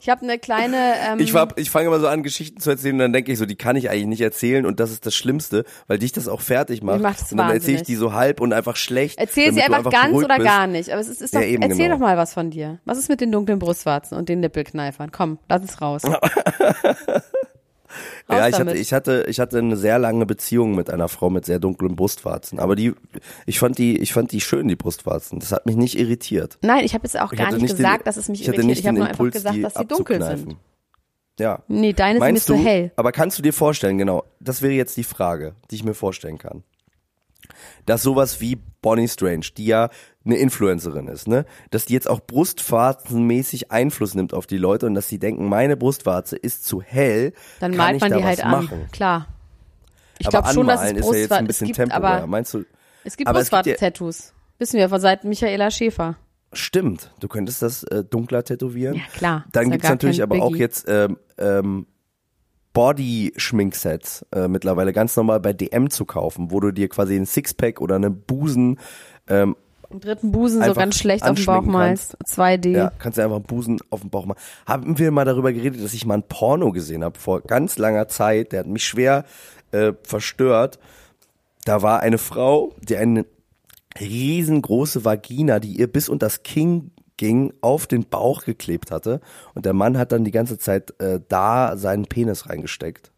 Ich 0.00 0.08
habe 0.08 0.22
eine 0.22 0.38
kleine. 0.38 0.94
Ähm, 1.08 1.20
Ich, 1.20 1.34
war, 1.34 1.48
ich 1.56 1.70
fange 1.70 1.86
immer 1.88 2.00
so 2.00 2.08
an, 2.08 2.22
Geschichten 2.22 2.60
zu 2.60 2.70
erzählen 2.70 2.94
und 2.94 3.00
dann 3.00 3.12
denke 3.12 3.32
ich 3.32 3.38
so, 3.38 3.46
die 3.46 3.56
kann 3.56 3.76
ich 3.76 3.90
eigentlich 3.90 4.06
nicht 4.06 4.20
erzählen 4.20 4.66
und 4.66 4.80
das 4.80 4.90
ist 4.90 5.06
das 5.06 5.14
Schlimmste, 5.14 5.64
weil 5.86 5.98
dich 5.98 6.12
das 6.12 6.28
auch 6.28 6.40
fertig 6.40 6.82
macht. 6.82 6.96
Mich 6.96 7.02
macht's 7.02 7.32
und 7.32 7.38
dann 7.38 7.50
erzähle 7.50 7.78
ich 7.78 7.82
die 7.82 7.96
so 7.96 8.12
halb 8.12 8.40
und 8.40 8.52
einfach 8.52 8.76
schlecht. 8.76 9.18
Erzähl 9.18 9.52
sie 9.52 9.60
du 9.60 9.72
einfach, 9.72 9.90
ganz 9.90 10.14
oder 10.14 10.36
bist. 10.36 10.46
gar 10.46 10.66
nicht. 10.66 10.90
Aber 10.90 11.00
es 11.00 11.08
ist, 11.08 11.20
ist 11.22 11.34
doch, 11.34 11.40
Ja, 11.40 11.46
eben 11.46 11.62
erzähl 11.62 11.84
genau. 11.86 11.94
doch 11.96 12.00
mal 12.00 12.16
was 12.16 12.34
von 12.34 12.50
dir. 12.50 12.78
Was 12.84 12.98
ist 12.98 13.08
mit 13.08 13.20
den 13.20 13.32
dunklen 13.32 13.58
Brustwarzen 13.58 14.16
und 14.16 14.28
den 14.28 14.40
Nippelkneifern? 14.40 15.10
Komm, 15.10 15.38
lass 15.48 15.62
es 15.64 15.80
raus. 15.80 16.02
Ja, 18.28 18.48
ich 18.48 18.54
hatte, 18.58 18.76
ich 18.76 18.92
hatte, 18.92 19.24
ich 19.28 19.40
hatte 19.40 19.58
eine 19.58 19.76
sehr 19.76 19.98
lange 19.98 20.26
Beziehung 20.26 20.74
mit 20.74 20.90
einer 20.90 21.08
Frau 21.08 21.30
mit 21.30 21.44
sehr 21.46 21.58
dunklen 21.58 21.96
Brustwarzen. 21.96 22.58
Aber 22.58 22.76
die, 22.76 22.94
ich 23.46 23.58
fand 23.58 23.78
die, 23.78 23.98
ich 23.98 24.12
fand 24.12 24.32
die 24.32 24.40
schön, 24.40 24.68
die 24.68 24.76
Brustwarzen. 24.76 25.38
Das 25.40 25.52
hat 25.52 25.66
mich 25.66 25.76
nicht 25.76 25.98
irritiert. 25.98 26.58
Nein, 26.62 26.84
ich 26.84 26.94
habe 26.94 27.04
jetzt 27.04 27.18
auch 27.18 27.32
Ich 27.32 27.38
gar 27.38 27.50
nicht 27.52 27.60
den- 27.62 27.76
gesagt, 27.76 28.06
dass 28.06 28.16
es 28.16 28.28
mich 28.28 28.40
ich 28.42 28.46
irritiert. 28.48 28.66
nicht 28.66 28.78
Ich 28.80 28.86
habe 28.86 28.94
den 28.96 28.98
nur 29.00 29.06
einfach 29.08 29.20
Impuls, 29.20 29.34
gesagt, 29.34 29.56
die 29.56 29.62
dass 29.62 29.74
sie 29.74 29.86
dunkel 29.86 30.22
sind. 30.22 30.56
Ja. 31.40 31.62
Nee, 31.68 31.92
deine 31.92 32.18
Meinst 32.18 32.46
sind 32.46 32.56
nicht 32.56 32.64
so 32.64 32.68
hell. 32.68 32.90
aber 32.96 33.12
kannst 33.12 33.38
du 33.38 33.42
dir 33.42 33.52
vorstellen, 33.52 33.96
genau, 33.96 34.24
das 34.40 34.60
wäre 34.60 34.72
jetzt 34.72 34.96
die 34.96 35.04
Frage, 35.04 35.54
die 35.70 35.76
ich 35.76 35.84
mir 35.84 35.94
vorstellen 35.94 36.36
kann. 36.36 36.64
Dass 37.86 38.02
sowas 38.02 38.40
wie 38.40 38.56
Bonnie 38.82 39.08
Strange, 39.08 39.46
die 39.56 39.66
ja 39.66 39.88
eine 40.28 40.36
Influencerin 40.36 41.08
ist, 41.08 41.26
ne, 41.26 41.44
dass 41.70 41.86
die 41.86 41.94
jetzt 41.94 42.08
auch 42.08 42.20
brustwarzenmäßig 42.20 43.72
Einfluss 43.72 44.14
nimmt 44.14 44.32
auf 44.34 44.46
die 44.46 44.58
Leute 44.58 44.86
und 44.86 44.94
dass 44.94 45.08
sie 45.08 45.18
denken, 45.18 45.48
meine 45.48 45.76
Brustwarze 45.76 46.36
ist 46.36 46.64
zu 46.64 46.80
hell, 46.82 47.32
Dann 47.60 47.72
kann 47.72 47.78
malt 47.78 47.96
ich 47.96 48.00
man 48.02 48.12
die 48.18 48.24
halt 48.24 48.44
an. 48.44 48.50
machen. 48.50 48.88
Klar. 48.92 49.26
Ich 50.18 50.28
glaube 50.28 50.48
schon, 50.52 50.66
dass 50.66 50.82
es 50.82 50.88
anmalen 50.88 50.96
ist 50.96 51.04
ja 51.06 51.12
jetzt 51.12 51.28
Brustwarzen 51.28 51.44
ein 51.44 51.46
bisschen 51.46 51.70
es 51.70 51.76
gibt, 51.76 51.92
aber 51.92 52.26
Meinst 52.26 52.54
du, 52.54 52.58
es 52.58 52.64
gibt 52.64 52.74
es 53.04 53.16
gibt 53.16 53.32
Brustwarzen-Tattoos. 53.32 54.32
Wissen 54.58 54.78
wir 54.78 54.88
von 54.88 55.00
seit 55.00 55.24
Michaela 55.24 55.70
Schäfer. 55.70 56.16
stimmt, 56.52 57.12
du 57.20 57.28
könntest 57.28 57.62
das 57.62 57.84
äh, 57.84 58.02
dunkler 58.04 58.42
tätowieren. 58.44 58.96
Ja, 58.96 59.02
klar. 59.14 59.44
Dann 59.52 59.70
gibt's 59.70 59.84
gar 59.84 59.92
natürlich 59.92 60.22
aber 60.22 60.42
auch 60.42 60.56
jetzt 60.56 60.86
ähm, 60.88 61.16
ähm, 61.38 61.86
Body-Schminksets 62.72 64.26
äh, 64.32 64.48
mittlerweile 64.48 64.92
ganz 64.92 65.16
normal 65.16 65.40
bei 65.40 65.52
DM 65.52 65.90
zu 65.90 66.04
kaufen, 66.04 66.50
wo 66.50 66.60
du 66.60 66.70
dir 66.72 66.88
quasi 66.88 67.16
ein 67.16 67.26
Sixpack 67.26 67.80
oder 67.80 67.96
einen 67.96 68.20
Busen, 68.20 68.78
ähm, 69.28 69.56
Im 69.90 70.00
dritten 70.00 70.32
Busen 70.32 70.62
so 70.62 70.74
ganz 70.74 70.98
schlecht 70.98 71.24
auf 71.24 71.36
dem 71.36 71.46
Bauch 71.46 71.62
malst. 71.62 72.16
2D. 72.24 72.70
ja, 72.70 72.92
kannst 72.98 73.16
du 73.16 73.22
einfach 73.22 73.36
einen 73.36 73.46
Busen 73.46 73.78
auf 73.88 74.02
den 74.02 74.10
Bauch 74.10 74.26
machen. 74.26 74.38
Haben 74.66 74.98
wir 74.98 75.10
mal 75.10 75.24
darüber 75.24 75.52
geredet, 75.52 75.82
dass 75.82 75.94
ich 75.94 76.04
mal 76.04 76.14
ein 76.14 76.22
Porno 76.24 76.72
gesehen 76.72 77.02
habe 77.02 77.18
vor 77.18 77.40
ganz 77.40 77.78
langer 77.78 78.06
Zeit, 78.08 78.52
der 78.52 78.60
hat 78.60 78.66
mich 78.66 78.84
schwer 78.84 79.24
äh, 79.72 79.92
verstört. 80.02 80.78
Da 81.64 81.82
war 81.82 82.00
eine 82.00 82.18
Frau, 82.18 82.74
die 82.82 82.96
eine 82.96 83.24
riesengroße 83.98 85.04
Vagina, 85.04 85.58
die 85.58 85.72
ihr 85.72 85.90
bis 85.90 86.08
unter 86.08 86.26
das 86.26 86.42
Kinn 86.42 86.90
ging, 87.16 87.52
auf 87.60 87.86
den 87.86 88.04
Bauch 88.04 88.44
geklebt 88.44 88.90
hatte. 88.90 89.20
Und 89.54 89.64
der 89.66 89.72
Mann 89.72 89.98
hat 89.98 90.12
dann 90.12 90.24
die 90.24 90.30
ganze 90.30 90.58
Zeit 90.58 90.98
äh, 91.00 91.20
da 91.28 91.76
seinen 91.76 92.06
Penis 92.06 92.48
reingesteckt. 92.48 93.10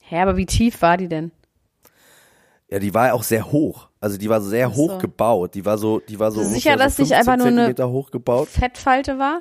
Hä, 0.00 0.20
aber 0.20 0.36
wie 0.36 0.46
tief 0.46 0.82
war 0.82 0.96
die 0.96 1.08
denn? 1.08 1.32
Ja, 2.70 2.78
die 2.78 2.94
war 2.94 3.12
auch 3.14 3.22
sehr 3.22 3.52
hoch. 3.52 3.88
Also 4.00 4.16
die 4.18 4.28
war 4.28 4.40
sehr 4.40 4.68
Ach 4.68 4.74
hoch 4.76 4.92
so. 4.92 4.98
gebaut. 4.98 5.54
Die 5.54 5.64
war 5.64 5.78
so, 5.78 6.00
die 6.00 6.18
war 6.18 6.30
so 6.32 6.42
sicher, 6.42 6.76
dass 6.76 6.96
so 6.96 7.02
nicht 7.02 7.12
15 7.14 7.16
einfach 7.18 7.36
nur 7.36 7.46
eine- 7.46 7.56
Zentimeter 7.56 7.90
hoch 7.90 8.10
gebaut. 8.10 8.48
Fettfalte 8.48 9.18
war? 9.18 9.40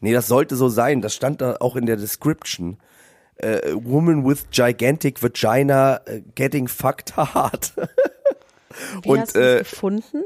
Nee, 0.00 0.12
das 0.12 0.28
sollte 0.28 0.56
so 0.56 0.68
sein. 0.68 1.00
Das 1.02 1.14
stand 1.14 1.40
da 1.40 1.56
auch 1.60 1.76
in 1.76 1.86
der 1.86 1.96
Description. 1.96 2.78
Äh, 3.36 3.72
woman 3.74 4.26
with 4.26 4.44
gigantic 4.50 5.22
vagina 5.22 6.00
äh, 6.06 6.22
getting 6.34 6.68
fucked 6.68 7.16
hard. 7.16 7.72
Wie 9.02 9.08
Und, 9.08 9.20
hast 9.20 9.34
du 9.36 9.56
äh, 9.56 9.58
gefunden? 9.60 10.22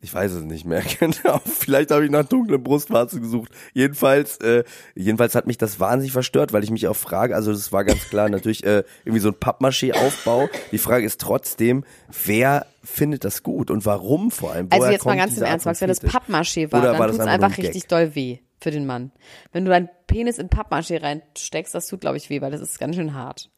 Ich 0.00 0.12
weiß 0.12 0.32
es 0.32 0.42
nicht 0.42 0.64
mehr 0.64 0.82
genau. 1.00 1.40
Vielleicht 1.44 1.90
habe 1.90 2.04
ich 2.04 2.10
nach 2.10 2.24
dunklen 2.24 2.62
Brustwarzen 2.62 3.22
gesucht. 3.22 3.50
Jedenfalls, 3.72 4.36
äh, 4.38 4.64
jedenfalls 4.94 5.34
hat 5.34 5.46
mich 5.46 5.58
das 5.58 5.80
wahnsinnig 5.80 6.12
verstört, 6.12 6.52
weil 6.52 6.62
ich 6.64 6.70
mich 6.70 6.86
auch 6.86 6.96
frage, 6.96 7.34
also 7.34 7.52
das 7.52 7.72
war 7.72 7.84
ganz 7.84 8.08
klar 8.08 8.28
natürlich 8.28 8.64
äh, 8.64 8.84
irgendwie 9.04 9.20
so 9.20 9.28
ein 9.30 9.34
Pappmaché-Aufbau. 9.34 10.48
Die 10.70 10.78
Frage 10.78 11.06
ist 11.06 11.20
trotzdem, 11.20 11.84
wer 12.26 12.66
findet 12.84 13.24
das 13.24 13.42
gut 13.42 13.70
und 13.70 13.86
warum 13.86 14.30
vor 14.30 14.52
allem? 14.52 14.68
Also 14.70 14.82
Woher 14.82 14.92
jetzt 14.92 15.06
mal 15.06 15.16
ganz 15.16 15.36
im 15.36 15.44
Ernst, 15.44 15.66
Max, 15.66 15.80
wenn 15.80 15.88
das? 15.88 16.02
Pappmaché 16.02 16.70
war, 16.70 16.80
Oder 16.80 16.90
dann 16.90 16.98
war 16.98 17.06
das 17.08 17.16
tut's 17.16 17.28
einfach 17.28 17.58
richtig 17.58 17.86
doll 17.86 18.14
weh 18.14 18.38
für 18.60 18.70
den 18.70 18.86
Mann. 18.86 19.12
Wenn 19.52 19.64
du 19.64 19.70
deinen 19.70 19.88
Penis 20.06 20.38
in 20.38 20.48
Pappmaché 20.48 21.02
reinsteckst, 21.02 21.74
das 21.74 21.86
tut, 21.86 22.00
glaube 22.00 22.16
ich, 22.16 22.30
weh, 22.30 22.40
weil 22.40 22.50
das 22.50 22.60
ist 22.60 22.78
ganz 22.78 22.96
schön 22.96 23.14
hart. 23.14 23.50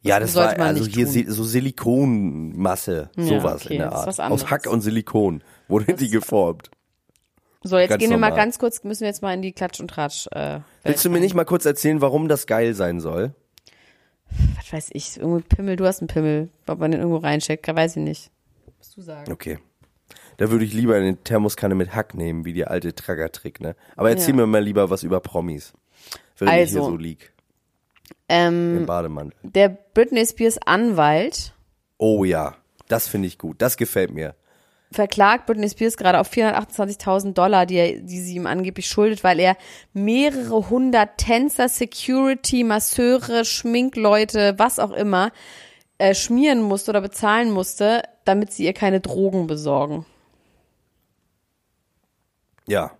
Ja, 0.00 0.20
das 0.20 0.32
sollte 0.32 0.52
war 0.52 0.58
man 0.58 0.76
also 0.76 0.86
hier 0.86 1.06
tun. 1.06 1.24
so 1.26 1.42
Silikonmasse, 1.42 3.10
Ja, 3.16 3.24
sowas 3.24 3.64
okay, 3.64 3.74
in 3.74 3.80
der 3.80 3.90
das 3.90 4.20
Art. 4.20 4.30
Aus. 4.30 4.50
Hack 4.50 4.66
und 4.66 4.80
Silikon 4.80 5.42
wurde 5.68 5.94
die 5.94 6.08
geformt. 6.10 6.70
So, 7.62 7.76
jetzt 7.78 7.90
Ganz 7.90 8.00
gehen 8.00 8.10
wir 8.10 8.18
mal 8.18 8.28
normal. 8.30 8.44
ganz 8.44 8.58
kurz, 8.58 8.84
müssen 8.84 9.00
wir 9.00 9.08
jetzt 9.08 9.20
mal 9.22 9.34
in 9.34 9.42
die 9.42 9.52
Klatsch 9.52 9.80
und 9.80 9.88
Tratsch. 9.88 10.28
Äh, 10.30 10.60
Willst 10.84 11.04
du 11.04 11.10
mir 11.10 11.18
nicht 11.20 11.34
mal 11.34 11.44
kurz 11.44 11.64
erzählen, 11.64 12.00
warum 12.00 12.28
das 12.28 12.46
geil 12.46 12.74
sein 12.74 13.00
soll? 13.00 13.34
was 14.58 14.72
weiß 14.72 14.90
ich, 14.92 15.16
irgendwie 15.18 15.42
Pimmel, 15.42 15.76
du 15.76 15.86
hast 15.86 16.00
einen 16.00 16.08
Pimmel, 16.08 16.50
ob 16.66 16.78
man 16.78 16.90
den 16.90 17.00
irgendwo 17.00 17.18
reinsteckt, 17.18 17.66
weiß 17.66 17.96
ich 17.96 18.02
nicht. 18.02 18.30
Musst 18.76 18.96
du 18.96 19.00
sagen. 19.00 19.32
Okay. 19.32 19.58
Da 20.36 20.50
würde 20.50 20.64
ich 20.64 20.72
lieber 20.74 20.94
eine 20.96 21.16
Thermoskanne 21.16 21.74
mit 21.74 21.94
Hack 21.94 22.14
nehmen, 22.14 22.44
wie 22.44 22.52
die 22.52 22.66
alte 22.66 22.94
Traggertrick, 22.94 23.60
ne? 23.60 23.74
Aber 23.96 24.10
erzähl 24.10 24.30
Ja. 24.34 24.36
mir 24.36 24.46
mal 24.46 24.62
lieber 24.62 24.90
was 24.90 25.02
über 25.02 25.20
Promis. 25.20 25.72
Während 26.36 26.54
ich 26.62 26.70
hier 26.70 26.78
Also. 26.80 26.90
so 26.90 26.96
lieg. 26.96 27.32
Ähm, 28.28 28.78
Im 28.78 28.86
Bademantel. 28.86 29.36
der 29.42 29.68
Britney 29.70 30.24
Spears 30.26 30.58
Anwalt, 30.64 31.54
Oh 31.96 32.22
ja, 32.24 32.54
das 32.86 33.08
finde 33.08 33.26
ich 33.26 33.38
gut. 33.38 33.60
Das 33.60 33.76
gefällt 33.76 34.12
mir. 34.12 34.36
Verklagt 34.90 35.46
Britney 35.46 35.68
Spears 35.68 35.96
gerade 35.96 36.20
auf 36.20 36.30
428.000 36.32 37.34
Dollar, 37.34 37.66
die, 37.66 37.76
er, 37.76 38.00
die 38.00 38.20
sie 38.20 38.36
ihm 38.36 38.46
angeblich 38.46 38.88
schuldet, 38.88 39.22
weil 39.22 39.38
er 39.38 39.56
mehrere 39.92 40.70
hundert 40.70 41.18
Tänzer, 41.18 41.68
Security, 41.68 42.64
Masseure, 42.64 43.44
Schminkleute, 43.44 44.54
was 44.58 44.78
auch 44.78 44.92
immer, 44.92 45.30
äh, 45.98 46.14
schmieren 46.14 46.62
musste 46.62 46.90
oder 46.92 47.00
bezahlen 47.00 47.50
musste, 47.50 48.02
damit 48.24 48.52
sie 48.52 48.64
ihr 48.64 48.72
keine 48.72 49.00
Drogen 49.00 49.46
besorgen. 49.46 50.06
Ja. 52.66 52.92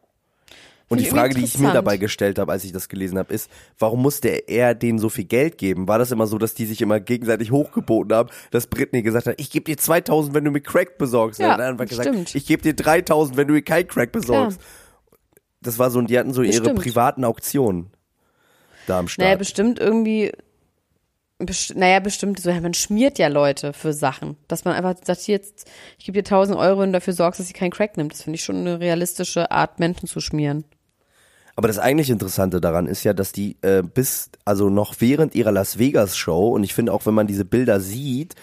Und 0.89 1.01
die 1.01 1.05
Frage, 1.05 1.35
die 1.35 1.45
ich 1.45 1.59
mir 1.59 1.73
dabei 1.73 1.99
gestellt 1.99 2.39
habe, 2.39 2.51
als 2.51 2.65
ich 2.65 2.73
das 2.73 2.89
gelesen 2.89 3.19
habe, 3.19 3.33
ist, 3.33 3.51
warum 3.79 4.01
musste 4.01 4.29
er 4.29 4.75
denen 4.75 4.99
so 4.99 5.11
viel 5.11 5.25
Geld 5.25 5.59
geben? 5.59 5.87
War 5.87 5.99
das 5.99 6.11
immer 6.13 6.27
so, 6.27 6.39
dass 6.39 6.55
die 6.55 6.65
sich 6.65 6.81
immer 6.81 6.99
gegenseitig 6.99 7.51
hochgeboten 7.51 8.15
haben, 8.17 8.31
dass 8.51 8.69
Britney 8.69 9.03
gesagt 9.03 9.27
hat, 9.27 9.35
ich 9.39 9.51
gebe 9.51 9.65
dir 9.65 9.77
2000, 9.77 10.35
wenn 10.35 10.45
du 10.45 10.51
mir 10.51 10.63
Crack 10.63 10.97
besorgst? 10.97 11.41
Ja, 11.41 11.53
und 11.53 11.59
dann 11.59 11.73
einfach 11.73 11.87
gesagt, 11.87 12.09
stimmt. 12.09 12.35
ich 12.35 12.47
gebe 12.47 12.63
dir 12.63 12.75
3000, 12.75 13.37
wenn 13.37 13.49
du 13.49 13.55
mir 13.55 13.63
kein 13.63 13.87
Crack 13.87 14.13
besorgst. 14.13 14.61
Das 15.61 15.79
war 15.79 15.91
so, 15.91 16.01
die 16.01 16.19
hatten 16.19 16.33
so 16.33 16.43
ihre 16.43 16.61
Bestimmt. 16.61 16.81
privaten 16.81 17.25
Auktionen 17.25 17.91
da 18.87 19.01
am 19.01 19.05
Naja, 19.05 19.31
Start. 19.31 19.39
bestimmt 19.39 19.79
irgendwie, 19.79 20.33
best, 21.39 21.77
naja, 21.77 22.01
bestimmt 22.01 22.41
so, 22.41 22.51
man 22.51 22.75
schmiert 22.75 23.19
ja 23.19 23.29
Leute 23.29 23.73
für 23.73 23.93
Sachen. 23.93 24.37
Dass 24.49 24.65
man 24.65 24.75
einfach 24.75 24.95
sagt, 25.05 25.21
hier 25.21 25.37
jetzt, 25.37 25.69
ich 25.99 26.07
gebe 26.07 26.17
dir 26.17 26.27
1000 26.27 26.57
Euro 26.57 26.83
und 26.83 26.93
dafür 26.93 27.13
sorgst, 27.13 27.41
dass 27.41 27.49
sie 27.49 27.53
keinen 27.53 27.73
Crack 27.73 27.97
nimmt. 27.97 28.13
Das 28.13 28.23
finde 28.23 28.37
ich 28.37 28.45
schon 28.45 28.57
eine 28.57 28.81
realistische 28.81 29.51
Art, 29.51 29.79
Menschen 29.79 30.09
zu 30.09 30.21
schmieren. 30.21 30.65
Aber 31.59 31.67
das 31.67 31.81
eigentlich 31.81 32.09
Interessante 32.09 32.61
daran 32.61 32.87
ist 32.87 33.03
ja, 33.03 33.13
dass 33.13 33.33
die 33.33 33.57
äh, 33.63 33.83
bis, 33.83 34.31
also 34.45 34.71
noch 34.71 34.95
während 35.01 35.35
ihrer 35.35 35.51
Las 35.51 35.77
Vegas 35.77 36.17
Show, 36.17 36.51
und 36.51 36.63
ich 36.63 36.73
finde 36.73 36.93
auch, 36.93 37.05
wenn 37.05 37.15
man 37.15 37.27
diese 37.27 37.45
Bilder 37.45 37.81
sieht 37.81 38.37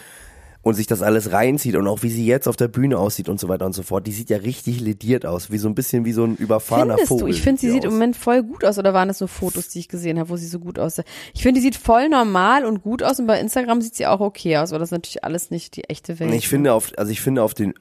und 0.64 0.74
sich 0.74 0.86
das 0.86 1.02
alles 1.02 1.32
reinzieht 1.32 1.78
und 1.78 1.88
auch 1.88 2.04
wie 2.04 2.10
sie 2.10 2.26
jetzt 2.26 2.46
auf 2.46 2.58
der 2.58 2.68
Bühne 2.68 3.00
aussieht 3.00 3.30
und 3.30 3.40
so 3.40 3.48
weiter 3.48 3.66
und 3.66 3.72
so 3.72 3.84
fort, 3.84 4.06
die 4.06 4.12
sieht 4.12 4.30
ja 4.30 4.36
richtig 4.36 4.82
lediert 4.82 5.26
aus, 5.26 5.50
wie 5.50 5.60
so 5.60 5.70
ein 5.70 5.76
bisschen 5.76 6.04
wie 6.04 6.12
so 6.12 6.26
ein 6.26 6.36
überfahrener 6.36 6.96
Findest 6.96 7.08
Vogel. 7.08 7.24
du? 7.28 7.30
Ich 7.30 7.42
finde, 7.42 7.62
sie 7.62 7.72
sieht 7.72 7.86
im 7.86 7.92
aus. 7.92 7.94
Moment 7.94 8.18
voll 8.18 8.44
gut 8.44 8.66
aus. 8.66 8.78
Oder 8.78 8.94
waren 8.94 9.08
das 9.08 9.22
nur 9.22 9.30
Fotos, 9.30 9.70
die 9.70 9.80
ich 9.80 9.88
gesehen 9.88 10.20
habe, 10.20 10.28
wo 10.28 10.36
sie 10.36 10.48
so 10.48 10.60
gut 10.60 10.78
aussah? 10.78 11.06
Ich 11.34 11.42
finde, 11.42 11.62
die 11.62 11.66
sieht 11.66 11.78
voll 11.78 12.10
normal 12.10 12.66
und 12.66 12.84
gut 12.84 13.02
aus. 13.02 13.18
Und 13.22 13.28
bei 13.28 13.40
Instagram 13.40 13.80
sieht 13.80 13.96
sie 13.96 14.08
auch 14.08 14.20
okay 14.20 14.58
aus. 14.58 14.74
Aber 14.74 14.80
das 14.80 14.90
ist 14.90 14.92
natürlich 14.92 15.24
alles 15.24 15.52
nicht 15.52 15.78
die 15.78 15.86
echte 15.86 16.20
Welt. 16.20 16.34
Ich 16.34 16.50
finde 16.50 16.74
auf, 16.74 16.92
also 16.98 17.14
ich 17.14 17.22
finde 17.22 17.44
auf 17.44 17.54
den, 17.54 17.76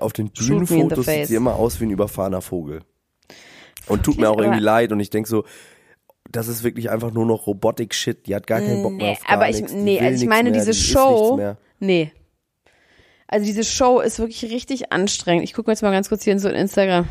auf 0.00 0.12
den 0.12 0.30
Bühnenfotos 0.30 1.06
sieht 1.06 1.28
sie 1.28 1.36
immer 1.36 1.54
aus 1.54 1.78
wie 1.78 1.84
ein 1.84 1.90
überfahrener 1.90 2.42
Vogel. 2.42 2.80
Und 3.86 4.04
tut 4.04 4.18
mir 4.18 4.30
auch 4.30 4.38
irgendwie 4.38 4.60
leid 4.60 4.92
und 4.92 5.00
ich 5.00 5.10
denk 5.10 5.26
so, 5.26 5.44
das 6.30 6.48
ist 6.48 6.62
wirklich 6.62 6.90
einfach 6.90 7.12
nur 7.12 7.26
noch 7.26 7.46
Robotik-Shit, 7.46 8.26
die 8.26 8.34
hat 8.34 8.46
gar 8.46 8.60
keinen 8.60 8.82
Bock 8.82 8.92
mehr 8.92 9.06
Nee, 9.06 9.12
auf 9.12 9.24
gar 9.24 9.32
aber 9.32 9.48
ich, 9.48 9.56
nichts, 9.56 9.72
nee, 9.72 10.00
also 10.00 10.22
ich 10.22 10.28
meine, 10.28 10.50
mehr, 10.50 10.58
diese 10.58 10.72
die 10.72 10.78
Show, 10.78 11.56
nee. 11.78 12.12
Also 13.26 13.46
diese 13.46 13.64
Show 13.64 14.00
ist 14.00 14.18
wirklich 14.18 14.44
richtig 14.52 14.92
anstrengend. 14.92 15.44
Ich 15.44 15.54
gucke 15.54 15.70
mir 15.70 15.72
jetzt 15.72 15.82
mal 15.82 15.90
ganz 15.90 16.08
kurz 16.10 16.22
hier 16.22 16.34
in 16.34 16.38
so 16.38 16.48
in 16.48 16.54
Instagram. 16.54 17.08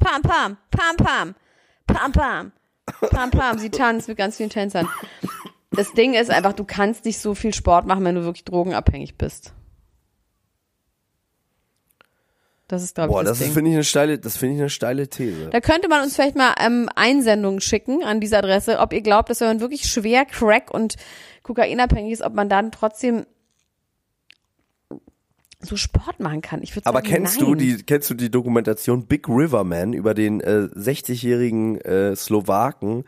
Pam, 0.00 0.22
pam, 0.22 0.56
pam, 0.70 0.96
pam, 0.96 1.34
pam, 1.86 2.12
pam, 2.12 2.52
pam, 3.10 3.30
pam. 3.30 3.58
Sie 3.58 3.70
tanzt 3.70 4.08
mit 4.08 4.18
ganz 4.18 4.36
vielen 4.36 4.50
Tänzern. 4.50 4.88
Das 5.70 5.92
Ding 5.92 6.14
ist 6.14 6.30
einfach, 6.30 6.54
du 6.54 6.64
kannst 6.64 7.04
nicht 7.04 7.18
so 7.18 7.36
viel 7.36 7.54
Sport 7.54 7.86
machen, 7.86 8.04
wenn 8.04 8.16
du 8.16 8.24
wirklich 8.24 8.44
drogenabhängig 8.44 9.16
bist. 9.16 9.52
Das 12.70 12.84
ist, 12.84 12.94
glaube 12.94 13.10
ich, 13.10 13.12
Boah, 13.14 13.24
das, 13.24 13.40
das 13.40 13.48
finde 13.48 13.70
ich, 13.70 13.76
eine 13.76 13.84
steile, 13.84 14.18
das 14.18 14.36
finde 14.36 14.54
ich 14.54 14.60
eine 14.60 14.70
steile 14.70 15.08
These. 15.08 15.50
Da 15.50 15.60
könnte 15.60 15.88
man 15.88 16.02
uns 16.02 16.14
vielleicht 16.14 16.36
mal 16.36 16.54
ähm, 16.64 16.88
Einsendungen 16.94 17.60
schicken 17.60 18.04
an 18.04 18.20
diese 18.20 18.38
Adresse, 18.38 18.78
ob 18.78 18.92
ihr 18.92 19.00
glaubt, 19.00 19.28
dass 19.28 19.40
wenn 19.40 19.48
man 19.48 19.60
wirklich 19.60 19.90
schwer 19.90 20.24
Crack 20.24 20.70
und 20.70 20.94
Kokainabhängig 21.42 22.12
ist, 22.12 22.22
ob 22.22 22.34
man 22.34 22.48
dann 22.48 22.70
trotzdem 22.70 23.26
so 25.58 25.76
Sport 25.76 26.20
machen 26.20 26.42
kann. 26.42 26.62
Ich 26.62 26.76
würde 26.76 26.86
Aber 26.86 26.98
sagen, 26.98 27.08
kennst 27.08 27.40
nein. 27.40 27.48
du 27.48 27.54
die, 27.56 27.82
kennst 27.82 28.08
du 28.08 28.14
die 28.14 28.30
Dokumentation 28.30 29.06
Big 29.06 29.28
River 29.28 29.64
Man 29.64 29.92
über 29.92 30.14
den 30.14 30.40
äh, 30.40 30.68
60-jährigen 30.74 31.80
äh, 31.80 32.14
Slowaken, 32.14 33.04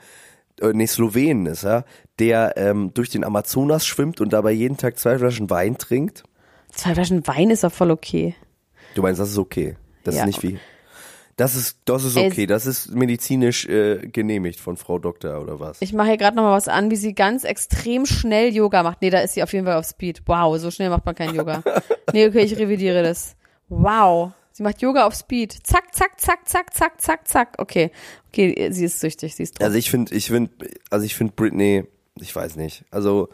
äh, 0.60 0.72
nee, 0.72 0.86
Slowenen 0.86 1.46
ist 1.46 1.64
er, 1.64 1.84
der 2.18 2.54
ähm, 2.56 2.92
durch 2.94 3.10
den 3.10 3.22
Amazonas 3.22 3.86
schwimmt 3.86 4.20
und 4.20 4.32
dabei 4.32 4.50
jeden 4.50 4.76
Tag 4.76 4.98
zwei 4.98 5.18
Flaschen 5.18 5.50
Wein 5.50 5.78
trinkt? 5.78 6.24
Zwei 6.72 6.94
Flaschen 6.94 7.26
Wein 7.28 7.50
ist 7.50 7.62
doch 7.62 7.72
voll 7.72 7.92
okay. 7.92 8.34
Du 8.94 9.02
meinst, 9.02 9.20
das 9.20 9.30
ist 9.30 9.38
okay? 9.38 9.76
Das 10.04 10.14
Ja. 10.16 10.22
ist 10.22 10.26
nicht 10.26 10.42
wie. 10.42 10.58
Das 11.36 11.54
ist, 11.54 11.78
das 11.86 12.04
ist 12.04 12.16
okay. 12.16 12.46
Das 12.46 12.66
ist 12.66 12.90
medizinisch 12.94 13.66
äh, 13.66 14.06
genehmigt 14.06 14.60
von 14.60 14.76
Frau 14.76 14.98
Doktor 14.98 15.40
oder 15.40 15.58
was? 15.60 15.80
Ich 15.80 15.92
mache 15.94 16.08
hier 16.08 16.16
gerade 16.18 16.36
noch 16.36 16.42
mal 16.42 16.52
was 16.52 16.68
an, 16.68 16.90
wie 16.90 16.96
sie 16.96 17.14
ganz 17.14 17.44
extrem 17.44 18.04
schnell 18.04 18.54
Yoga 18.54 18.82
macht. 18.82 19.00
Nee, 19.00 19.08
da 19.10 19.20
ist 19.20 19.32
sie 19.34 19.42
auf 19.42 19.52
jeden 19.52 19.64
Fall 19.64 19.76
auf 19.76 19.86
Speed. 19.86 20.22
Wow, 20.26 20.58
so 20.58 20.70
schnell 20.70 20.90
macht 20.90 21.06
man 21.06 21.14
kein 21.14 21.34
Yoga. 21.34 21.62
nee, 22.12 22.26
okay, 22.26 22.40
ich 22.40 22.56
revidiere 22.58 23.02
das. 23.02 23.34
Wow. 23.68 24.32
Sie 24.52 24.62
macht 24.62 24.82
Yoga 24.82 25.06
auf 25.06 25.14
Speed. 25.14 25.56
Zack, 25.66 25.94
zack, 25.94 26.20
zack, 26.20 26.46
zack, 26.46 26.74
zack, 26.74 27.00
zack, 27.00 27.26
zack. 27.26 27.54
Okay. 27.56 27.90
Okay, 28.28 28.70
sie 28.70 28.84
ist 28.84 29.00
süchtig, 29.00 29.34
sie 29.34 29.44
ist 29.44 29.56
tot. 29.56 29.64
Also 29.64 29.78
ich 29.78 29.90
finde, 29.90 30.14
ich 30.14 30.26
finde, 30.26 30.50
also 30.90 31.06
ich 31.06 31.14
finde 31.14 31.32
Britney, 31.34 31.84
ich 32.20 32.36
weiß 32.36 32.56
nicht. 32.56 32.84
Also 32.90 33.30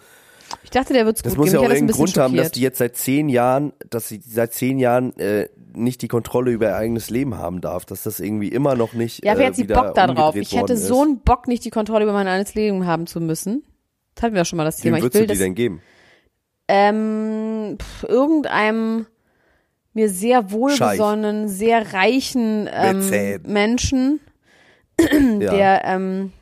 Ich 0.62 0.70
dachte, 0.70 0.92
der 0.92 1.04
wird's 1.06 1.22
Das 1.22 1.32
gut 1.34 1.38
muss 1.38 1.46
gehen. 1.46 1.54
ja 1.54 1.60
auch 1.60 1.64
hat 1.64 1.72
irgendeinen 1.72 1.96
Grund 1.96 2.16
haben, 2.16 2.36
dass 2.36 2.50
die 2.52 2.60
jetzt 2.60 2.78
seit 2.78 2.96
zehn 2.96 3.28
Jahren, 3.28 3.72
dass 3.90 4.08
sie 4.08 4.20
seit 4.26 4.52
zehn 4.54 4.78
Jahren 4.78 5.16
äh, 5.18 5.48
nicht 5.74 6.00
die 6.02 6.08
Kontrolle 6.08 6.50
über 6.50 6.66
ihr 6.68 6.76
eigenes 6.76 7.10
Leben 7.10 7.36
haben 7.36 7.60
darf, 7.60 7.84
dass 7.84 8.02
das 8.02 8.20
irgendwie 8.20 8.48
immer 8.48 8.74
noch 8.74 8.92
nicht. 8.94 9.24
Ja, 9.24 9.32
aber 9.32 9.42
äh, 9.42 9.44
jetzt 9.46 9.56
sie 9.56 9.64
Bock 9.64 9.94
da 9.94 10.06
drauf. 10.06 10.34
umgedreht 10.34 10.42
Ich 10.52 10.56
hätte 10.58 10.76
so 10.76 11.02
einen 11.02 11.20
Bock, 11.20 11.48
nicht 11.48 11.64
die 11.64 11.70
Kontrolle 11.70 12.04
über 12.04 12.12
mein 12.12 12.26
eigenes 12.28 12.54
Leben 12.54 12.86
haben 12.86 13.06
zu 13.06 13.20
müssen. 13.20 13.62
Das 14.14 14.24
hatten 14.24 14.34
wir 14.34 14.42
doch 14.42 14.46
schon 14.48 14.56
mal 14.56 14.64
das 14.64 14.76
Thema. 14.78 14.96
Wem 14.96 14.98
Ich 14.98 15.02
würdest 15.04 15.14
du 15.14 15.18
will 15.20 15.26
die 15.26 15.32
das 15.34 15.38
denn 15.38 15.54
geben? 15.54 15.82
ähm, 16.68 17.78
pf, 17.80 18.04
irgendeinem 18.04 19.06
mir 19.94 20.08
sehr 20.10 20.50
wohlgesonnenen, 20.52 21.48
sehr 21.48 21.92
reichen 21.94 22.68
ähm. 22.72 23.40
Menschen, 23.46 24.20
Ja. 25.00 25.50
der, 25.50 25.84
ähm, 25.84 26.32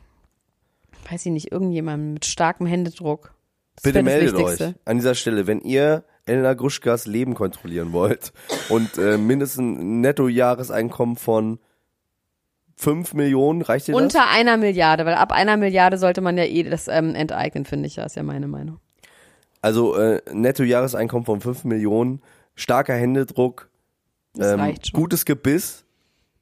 weiß 1.09 1.25
ich 1.25 1.31
nicht, 1.31 1.51
irgendjemandem 1.51 2.13
mit 2.15 2.25
starkem 2.25 2.67
Händedruck. 2.67 3.33
Bitte 3.83 4.03
meldet 4.03 4.35
euch 4.35 4.59
an 4.85 4.97
dieser 4.97 5.15
Stelle, 5.15 5.47
wenn 5.47 5.61
ihr 5.61 6.03
Elena 6.25 6.53
Gruschkas 6.53 7.05
Leben 7.05 7.35
kontrollieren 7.35 7.93
wollt 7.93 8.33
und 8.69 8.97
äh, 8.97 9.17
mindestens 9.17 9.79
ein 9.79 10.01
Nettojahreseinkommen 10.01 11.15
von 11.15 11.59
5 12.75 13.13
Millionen, 13.13 13.61
reicht 13.61 13.87
dir 13.87 13.93
das? 13.93 14.01
Unter 14.01 14.29
einer 14.29 14.57
Milliarde, 14.57 15.05
weil 15.05 15.15
ab 15.15 15.31
einer 15.31 15.57
Milliarde 15.57 15.97
sollte 15.97 16.21
man 16.21 16.37
ja 16.37 16.43
eh 16.43 16.63
das 16.63 16.87
ähm, 16.87 17.15
enteignen, 17.15 17.65
finde 17.65 17.87
ich. 17.87 17.95
Das 17.95 18.07
ist 18.07 18.15
ja 18.15 18.23
meine 18.23 18.47
Meinung. 18.47 18.79
Also 19.61 19.95
äh, 19.95 20.21
Nettojahreseinkommen 20.31 21.25
von 21.25 21.41
5 21.41 21.63
Millionen, 21.63 22.21
starker 22.55 22.93
Händedruck, 22.93 23.69
ähm, 24.39 24.75
gutes 24.93 25.25
Gebiss, 25.25 25.85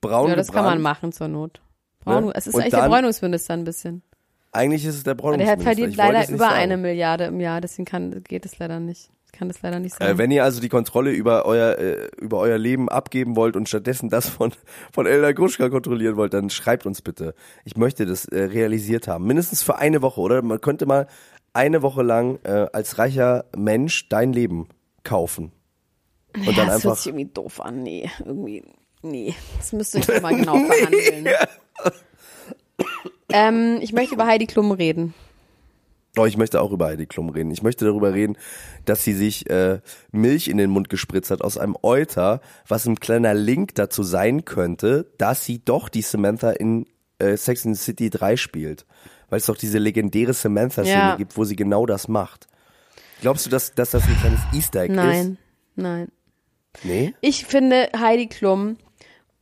braun 0.02 0.30
Ja, 0.30 0.36
das 0.36 0.48
kann 0.48 0.64
gebrannt. 0.64 0.82
man 0.82 0.82
machen 0.82 1.12
zur 1.14 1.28
Not. 1.30 1.62
Braun, 2.04 2.26
Ne? 2.26 2.32
Es 2.36 2.48
ist 2.48 2.54
Und 2.54 2.62
eigentlich 2.62 2.72
der 2.72 2.82
dann- 2.82 2.92
Bräunungsminister 2.92 3.54
ein 3.54 3.64
bisschen. 3.64 4.02
Eigentlich 4.56 4.86
ist 4.86 4.96
es 4.96 5.04
der 5.04 5.14
der 5.16 5.22
Bräunungsminister. 5.22 5.58
hat 5.58 5.64
verdient 5.64 5.96
leider 5.96 6.30
über 6.30 6.38
sagen. 6.46 6.56
eine 6.56 6.78
Milliarde 6.78 7.26
im 7.26 7.40
Jahr, 7.40 7.62
deswegen 7.62 7.86
kann, 7.86 8.24
geht 8.24 8.46
es 8.46 8.58
leider 8.60 8.80
nicht. 8.80 9.10
Ich 9.26 9.32
kann 9.38 9.48
das 9.50 9.62
leider 9.62 9.80
nicht 9.80 9.96
Äh, 10.00 10.06
sagen. 10.08 10.18
wenn 10.18 10.32
ihr 10.32 10.44
also 10.44 10.62
die 10.62 10.70
Kontrolle 10.70 11.12
über 11.12 11.46
euer 11.46 11.78
äh, 11.78 12.08
über 12.18 12.40
euer 12.40 12.58
Leben 12.58 12.88
abgeben 12.90 13.36
wollt 13.36 13.56
und 13.58 13.68
stattdessen 13.68 14.10
das 14.10 14.30
von 14.30 14.54
von 14.94 15.06
Elena 15.06 15.32
Gruschka 15.34 15.70
kontrollieren 15.70 16.16
wollt, 16.16 16.34
dann 16.34 16.50
schreibt 16.50 16.86
uns 16.86 17.02
bitte. 17.02 17.36
Ich 17.66 17.76
möchte 17.76 18.06
das 18.06 18.26
äh, 18.26 18.44
realisiert 18.46 19.08
haben, 19.08 19.26
mindestens 19.28 19.62
für 19.62 19.78
eine 19.78 20.02
Woche, 20.02 20.22
oder? 20.22 20.42
Man 20.42 20.62
könnte 20.62 20.86
mal 20.86 21.08
eine 21.54 21.82
Woche 21.82 22.02
lang 22.04 22.40
äh, 22.44 22.68
als 22.74 22.98
reicher 22.98 23.46
Mensch 23.56 24.08
dein 24.10 24.34
Leben 24.34 24.68
kaufen 25.04 25.52
und 26.34 26.44
ja, 26.46 26.52
dann 26.54 26.56
das 26.56 26.66
hört 26.66 26.74
einfach 26.86 26.96
sich 26.98 27.08
irgendwie 27.08 27.32
doof 27.34 27.62
an. 27.62 27.84
Nee, 27.84 28.10
irgendwie, 28.26 28.64
nee. 29.02 29.34
Das 29.58 29.72
müsste 29.74 30.00
ich 30.00 30.08
mal 30.22 30.36
genau 30.36 30.58
verhandeln. 30.60 31.28
ähm, 33.36 33.80
ich 33.82 33.94
möchte 33.94 34.16
über 34.16 34.26
Heidi 34.26 34.46
Klum 34.48 34.72
reden. 34.72 35.14
Oh, 36.18 36.26
ich 36.26 36.38
möchte 36.38 36.62
auch 36.62 36.72
über 36.72 36.86
Heidi 36.88 37.06
Klum 37.08 37.30
reden. 37.30 37.52
Ich 37.52 37.62
möchte 37.62 37.84
darüber 37.86 38.14
reden, 38.14 38.38
dass 38.86 39.04
sie 39.04 39.12
sich 39.14 39.50
äh, 39.50 39.80
Milch 40.12 40.48
in 40.48 40.58
den 40.58 40.70
Mund 40.70 40.88
gespritzt 40.90 41.30
hat 41.30 41.42
aus 41.42 41.58
einem 41.58 41.76
Euter, 41.84 42.40
was 42.68 42.86
ein 42.86 43.00
kleiner 43.00 43.34
Link 43.34 43.76
dazu 43.76 44.02
sein 44.02 44.46
könnte, 44.46 45.12
dass 45.18 45.44
sie 45.44 45.60
doch 45.64 45.90
die 45.90 46.02
Samantha 46.02 46.52
in 46.52 46.86
äh, 47.20 47.36
Sex 47.36 47.66
in 47.66 47.76
the 47.76 47.82
City 47.82 48.10
3 48.10 48.38
spielt. 48.38 48.86
Weil 49.30 49.40
es 49.40 49.46
doch 49.48 49.58
diese 49.58 49.78
legendäre 49.80 50.34
Samantha-Szene 50.34 50.98
Ja. 50.98 51.16
gibt, 51.18 51.36
wo 51.36 51.44
sie 51.44 51.56
genau 51.58 51.86
das 51.86 52.08
macht. 52.08 52.48
Glaubst 53.22 53.46
du, 53.46 53.50
dass, 53.50 53.74
dass 53.74 53.92
das 53.92 54.04
ein 54.08 54.16
kleines 54.20 54.40
Easter 54.54 54.82
Egg 54.84 54.94
Nein, 54.94 55.38
nein. 55.76 56.08
ist? 56.76 56.86
Nee? 56.86 57.14
Ich 57.22 57.46
finde 57.46 57.90
Heidi 57.98 58.28
Klum 58.28 58.78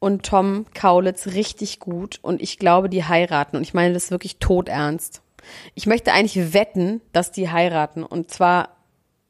und 0.04 0.24
Tom 0.24 0.66
Kaulitz 0.74 1.28
richtig 1.28 1.80
gut 1.80 2.20
und 2.22 2.42
ich 2.42 2.60
glaube, 2.60 2.90
die 2.90 3.06
heiraten 3.06 3.56
und 3.56 3.62
ich 3.62 3.74
meine 3.74 3.94
das 3.94 4.12
wirklich 4.12 4.36
todernst. 4.36 5.22
Ich 5.76 5.86
möchte 5.86 6.12
eigentlich 6.12 6.54
wetten, 6.54 7.00
dass 7.14 7.32
die 7.32 7.50
heiraten 7.50 8.04
und 8.04 8.30
zwar 8.30 8.76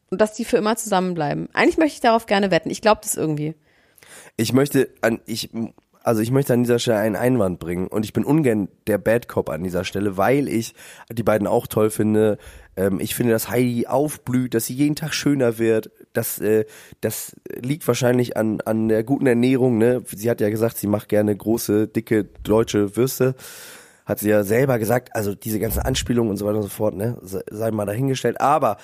dass 0.10 0.34
die 0.34 0.46
für 0.46 0.58
immer 0.58 0.76
zusammenbleiben. 0.76 1.48
Eigentlich 1.54 1.78
möchte 1.78 1.94
ich 1.94 2.02
darauf 2.02 2.26
gerne 2.26 2.50
wetten. 2.50 2.72
Ich 2.72 2.82
glaube 2.82 3.02
das 3.04 3.14
irgendwie. 3.14 3.54
Ich 4.36 4.52
möchte 4.52 4.90
an 5.02 5.20
ich 5.28 5.52
also 6.02 6.22
ich 6.22 6.32
möchte 6.32 6.54
an 6.54 6.64
dieser 6.64 6.80
Stelle 6.80 6.98
einen 6.98 7.16
Einwand 7.16 7.60
bringen 7.60 7.88
und 7.88 8.04
ich 8.04 8.14
bin 8.14 8.26
ungern 8.26 8.68
der 8.88 8.98
Bad 8.98 9.28
Cop 9.28 9.50
an 9.50 9.64
dieser 9.64 9.84
Stelle, 9.84 10.18
weil 10.18 10.48
ich 10.48 10.74
die 11.12 11.24
beiden 11.24 11.46
auch 11.46 11.68
toll 11.68 11.92
finde. 11.92 12.40
Ähm, 12.76 13.00
ich 13.00 13.14
finde, 13.14 13.32
dass 13.32 13.48
Heidi 13.48 13.86
aufblüht, 13.86 14.56
dass 14.56 14.66
sie 14.66 14.74
jeden 14.74 14.96
Tag 14.96 15.14
schöner 15.14 15.60
wird. 15.60 15.92
Das, 16.14 16.40
äh, 16.40 16.66
das 17.02 17.36
liegt 17.62 17.88
wahrscheinlich 17.88 18.38
an, 18.38 18.62
an 18.62 18.88
der 18.88 19.04
guten 19.04 19.28
Ernährung. 19.28 19.78
Ne? 19.78 20.04
Sie 20.08 20.30
hat 20.30 20.42
ja 20.42 20.50
gesagt, 20.50 20.78
sie 20.78 20.88
macht 20.88 21.10
gerne 21.10 21.36
große, 21.36 21.88
dicke 21.88 22.26
deutsche 22.44 22.96
Würste. 22.96 23.36
Hat 24.06 24.20
sie 24.20 24.30
ja 24.30 24.44
selber 24.44 24.80
gesagt, 24.80 25.16
also 25.16 25.34
diese 25.34 25.60
ganzen 25.60 25.80
Anspielungen 25.80 26.30
und 26.32 26.38
so 26.38 26.46
weiter 26.46 26.58
und 26.58 26.64
so 26.64 26.70
fort, 26.70 26.94
ne, 26.96 27.18
sei 27.22 27.72
mal 27.72 27.86
dahingestellt. 27.86 28.42
Aber 28.42 28.78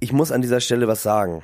ich 0.00 0.12
muss 0.12 0.32
an 0.32 0.42
dieser 0.42 0.60
Stelle 0.60 0.88
was 0.88 1.02
sagen. 1.02 1.42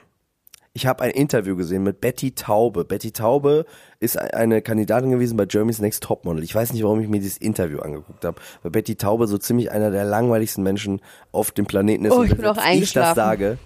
Ich 0.72 0.86
habe 0.86 1.02
ein 1.02 1.10
Interview 1.10 1.56
gesehen 1.56 1.82
mit 1.82 2.00
Betty 2.00 2.32
Taube. 2.32 2.84
Betty 2.84 3.10
Taube 3.10 3.66
ist 3.98 4.16
eine 4.16 4.62
Kandidatin 4.62 5.10
gewesen 5.10 5.36
bei 5.36 5.46
Germany's 5.46 5.80
Next 5.80 6.02
Topmodel. 6.02 6.44
Ich 6.44 6.54
weiß 6.54 6.72
nicht, 6.72 6.84
warum 6.84 7.00
ich 7.00 7.08
mir 7.08 7.18
dieses 7.18 7.38
Interview 7.38 7.80
angeguckt 7.80 8.24
habe, 8.24 8.40
weil 8.62 8.70
Betty 8.70 8.94
Taube 8.94 9.26
so 9.26 9.36
ziemlich 9.38 9.72
einer 9.72 9.90
der 9.90 10.04
langweiligsten 10.04 10.62
Menschen 10.62 11.00
auf 11.32 11.50
dem 11.50 11.66
Planeten 11.66 12.04
ist. 12.04 12.12
Oh, 12.12 12.20
Und 12.20 12.26
ich 12.26 12.36
bin 12.36 12.46
auch 12.46 12.54
selbst 12.54 12.82
ich 12.82 12.92
das 12.92 13.16
eingeschlafen. 13.16 13.16
sage, 13.16 13.58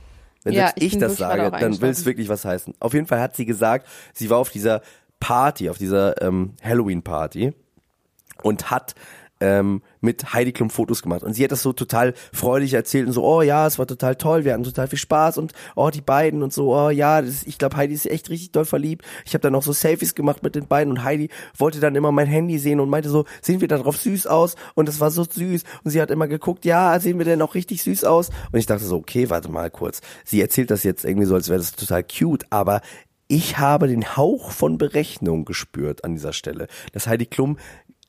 wenn 0.45 0.53
Ja, 0.53 0.67
selbst 0.69 0.83
ich 0.83 0.93
ich, 0.95 0.99
das 0.99 1.17
sage, 1.17 1.51
dann 1.51 1.81
will 1.81 1.91
es 1.91 2.05
wirklich 2.05 2.29
was 2.29 2.45
heißen. 2.45 2.75
Auf 2.81 2.95
jeden 2.95 3.07
Fall 3.07 3.21
hat 3.21 3.35
sie 3.35 3.47
gesagt, 3.47 3.89
sie 4.13 4.31
war 4.31 4.39
auf 4.39 4.51
dieser 4.51 4.83
Party, 5.21 5.71
auf 5.71 5.79
dieser 5.79 6.21
ähm, 6.23 6.55
Halloween-Party 6.63 7.55
und 8.43 8.71
hat 8.71 8.95
ähm, 9.45 9.83
mit 10.01 10.33
Heidi 10.33 10.53
Klum 10.53 10.71
Fotos 10.71 11.03
gemacht. 11.03 11.23
Und 11.23 11.35
sie 11.35 11.45
hat 11.45 11.53
das 11.53 11.63
so 11.63 11.75
total 11.75 12.15
freudig 12.33 12.73
erzählt 12.73 13.07
und 13.07 13.13
so, 13.13 13.23
oh 13.25 13.43
ja, 13.43 13.67
es 13.67 13.79
war 13.79 13.87
total 13.87 14.17
toll, 14.17 14.45
wir 14.45 14.55
hatten 14.55 14.65
total 14.65 14.89
viel 14.89 14.99
Spaß 14.99 15.37
und 15.37 15.53
oh, 15.77 15.91
die 15.91 16.01
beiden 16.01 16.43
und 16.43 16.53
so, 16.53 16.75
oh 16.75 16.89
ja, 16.89 17.21
das, 17.21 17.43
ich 17.43 17.59
glaube, 17.59 17.77
Heidi 17.77 17.93
ist 17.93 18.07
echt 18.07 18.31
richtig 18.31 18.53
doll 18.53 18.65
verliebt. 18.65 19.05
Ich 19.27 19.35
habe 19.35 19.43
dann 19.43 19.55
auch 19.55 19.63
so 19.63 19.73
Selfies 19.73 20.15
gemacht 20.15 20.43
mit 20.43 20.55
den 20.55 20.67
beiden 20.67 20.91
und 20.91 21.05
Heidi 21.05 21.29
wollte 21.59 21.79
dann 21.79 21.95
immer 21.95 22.11
mein 22.11 22.27
Handy 22.27 22.59
sehen 22.59 22.81
und 22.81 22.89
meinte 22.89 23.11
so, 23.11 23.27
sehen 23.43 23.61
wir 23.61 23.69
da 23.69 23.77
drauf 23.77 23.99
süß 23.99 24.27
aus? 24.27 24.57
Und 24.75 24.89
es 24.89 25.01
war 25.01 25.11
so 25.11 25.25
süß. 25.25 25.65
Und 25.85 25.91
sie 25.91 26.01
hat 26.01 26.11
immer 26.11 26.27
geguckt, 26.27 26.65
ja, 26.65 26.99
sehen 27.01 27.19
wir 27.19 27.27
denn 27.27 27.43
auch 27.43 27.55
richtig 27.55 27.83
süß 27.83 28.05
aus? 28.05 28.31
Und 28.51 28.59
ich 28.59 28.67
dachte 28.67 28.85
so, 28.85 28.97
okay, 28.97 29.29
warte 29.29 29.51
mal 29.51 29.71
kurz. 29.71 30.01
Sie 30.25 30.41
erzählt 30.41 30.71
das 30.71 30.85
jetzt 30.85 31.05
irgendwie 31.05 31.27
so, 31.27 31.35
als 31.35 31.49
wäre 31.51 31.59
das 31.59 31.73
total 31.73 32.03
cute, 32.03 32.47
aber 32.51 32.81
ich 33.27 33.59
habe 33.59 33.89
den 33.89 34.17
Hauch 34.17 34.51
von 34.51 34.77
Berechnung 34.77 35.47
gespürt 35.47 36.05
an 36.05 36.15
dieser 36.15 36.35
Stelle, 36.35 36.69
dass 36.93 37.07
Heidi 37.07 37.25
Klum 37.25 37.57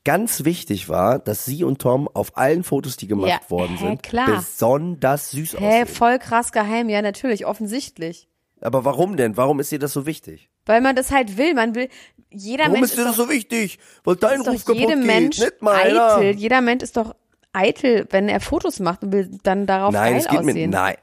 ganz 0.06 0.44
wichtig 0.44 0.88
war, 0.88 1.18
dass 1.18 1.44
sie 1.44 1.64
und 1.64 1.80
Tom 1.82 2.08
auf 2.14 2.38
allen 2.38 2.64
Fotos, 2.64 2.96
die 2.96 3.06
gemacht 3.08 3.28
Ja, 3.28 3.40
worden 3.50 3.76
hä, 3.76 3.86
sind, 3.88 4.02
klar. 4.02 4.36
besonders 4.36 5.32
süß 5.32 5.52
Hä, 5.58 5.66
aussehen. 5.82 5.86
voll 5.86 6.18
krass 6.18 6.52
geheim, 6.52 6.88
ja, 6.88 7.02
natürlich, 7.02 7.44
offensichtlich. 7.44 8.28
Aber 8.62 8.86
warum 8.86 9.18
denn? 9.18 9.36
Warum 9.36 9.60
ist 9.60 9.70
dir 9.72 9.78
das 9.78 9.92
so 9.92 10.06
wichtig? 10.06 10.48
Weil 10.64 10.80
man 10.80 10.96
das 10.96 11.10
halt 11.10 11.36
will. 11.36 11.52
Man 11.54 11.74
will, 11.74 11.88
jeder 12.30 12.64
Warum 12.64 12.74
Mensch 12.80 12.86
ist 12.92 12.96
dir 12.98 13.04
das 13.04 13.16
doch, 13.16 13.24
so 13.26 13.30
wichtig? 13.30 13.78
Weil 14.04 14.16
dein 14.16 14.40
Ruf 14.40 14.64
kaputt 14.64 14.80
jedem 14.80 15.00
geht, 15.00 15.06
Mensch 15.06 15.38
nicht 15.38 15.60
meiner. 15.60 16.16
eitel. 16.16 16.36
Jeder 16.36 16.60
Mensch 16.62 16.82
ist 16.82 16.96
doch 16.96 17.14
eitel, 17.52 18.06
wenn 18.10 18.28
er 18.28 18.40
Fotos 18.40 18.80
macht 18.80 19.02
und 19.02 19.12
will 19.12 19.30
dann 19.42 19.66
darauf 19.66 19.92
Nein, 19.92 20.12
geil 20.14 20.20
es 20.22 20.28
geht 20.28 20.38
aussehen. 20.40 20.54
mir, 20.54 20.68
nein. 20.68 20.96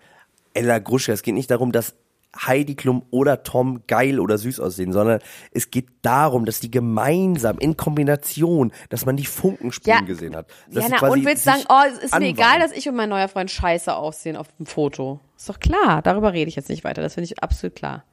Ella 0.56 0.80
Gruschka, 0.80 1.14
es 1.14 1.22
geht 1.24 1.34
nicht 1.36 1.52
darum, 1.52 1.72
dass 1.72 1.96
Heidi 2.36 2.76
Klum 2.76 3.04
oder 3.12 3.44
Tom 3.44 3.84
geil 3.88 4.20
oder 4.20 4.38
süß 4.38 4.60
aussehen, 4.60 4.92
sondern 4.92 5.20
es 5.52 5.70
geht 5.70 5.88
darum, 6.02 6.46
dass 6.46 6.60
die 6.60 6.72
gemeinsam 6.72 7.60
in 7.60 7.78
Kombination, 7.78 8.72
dass 8.90 9.06
man 9.06 9.18
die 9.18 9.26
Funken 9.26 9.72
spielen 9.72 9.98
Ja. 10.00 10.02
gesehen 10.02 10.36
hat. 10.36 10.48
Dass 10.72 10.90
Ja, 10.90 10.98
na, 11.00 11.08
und 11.10 11.26
willst 11.26 11.44
sagen, 11.44 11.62
oh, 11.70 11.74
es 11.88 11.94
ist 12.00 12.12
mir 12.12 12.18
anwandern. 12.18 12.30
egal, 12.30 12.60
dass 12.60 12.72
ich 12.72 12.90
und 12.90 12.96
mein 12.96 13.10
neuer 13.10 13.28
Freund 13.28 13.52
scheiße 13.52 13.94
aussehen 13.96 14.36
auf 14.36 14.48
dem 14.58 14.66
Foto. 14.66 15.20
Ist 15.38 15.48
doch 15.50 15.60
klar, 15.60 16.02
darüber 16.02 16.34
rede 16.34 16.50
ich 16.50 16.56
jetzt 16.56 16.70
nicht 16.70 16.84
weiter, 16.84 17.02
das 17.02 17.14
finde 17.14 17.26
ich 17.26 17.44
absolut 17.44 17.76
klar. 17.76 18.04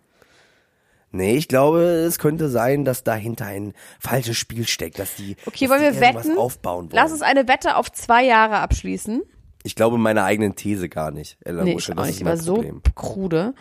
Nee, 1.13 1.35
ich 1.37 1.49
glaube, 1.49 1.81
es 1.81 2.19
könnte 2.21 2.49
sein, 2.49 2.85
dass 2.85 3.03
dahinter 3.03 3.47
ein 3.47 3.73
falsches 3.99 4.37
Spiel 4.37 4.65
steckt, 4.67 4.99
dass 5.01 5.17
die, 5.17 5.35
Okay, 5.45 5.67
dass 5.67 5.71
wollen 5.71 5.93
die 5.93 6.01
wir 6.01 6.15
wetten? 6.15 6.39
aufbauen 6.39 6.85
wollen. 6.85 6.91
Lass 6.93 7.11
uns 7.11 7.23
eine 7.23 7.49
Wette 7.49 7.75
auf 7.77 7.91
zwei 7.91 8.25
Jahre 8.25 8.59
abschließen. 8.59 9.23
Ich 9.63 9.75
glaube 9.75 9.99
meiner 9.99 10.25
eigenen 10.25 10.57
These 10.57 10.89
gar 10.89 11.11
nicht. 11.11 11.37
Ella 11.45 11.65
Nee, 11.65 11.73
Rusche, 11.75 11.93
ich 11.93 11.97
das 11.97 12.09
ist 12.11 12.25
mein 12.25 12.37
so 12.39 12.55
Problem. 12.55 12.83
krude. 12.95 13.55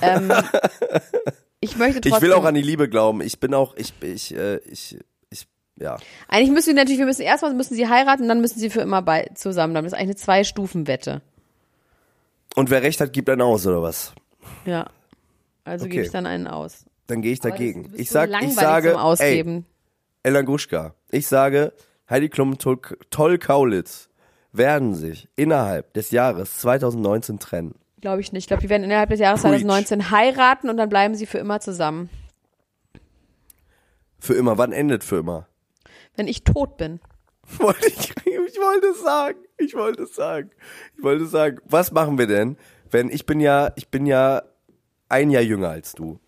Ähm, 0.00 0.32
ich 1.60 1.76
möchte 1.76 2.00
trotzdem. 2.00 2.16
Ich 2.16 2.22
will 2.22 2.32
auch 2.32 2.44
an 2.44 2.54
die 2.54 2.62
Liebe 2.62 2.88
glauben. 2.88 3.20
Ich 3.22 3.40
bin 3.40 3.54
auch, 3.54 3.74
ich, 3.76 3.92
ich, 4.02 4.34
äh, 4.36 4.56
ich, 4.58 4.98
ich, 5.30 5.46
ja. 5.76 5.98
Eigentlich 6.28 6.50
müssen 6.50 6.68
wir 6.68 6.74
natürlich, 6.74 6.98
wir 6.98 7.06
müssen 7.06 7.22
erstmal 7.22 7.52
müssen 7.54 7.74
sie 7.74 7.88
heiraten, 7.88 8.28
dann 8.28 8.40
müssen 8.40 8.58
sie 8.58 8.70
für 8.70 8.80
immer 8.80 9.02
bei 9.02 9.28
zusammen 9.34 9.72
bleiben. 9.72 9.84
Das 9.86 9.92
ist 9.92 9.98
eigentlich 9.98 10.08
eine 10.10 10.16
Zwei-Stufen-Wette. 10.16 11.22
Und 12.54 12.70
wer 12.70 12.82
recht 12.82 13.00
hat, 13.00 13.12
gibt 13.12 13.28
einen 13.30 13.42
aus, 13.42 13.66
oder 13.66 13.82
was? 13.82 14.12
Ja. 14.66 14.88
Also 15.64 15.86
gebe 15.86 15.96
Okay. 15.98 16.06
ich 16.06 16.12
dann 16.12 16.26
einen 16.26 16.46
aus. 16.46 16.84
Dann 17.06 17.22
gehe 17.22 17.32
ich 17.32 17.40
das- 17.40 17.52
dagegen. 17.52 17.92
Ich 17.96 18.08
so 18.08 18.14
sag, 18.14 18.42
ich 18.42 18.54
sage, 18.54 19.00
Ausgeben. 19.00 19.64
ey, 20.22 20.30
Ella 20.30 20.42
Gruschka, 20.42 20.94
ich 21.10 21.26
sage, 21.26 21.72
Heidi 22.08 22.28
Klum, 22.28 22.58
Toll, 22.58 22.78
Toll 23.10 23.38
Kaulitz 23.38 24.08
werden 24.52 24.94
sich 24.94 25.28
innerhalb 25.36 25.92
des 25.94 26.10
Jahres 26.10 26.58
2019 26.58 27.38
trennen. 27.38 27.74
Glaube 28.00 28.20
ich 28.20 28.32
nicht. 28.32 28.44
Ich 28.44 28.48
glaube, 28.48 28.62
die 28.62 28.68
werden 28.68 28.84
innerhalb 28.84 29.10
des 29.10 29.20
Jahres 29.20 29.42
Preach. 29.42 29.62
2019 29.62 30.10
heiraten 30.10 30.68
und 30.68 30.76
dann 30.76 30.88
bleiben 30.88 31.14
sie 31.14 31.26
für 31.26 31.38
immer 31.38 31.60
zusammen. 31.60 32.10
Für 34.18 34.34
immer. 34.34 34.58
Wann 34.58 34.72
endet 34.72 35.04
für 35.04 35.18
immer? 35.18 35.48
Wenn 36.16 36.28
ich 36.28 36.44
tot 36.44 36.76
bin. 36.76 37.00
Wollte 37.58 37.88
ich, 37.88 38.10
ich 38.24 38.58
wollte 38.58 38.86
es 38.88 39.02
sagen. 39.02 39.38
Ich 39.58 39.74
wollte 39.74 40.04
es 40.04 40.14
sagen. 40.14 40.50
Ich 40.96 41.02
wollte 41.02 41.24
es 41.24 41.30
sagen. 41.30 41.58
Was 41.64 41.90
machen 41.92 42.18
wir 42.18 42.26
denn, 42.26 42.56
wenn 42.90 43.10
ich 43.10 43.26
bin 43.26 43.40
ja, 43.40 43.72
ich 43.74 43.88
bin 43.88 44.06
ja 44.06 44.42
ein 45.08 45.30
Jahr 45.30 45.42
jünger 45.42 45.68
als 45.70 45.92
du. 45.92 46.18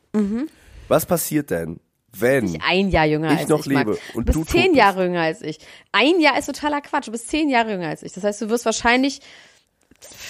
Was 0.89 1.07
passiert 1.07 1.51
denn, 1.51 1.81
wenn 2.21 2.45
Nicht 2.45 2.63
ein 2.67 2.89
Jahr 2.91 3.07
jünger 3.07 3.33
Ich 3.33 3.41
als 3.41 3.49
noch 3.49 3.67
ich. 3.67 3.73
Max. 3.73 3.87
lebe 3.87 3.99
und 4.15 4.29
du 4.29 4.41
bist 4.41 4.51
zehn. 4.51 4.75
Jahre 4.75 5.05
jünger 5.05 5.23
als 5.23 5.43
ich. 5.43 5.59
Ein 5.93 6.21
Jahr 6.21 6.39
ist 6.39 6.47
totaler 6.47 6.81
Quatsch. 6.81 7.07
Du 7.09 7.13
bist 7.13 7.29
zehn 7.29 7.49
Jahre 7.49 7.73
jünger 7.73 7.89
als 7.89 8.03
ich. 8.03 8.13
Das 8.13 8.25
heißt, 8.25 8.41
du 8.43 8.49
wirst 8.49 8.65
wahrscheinlich 8.65 9.21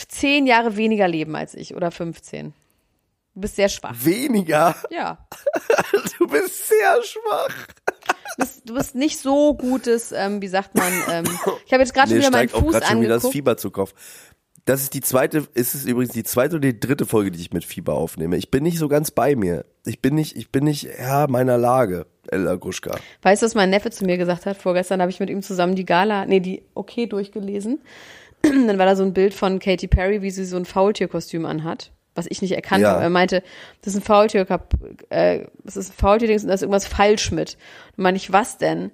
zehn 0.08 0.46
Jahre 0.46 0.76
weniger 0.76 1.08
leben 1.08 1.34
als 1.36 1.54
ich 1.54 1.74
oder 1.74 1.90
15. 1.90 2.52
Du 3.34 3.40
bist 3.40 3.56
sehr 3.56 3.68
schwach. 3.68 3.94
weniger? 3.96 4.76
Ja. 4.90 5.18
Du 6.18 6.28
bist 6.28 6.68
sehr 6.68 7.02
schwach. 7.02 7.66
Du 8.36 8.44
bist, 8.44 8.68
du 8.70 8.74
bist 8.74 8.94
nicht 8.94 9.18
so 9.18 9.54
gutes, 9.54 10.12
ähm, 10.12 10.40
wie 10.40 10.48
sagt 10.48 10.74
man, 10.76 10.92
ähm, 11.10 11.24
ich 11.66 11.72
habe 11.72 11.82
jetzt 11.82 11.92
gerade 11.92 12.08
schon 12.08 12.18
Mir 12.18 12.22
wieder 12.22 12.30
meinen 12.30 12.48
steigt 12.48 12.54
auch 12.54 12.60
Fuß 12.60 12.72
gerade 12.72 12.86
schon 12.86 13.00
wieder 13.00 13.08
das 13.14 13.24
angeguckt. 13.24 13.32
Fieber 13.34 13.56
zu 13.56 13.70
Kopf. 13.70 13.94
Das 14.66 14.80
ist 14.80 14.94
die 14.94 15.02
zweite, 15.02 15.46
ist 15.52 15.74
es 15.74 15.84
übrigens 15.84 16.14
die 16.14 16.24
zweite 16.24 16.56
oder 16.56 16.72
die 16.72 16.80
dritte 16.80 17.04
Folge, 17.04 17.30
die 17.30 17.40
ich 17.40 17.52
mit 17.52 17.64
Fieber 17.64 17.92
aufnehme. 17.94 18.36
Ich 18.38 18.50
bin 18.50 18.62
nicht 18.62 18.78
so 18.78 18.88
ganz 18.88 19.10
bei 19.10 19.36
mir. 19.36 19.66
Ich 19.84 20.00
bin 20.00 20.14
nicht, 20.14 20.36
ich 20.36 20.50
bin 20.50 20.64
nicht 20.64 20.88
Herr 20.96 21.28
meiner 21.28 21.58
Lage, 21.58 22.06
Ella 22.28 22.54
Gruschka. 22.54 22.96
Weißt 23.20 23.42
du, 23.42 23.46
was 23.46 23.54
mein 23.54 23.68
Neffe 23.68 23.90
zu 23.90 24.06
mir 24.06 24.16
gesagt 24.16 24.46
hat? 24.46 24.56
Vorgestern 24.56 25.02
habe 25.02 25.10
ich 25.10 25.20
mit 25.20 25.28
ihm 25.28 25.42
zusammen 25.42 25.74
die 25.74 25.84
Gala, 25.84 26.24
nee, 26.24 26.40
die 26.40 26.62
Okay 26.74 27.06
durchgelesen. 27.06 27.82
Dann 28.42 28.78
war 28.78 28.86
da 28.86 28.96
so 28.96 29.02
ein 29.02 29.12
Bild 29.12 29.34
von 29.34 29.58
Katy 29.58 29.86
Perry, 29.86 30.22
wie 30.22 30.30
sie 30.30 30.46
so 30.46 30.56
ein 30.56 30.64
Faultierkostüm 30.64 31.44
anhat, 31.44 31.92
was 32.14 32.26
ich 32.30 32.40
nicht 32.40 32.52
erkannt 32.52 32.82
Ja. 32.82 32.92
habe. 32.92 33.02
Er 33.02 33.10
meinte, 33.10 33.42
das 33.82 33.92
ist 33.92 34.00
ein 34.00 34.04
Faultier, 34.04 34.46
äh, 35.10 35.44
das 35.62 35.76
ist 35.76 35.90
ein 35.90 35.96
Faultierdings 35.98 36.42
und 36.42 36.48
da 36.48 36.54
ist 36.54 36.62
irgendwas 36.62 36.86
falsch 36.86 37.32
mit. 37.32 37.58
Und 37.98 38.02
meine 38.02 38.16
ich, 38.16 38.32
was 38.32 38.56
denn? 38.56 38.92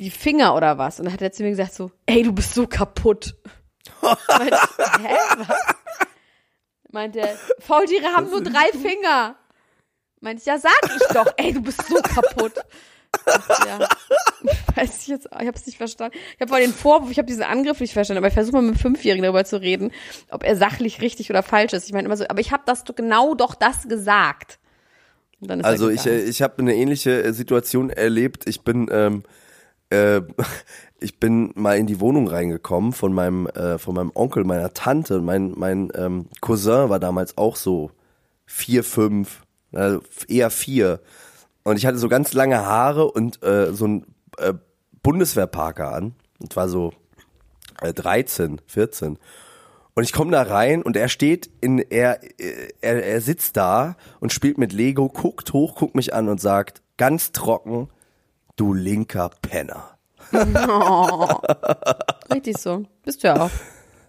Die 0.00 0.10
Finger 0.10 0.56
oder 0.56 0.78
was? 0.78 0.98
Und 0.98 1.04
dann 1.04 1.12
hat 1.12 1.22
er 1.22 1.30
zu 1.30 1.44
mir 1.44 1.50
gesagt 1.50 1.74
so, 1.74 1.92
ey, 2.06 2.24
du 2.24 2.32
bist 2.32 2.54
so 2.54 2.66
kaputt. 2.66 3.36
Meinte, 4.02 4.58
ich, 4.62 5.06
Hä, 5.06 5.16
was? 5.38 5.58
Meinte, 6.90 7.20
er, 7.20 7.36
Faultiere 7.58 8.06
haben 8.14 8.30
nur 8.30 8.42
drei 8.42 8.70
Finger. 8.72 9.36
Meinte 10.20 10.40
ich, 10.40 10.46
ja, 10.46 10.58
sag 10.58 10.72
ich 10.84 11.14
doch, 11.14 11.26
ey, 11.36 11.52
du 11.52 11.62
bist 11.62 11.82
so 11.88 11.96
kaputt. 11.96 12.54
Ja. 13.66 13.88
Weiß 14.74 15.02
ich 15.02 15.08
jetzt, 15.08 15.26
ich 15.26 15.46
habe 15.46 15.56
es 15.56 15.66
nicht 15.66 15.78
verstanden. 15.78 16.16
Ich 16.34 16.40
habe 16.40 16.48
vor 16.48 16.58
den 16.58 16.72
Vorwurf, 16.72 17.10
ich 17.10 17.18
habe 17.18 17.26
diesen 17.26 17.42
Angriff 17.42 17.80
nicht 17.80 17.92
verstanden, 17.92 18.18
aber 18.18 18.28
ich 18.28 18.34
versuche 18.34 18.56
mal 18.56 18.62
mit 18.62 18.70
einem 18.70 18.78
Fünfjährigen 18.78 19.22
darüber 19.22 19.44
zu 19.44 19.60
reden, 19.60 19.92
ob 20.30 20.44
er 20.44 20.56
sachlich 20.56 21.00
richtig 21.00 21.30
oder 21.30 21.42
falsch 21.42 21.72
ist. 21.72 21.86
Ich 21.86 21.92
meine 21.92 22.06
immer 22.06 22.16
so, 22.16 22.24
aber 22.28 22.40
ich 22.40 22.52
habe 22.52 22.62
das 22.66 22.84
genau 22.84 23.34
doch 23.34 23.54
das 23.54 23.88
gesagt. 23.88 24.58
Also 25.62 25.88
ich, 25.88 26.06
äh, 26.06 26.22
ich 26.22 26.42
habe 26.42 26.58
eine 26.58 26.74
ähnliche 26.74 27.22
äh, 27.22 27.32
Situation 27.32 27.90
erlebt. 27.90 28.46
Ich 28.46 28.62
bin, 28.62 28.88
ähm, 28.92 29.22
äh, 29.88 30.20
ich 31.00 31.18
bin 31.18 31.52
mal 31.54 31.78
in 31.78 31.86
die 31.86 32.00
Wohnung 32.00 32.28
reingekommen 32.28 32.92
von 32.92 33.12
meinem, 33.12 33.46
äh, 33.48 33.78
von 33.78 33.94
meinem 33.94 34.12
Onkel, 34.14 34.44
meiner 34.44 34.72
Tante. 34.74 35.20
Mein, 35.20 35.52
mein 35.56 35.90
ähm, 35.94 36.26
Cousin 36.40 36.88
war 36.88 37.00
damals 37.00 37.38
auch 37.38 37.56
so 37.56 37.90
vier, 38.46 38.84
fünf, 38.84 39.42
also 39.72 40.02
eher 40.28 40.50
vier. 40.50 41.00
Und 41.62 41.76
ich 41.76 41.86
hatte 41.86 41.98
so 41.98 42.08
ganz 42.08 42.32
lange 42.32 42.64
Haare 42.64 43.10
und 43.10 43.42
äh, 43.42 43.72
so 43.72 43.86
ein 43.86 44.06
äh, 44.38 44.54
Bundeswehrparker 45.02 45.92
an. 45.92 46.14
Und 46.38 46.56
war 46.56 46.68
so 46.68 46.92
äh, 47.80 47.92
13, 47.92 48.60
14. 48.66 49.18
Und 49.94 50.04
ich 50.04 50.12
komme 50.12 50.30
da 50.30 50.42
rein 50.42 50.82
und 50.82 50.96
er 50.96 51.08
steht 51.08 51.50
in, 51.60 51.78
er, 51.78 52.20
er, 52.80 53.04
er 53.04 53.20
sitzt 53.20 53.56
da 53.56 53.96
und 54.20 54.32
spielt 54.32 54.56
mit 54.56 54.72
Lego, 54.72 55.08
guckt 55.08 55.52
hoch, 55.52 55.74
guckt 55.74 55.94
mich 55.94 56.14
an 56.14 56.28
und 56.28 56.40
sagt 56.40 56.82
ganz 56.96 57.32
trocken, 57.32 57.88
du 58.56 58.72
linker 58.72 59.30
Penner. 59.42 59.98
Richtig 62.32 62.58
so. 62.58 62.84
Bist 63.04 63.22
du 63.22 63.28
ja 63.28 63.42
auch. 63.44 63.50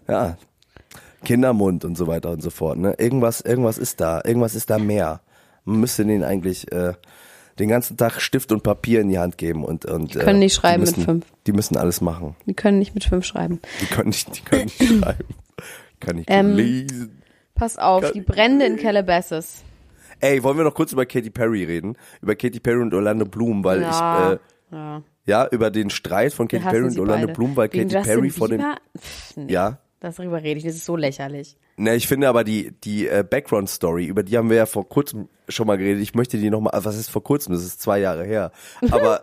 Ja. 0.08 0.36
Kindermund 1.24 1.84
und 1.84 1.96
so 1.96 2.06
weiter 2.06 2.30
und 2.30 2.42
so 2.42 2.50
fort. 2.50 2.78
Ne? 2.78 2.94
Irgendwas, 2.98 3.40
irgendwas 3.40 3.78
ist 3.78 4.00
da, 4.00 4.20
irgendwas 4.24 4.54
ist 4.54 4.70
da 4.70 4.78
mehr. 4.78 5.20
Man 5.64 5.80
müsste 5.80 6.04
denen 6.04 6.24
eigentlich 6.24 6.70
äh, 6.72 6.94
den 7.58 7.68
ganzen 7.68 7.96
Tag 7.96 8.20
Stift 8.20 8.50
und 8.50 8.62
Papier 8.64 9.00
in 9.00 9.08
die 9.08 9.18
Hand 9.18 9.38
geben 9.38 9.64
und 9.64 9.84
und 9.84 10.14
die 10.14 10.18
können 10.18 10.40
nicht 10.40 10.54
schreiben 10.54 10.84
die 10.84 10.90
mit 10.90 10.96
müssen, 10.96 11.04
fünf. 11.06 11.26
Die 11.46 11.52
müssen 11.52 11.76
alles 11.76 12.00
machen. 12.00 12.34
Die 12.46 12.54
können 12.54 12.78
nicht 12.80 12.94
mit 12.94 13.04
fünf 13.04 13.24
schreiben. 13.24 13.60
Die 13.80 13.86
können 13.86 14.08
nicht, 14.08 14.36
die 14.36 14.40
können 14.42 14.64
nicht 14.64 14.82
schreiben. 15.00 15.24
Kann 16.00 16.16
nicht 16.16 16.28
gut 16.28 16.36
Ähm, 16.36 16.56
lesen. 16.56 17.22
Pass 17.54 17.78
auf, 17.78 18.10
die 18.12 18.20
Brände 18.22 18.64
in 18.66 18.76
Calabasas. 18.76 19.62
Ey, 20.18 20.42
wollen 20.42 20.56
wir 20.56 20.64
noch 20.64 20.74
kurz 20.74 20.92
über 20.92 21.06
Katy 21.06 21.30
Perry 21.30 21.62
reden? 21.64 21.96
Über 22.20 22.34
Katy 22.34 22.58
Perry 22.58 22.80
und 22.80 22.92
Orlando 22.94 23.24
Bloom, 23.26 23.62
weil 23.62 23.82
Ja. 23.82 24.32
ich, 24.32 24.32
äh, 24.72 24.76
Ja. 24.76 25.02
Ja, 25.24 25.46
über 25.48 25.70
den 25.70 25.90
Streit 25.90 26.32
von 26.32 26.48
Katy 26.48 26.64
Perry 26.64 26.84
und 26.84 26.98
Orlando 26.98 27.26
beide. 27.28 27.36
Bloom, 27.36 27.56
weil 27.56 27.72
Wegen 27.72 27.88
Katy 27.88 27.94
Justin 27.94 28.14
Perry 28.14 28.30
vor 28.30 28.48
dem? 28.48 28.60
Pff, 28.98 29.36
nee, 29.36 29.52
ja, 29.52 29.78
Darüber 30.02 30.42
rede 30.42 30.58
ich, 30.58 30.64
das 30.64 30.74
ist 30.74 30.84
so 30.84 30.96
lächerlich. 30.96 31.56
Ne, 31.76 31.94
ich 31.94 32.08
finde 32.08 32.28
aber 32.28 32.42
die, 32.42 32.72
die 32.72 33.06
äh, 33.06 33.22
Background-Story, 33.22 34.04
über 34.06 34.24
die 34.24 34.36
haben 34.36 34.50
wir 34.50 34.56
ja 34.56 34.66
vor 34.66 34.88
kurzem 34.88 35.28
schon 35.48 35.68
mal 35.68 35.78
geredet. 35.78 36.02
Ich 36.02 36.16
möchte 36.16 36.38
die 36.38 36.50
nochmal, 36.50 36.72
was 36.82 36.98
ist 36.98 37.08
vor 37.08 37.22
kurzem? 37.22 37.52
Das 37.52 37.62
ist 37.62 37.80
zwei 37.80 38.00
Jahre 38.00 38.24
her. 38.24 38.50
Aber, 38.90 39.22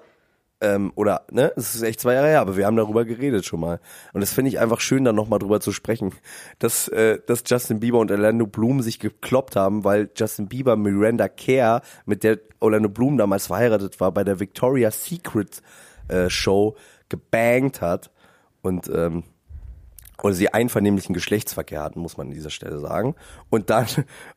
ähm, 0.62 0.94
oder, 0.96 1.26
ne, 1.32 1.52
es 1.58 1.76
ist 1.76 1.82
echt 1.82 2.00
zwei 2.00 2.14
Jahre 2.14 2.28
her, 2.28 2.42
aber 2.42 2.58
wir 2.58 2.66
haben 2.66 2.76
darüber 2.76 3.06
geredet 3.06 3.46
schon 3.46 3.62
mal. 3.62 3.80
Und 4.14 4.22
das 4.22 4.34
finde 4.34 4.50
ich 4.50 4.60
einfach 4.60 4.82
schön, 4.82 5.06
dann 5.06 5.16
nochmal 5.16 5.40
drüber 5.40 5.62
zu 5.62 5.72
sprechen, 5.72 6.14
dass, 6.60 6.90
äh, 6.90 7.20
dass 7.26 7.44
Justin 7.46 7.80
Bieber 7.80 8.00
und 8.00 8.12
Orlando 8.12 8.46
Bloom 8.46 8.82
sich 8.82 9.00
gekloppt 9.00 9.56
haben, 9.56 9.86
weil 9.86 10.10
Justin 10.16 10.48
Bieber 10.48 10.76
Miranda 10.76 11.30
Kerr, 11.30 11.82
mit 12.06 12.24
der 12.24 12.40
Orlando 12.60 12.90
Bloom 12.90 13.18
damals 13.18 13.48
verheiratet 13.48 14.00
war, 14.02 14.12
bei 14.14 14.26
der 14.26 14.40
Victoria's 14.42 15.06
Secret 15.06 15.62
äh, 16.10 16.30
Show 16.30 16.76
gebangt 17.10 17.82
hat. 17.82 18.12
Und, 18.62 18.90
ähm, 18.94 19.24
oder 20.22 20.34
sie 20.34 20.54
einvernehmlichen 20.54 21.14
Geschlechtsverkehr 21.14 21.82
hatten, 21.82 22.02
muss 22.02 22.18
man 22.18 22.28
an 22.28 22.34
dieser 22.34 22.50
Stelle 22.50 22.80
sagen. 22.80 23.16
Und 23.50 23.70
dann, 23.70 23.88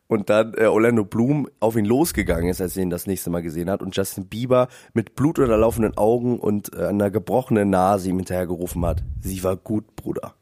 und 0.07 0.31
dann 0.31 0.55
äh, 0.55 0.67
Orlando 0.67 1.05
Bloom 1.05 1.49
auf 1.59 1.77
ihn 1.77 1.85
losgegangen 1.85 2.49
ist, 2.49 2.61
als 2.61 2.77
er 2.77 2.85
ihn 2.85 2.91
das 2.91 3.07
nächste 3.07 3.31
Mal 3.31 3.43
gesehen 3.43 3.69
hat 3.69 3.83
und 3.83 3.97
Justin 3.97 4.27
Bieber 4.27 4.69
mit 4.95 5.17
blutunterlaufenden 5.17 5.97
Augen 5.97 6.39
und 6.39 6.73
äh, 6.75 6.87
einer 6.87 7.11
gebrochenen 7.11 7.71
Nase 7.71 8.11
ihm 8.11 8.17
hinterhergerufen 8.17 8.85
hat. 8.87 9.03
Sie 9.21 9.43
war 9.43 9.57
gut, 9.57 9.97
Bruder. 9.97 10.35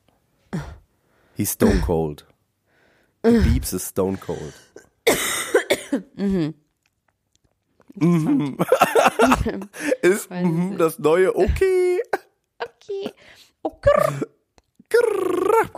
He's 1.36 1.52
stone 1.52 1.80
cold. 1.86 2.26
Biebs 3.22 3.72
ist 3.72 3.90
stone 3.90 4.18
cold. 4.18 4.52
Mhm. 6.16 6.54
ist 10.02 10.30
mhm, 10.30 10.78
das 10.78 10.98
neue 10.98 11.34
okay. 11.34 12.00
Okay. 12.58 13.12
Oh, 13.62 13.72
grr. 13.80 14.26
Kurr, 14.88 15.68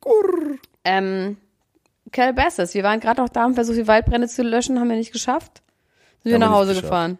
kurr. 0.00 0.58
Ähm, 0.84 1.36
Calabasas, 2.12 2.74
wir 2.74 2.82
waren 2.82 3.00
gerade 3.00 3.22
noch 3.22 3.28
da, 3.28 3.42
haben 3.42 3.54
versucht, 3.54 3.78
die 3.78 3.88
Waldbrände 3.88 4.28
zu 4.28 4.42
löschen, 4.42 4.78
haben 4.78 4.88
wir 4.88 4.96
nicht 4.96 5.12
geschafft. 5.12 5.62
Sind 6.22 6.32
wir 6.32 6.38
nach 6.38 6.50
Hause 6.50 6.74
gefahren. 6.74 7.18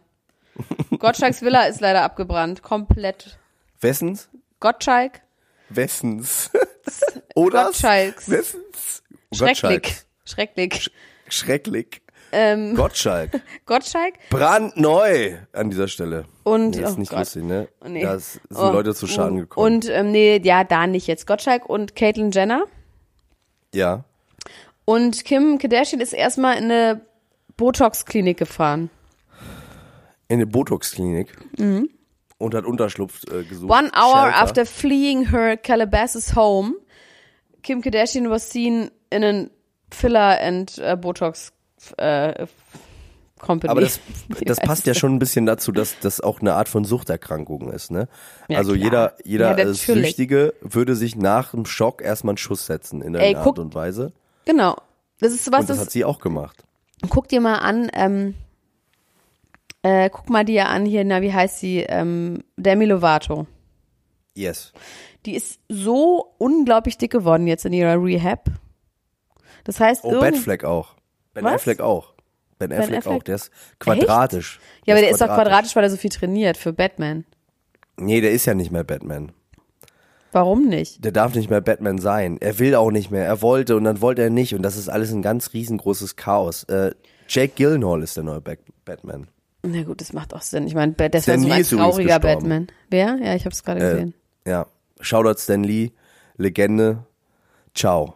Gottschalks 0.99 1.43
Villa 1.43 1.65
ist 1.65 1.81
leider 1.81 2.03
abgebrannt, 2.03 2.63
komplett. 2.63 3.39
Wessens? 3.81 4.29
Gottschalk, 4.61 5.21
Wessens. 5.69 6.51
Oder? 7.35 7.65
Gottschalks. 7.65 8.31
Wessens. 8.31 9.03
schrecklich. 9.33 10.05
Schrecklich. 10.25 10.91
Schrecklich. 11.29 12.03
Ähm, 12.33 12.75
Gottschalk. 12.75 13.41
Gottschalk 13.67 14.15
Brandneu 14.31 15.37
an 15.53 15.71
dieser 15.71 15.89
Stelle. 15.89 16.25
und, 16.45 16.77
Nee, 16.77 16.83
ist 16.83 16.97
oh 16.97 17.01
nicht 17.01 17.11
Gott. 17.11 17.21
lustig, 17.21 17.45
ne? 17.45 17.69
Nee. 17.87 18.03
Da 18.03 18.19
sind 18.19 18.43
Oh, 18.55 18.71
Leute 18.73 18.95
zu 18.95 19.07
Schaden 19.07 19.39
oh. 19.39 19.41
gekommen. 19.43 19.75
Und, 19.75 19.89
ähm, 19.91 20.11
nee, 20.12 20.41
ja, 20.43 20.65
da 20.65 20.87
nicht 20.87 21.07
jetzt. 21.07 21.27
Gottschalk 21.27 21.67
und 21.69 21.95
Caitlyn 21.97 22.31
Jenner. 22.31 22.65
ja. 23.75 24.05
Und 24.89 25.25
Kim 25.25 25.59
Kardashian 25.59 26.01
ist 26.01 26.12
erstmal 26.12 26.59
in 26.59 26.65
eine 26.71 27.01
Botox-Klinik 27.57 28.37
gefahren. 28.37 28.89
In 30.29 30.35
eine 30.37 30.47
Botox-Klinik. 30.47 31.37
Und 31.59 32.55
hat 32.55 32.65
Unterschlupf 32.65 33.23
äh, 33.25 33.43
gesucht. 33.43 33.65
Mhm. 33.65 33.71
One 33.71 33.91
hour 33.97 34.23
Shelter. 34.27 34.37
after 34.43 34.65
fleeing 34.67 35.31
her 35.31 35.57
Calabasas 35.57 36.37
home, 36.37 36.75
Kim 37.65 37.83
Kardashian 37.83 38.31
was 38.31 38.49
seen 38.49 38.93
in 39.11 39.25
an 39.25 39.51
Filler 39.91 40.39
and 40.41 40.79
uh, 40.79 40.95
Botox 40.97 41.51
uh, 42.01 42.47
Company. 43.39 43.71
Aber 43.71 43.81
das, 43.83 44.01
das 44.45 44.59
passt 44.61 44.87
ja 44.87 44.95
schon 44.95 45.15
ein 45.15 45.19
bisschen 45.19 45.45
dazu, 45.47 45.73
dass 45.73 45.99
das 46.01 46.21
auch 46.21 46.41
eine 46.41 46.55
Art 46.55 46.69
von 46.69 46.85
Suchterkrankung 46.85 47.71
ist, 47.71 47.91
ne? 47.91 48.09
Ja, 48.49 48.59
also 48.59 48.73
klar. 48.73 48.85
jeder, 48.85 49.15
jeder 49.25 49.59
Ja, 49.59 49.65
äh. 49.71 49.75
Süchtige 49.75 50.55
würde 50.61 50.97
sich 50.97 51.17
nach 51.17 51.51
dem 51.51 51.67
Schock 51.67 52.01
erstmal 52.03 52.33
einen 52.33 52.39
Schuss 52.39 52.67
setzen 52.67 53.03
in 53.03 53.12
guck- 53.12 53.37
Art 53.37 53.59
und 53.59 53.75
Weise. 53.75 54.12
Genau. 54.47 54.77
Das 55.21 55.33
ist 55.33 55.51
was, 55.53 55.61
Und 55.61 55.71
das 55.71 55.77
das, 55.79 55.87
hat 55.87 55.91
sie 55.93 56.05
auch 56.05 56.19
gemacht. 56.19 56.65
guck 57.09 57.29
dir 57.29 57.41
mal 57.41 57.57
an, 57.57 57.91
ähm, 57.95 58.35
äh, 59.83 60.11
guck 60.11 60.29
mal 60.31 60.45
dir 60.45 60.69
an 60.69 60.85
hier, 60.87 61.05
na, 61.05 61.23
wie 61.23 61.33
heißt 61.33 61.59
sie, 61.59 61.81
ähm, 61.81 62.43
Demi 62.57 62.85
Lovato. 62.87 63.47
Yes. 64.35 64.73
Die 65.25 65.35
ist 65.35 65.61
so 65.69 66.35
unglaublich 66.39 66.99
dick 66.99 67.11
geworden 67.12 67.47
jetzt 67.47 67.65
in 67.65 67.73
ihrer 67.73 68.03
Rehab. 68.03 68.51
Das 69.65 69.81
heißt, 69.81 70.05
Oh, 70.05 70.21
Ben 70.21 70.35
Affleck 70.35 70.65
auch. 70.65 70.96
Ben 71.37 71.44
Was? 71.44 71.55
Affleck 71.55 71.81
auch. 71.81 72.14
Ben 72.59 72.72
Affleck, 72.72 72.99
Affleck? 72.99 73.07
auch. 73.14 73.22
Der 73.22 73.35
ist 73.37 73.51
quadratisch. 73.79 74.59
ja, 74.87 74.94
aber 74.94 75.03
der 75.03 75.11
ist 75.11 75.20
doch 75.20 75.27
quadratisch, 75.27 75.77
weil 75.77 75.85
er 75.85 75.90
so 75.90 75.96
viel 75.96 76.11
trainiert 76.11 76.57
für 76.57 76.72
Batman. 76.72 77.25
Nee, 77.99 78.20
der 78.20 78.33
ist 78.33 78.46
ja 78.46 78.55
nicht 78.55 78.70
mehr 78.70 78.85
Batman. 78.85 79.33
Warum 80.33 80.68
nicht? 80.68 81.05
Der 81.05 81.12
darf 81.12 81.35
nicht 81.35 81.49
mehr 81.49 81.61
Batman 81.61 81.99
sein. 81.99 82.37
Er 82.40 82.59
will 82.59 82.75
auch 82.75 82.90
nicht 82.90 83.11
mehr. 83.11 83.25
Er 83.25 83.40
wollte 83.42 83.77
und 83.77 83.85
dann 83.85 84.01
wollte 84.03 84.22
er 84.22 84.31
nicht. 84.31 84.55
Und 84.55 84.62
das 84.62 84.77
ist 84.77 84.88
alles 84.88 85.11
ein 85.12 85.22
ganz 85.22 85.53
riesengroßes 85.55 86.16
Chaos. 86.16 86.64
Äh, 86.64 86.92
Jake 87.29 87.55
Gyllenhaal 87.57 88.03
ist 88.03 88.16
der 88.16 88.25
neue 88.25 88.40
Bat 88.40 88.59
Batman. 88.85 89.29
Na 89.62 89.83
gut, 89.83 90.01
das 90.01 90.12
macht 90.12 90.35
auch 90.35 90.42
Sinn. 90.42 90.66
Ich 90.66 90.75
meine, 90.75 90.92
das 90.92 91.27
war 91.27 91.38
so 91.38 91.51
ein 91.51 91.61
ist 91.61 91.70
trauriger. 91.70 92.18
Batman. 92.20 92.66
Wer? 92.90 93.18
Ja, 93.22 93.35
ich 93.35 93.44
habe 93.46 93.53
es 93.53 93.62
gerade 93.64 93.81
Äh, 93.81 93.90
gesehen. 93.92 94.14
ja. 94.46 94.66
Shoutout 95.01 95.38
Stan 95.40 95.62
Lee. 95.62 95.90
Legende. 96.37 97.05
Ciao. 97.75 98.14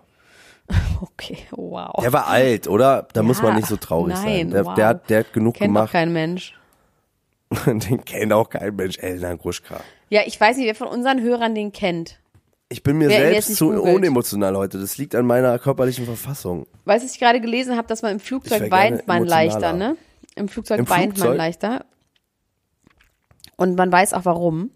Okay, 1.01 1.39
wow. 1.53 1.93
Der 2.03 2.13
war 2.13 2.27
alt, 2.29 2.67
oder? 2.69 3.07
Da 3.13 3.23
muss 3.23 3.41
man 3.43 3.53
Ja, 3.53 3.57
nicht 3.59 3.69
so 3.69 3.77
traurig 3.77 4.15
nein, 4.15 4.23
sein. 4.25 4.51
Der, 4.51 4.67
wow. 4.67 4.75
der, 4.75 4.87
hat, 4.87 5.11
der 5.11 5.19
hat 5.21 5.33
genug 5.33 5.55
Kennt 5.57 5.69
gemacht. 5.69 5.93
kein 5.93 6.13
Mensch. 6.13 6.55
den 7.67 8.05
kennt 8.05 8.33
auch 8.33 8.49
kein 8.51 8.77
Mensch. 8.77 8.99
Elena 8.99 9.35
Gruschka. 9.35 9.81
Ja, 10.09 10.23
ich 10.27 10.41
weiß 10.41 10.57
nicht, 10.57 10.67
wer 10.67 10.75
von 10.75 10.89
unseren 10.89 11.21
Hörern 11.23 11.55
den 11.55 11.73
kennt. 11.73 12.19
Ich 12.69 12.83
bin 12.85 12.99
mir 12.99 13.09
Wer 13.09 13.33
selbst 13.33 13.57
zu 13.57 13.71
googelt. 13.73 13.97
unemotional 13.97 14.57
heute. 14.57 14.79
Das 14.79 14.97
liegt 14.99 15.15
an 15.17 15.27
meiner 15.27 15.59
körperlichen 15.59 16.05
Verfassung. 16.05 16.67
Weißt 16.85 17.03
du, 17.03 17.07
was 17.09 17.15
ich 17.15 17.21
gerade 17.21 17.41
gelesen 17.41 17.77
habe, 17.77 17.89
dass 17.89 18.03
man 18.03 18.13
im 18.13 18.21
Flugzeug 18.21 18.71
weint 18.71 19.09
man 19.09 19.25
leichter, 19.25 19.73
ne? 19.73 19.97
Im 20.37 20.49
Flugzeug 20.49 20.79
Im 20.79 20.89
weint 20.89 21.09
man 21.09 21.17
Flugzeug? 21.17 21.37
leichter. 21.37 21.85
Und 23.57 23.77
man 23.77 23.91
weiß 23.91 24.15
auch 24.15 24.25
warum. 24.25 24.71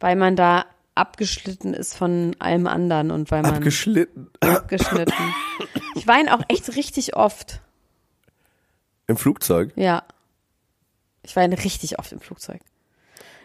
Weil 0.00 0.16
man 0.16 0.34
da 0.36 0.64
abgeschnitten 0.98 1.72
ist 1.74 1.96
von 1.96 2.36
allem 2.38 2.66
anderen 2.66 3.10
und 3.10 3.30
weil 3.30 3.42
man 3.42 3.54
Abgeschlitten. 3.54 4.30
abgeschnitten. 4.40 5.14
Ich 5.94 6.06
weine 6.06 6.34
auch 6.34 6.42
echt 6.48 6.76
richtig 6.76 7.16
oft. 7.16 7.60
Im 9.06 9.16
Flugzeug. 9.16 9.72
Ja. 9.76 10.02
Ich 11.22 11.34
weine 11.36 11.56
richtig 11.64 11.98
oft 11.98 12.12
im 12.12 12.20
Flugzeug. 12.20 12.60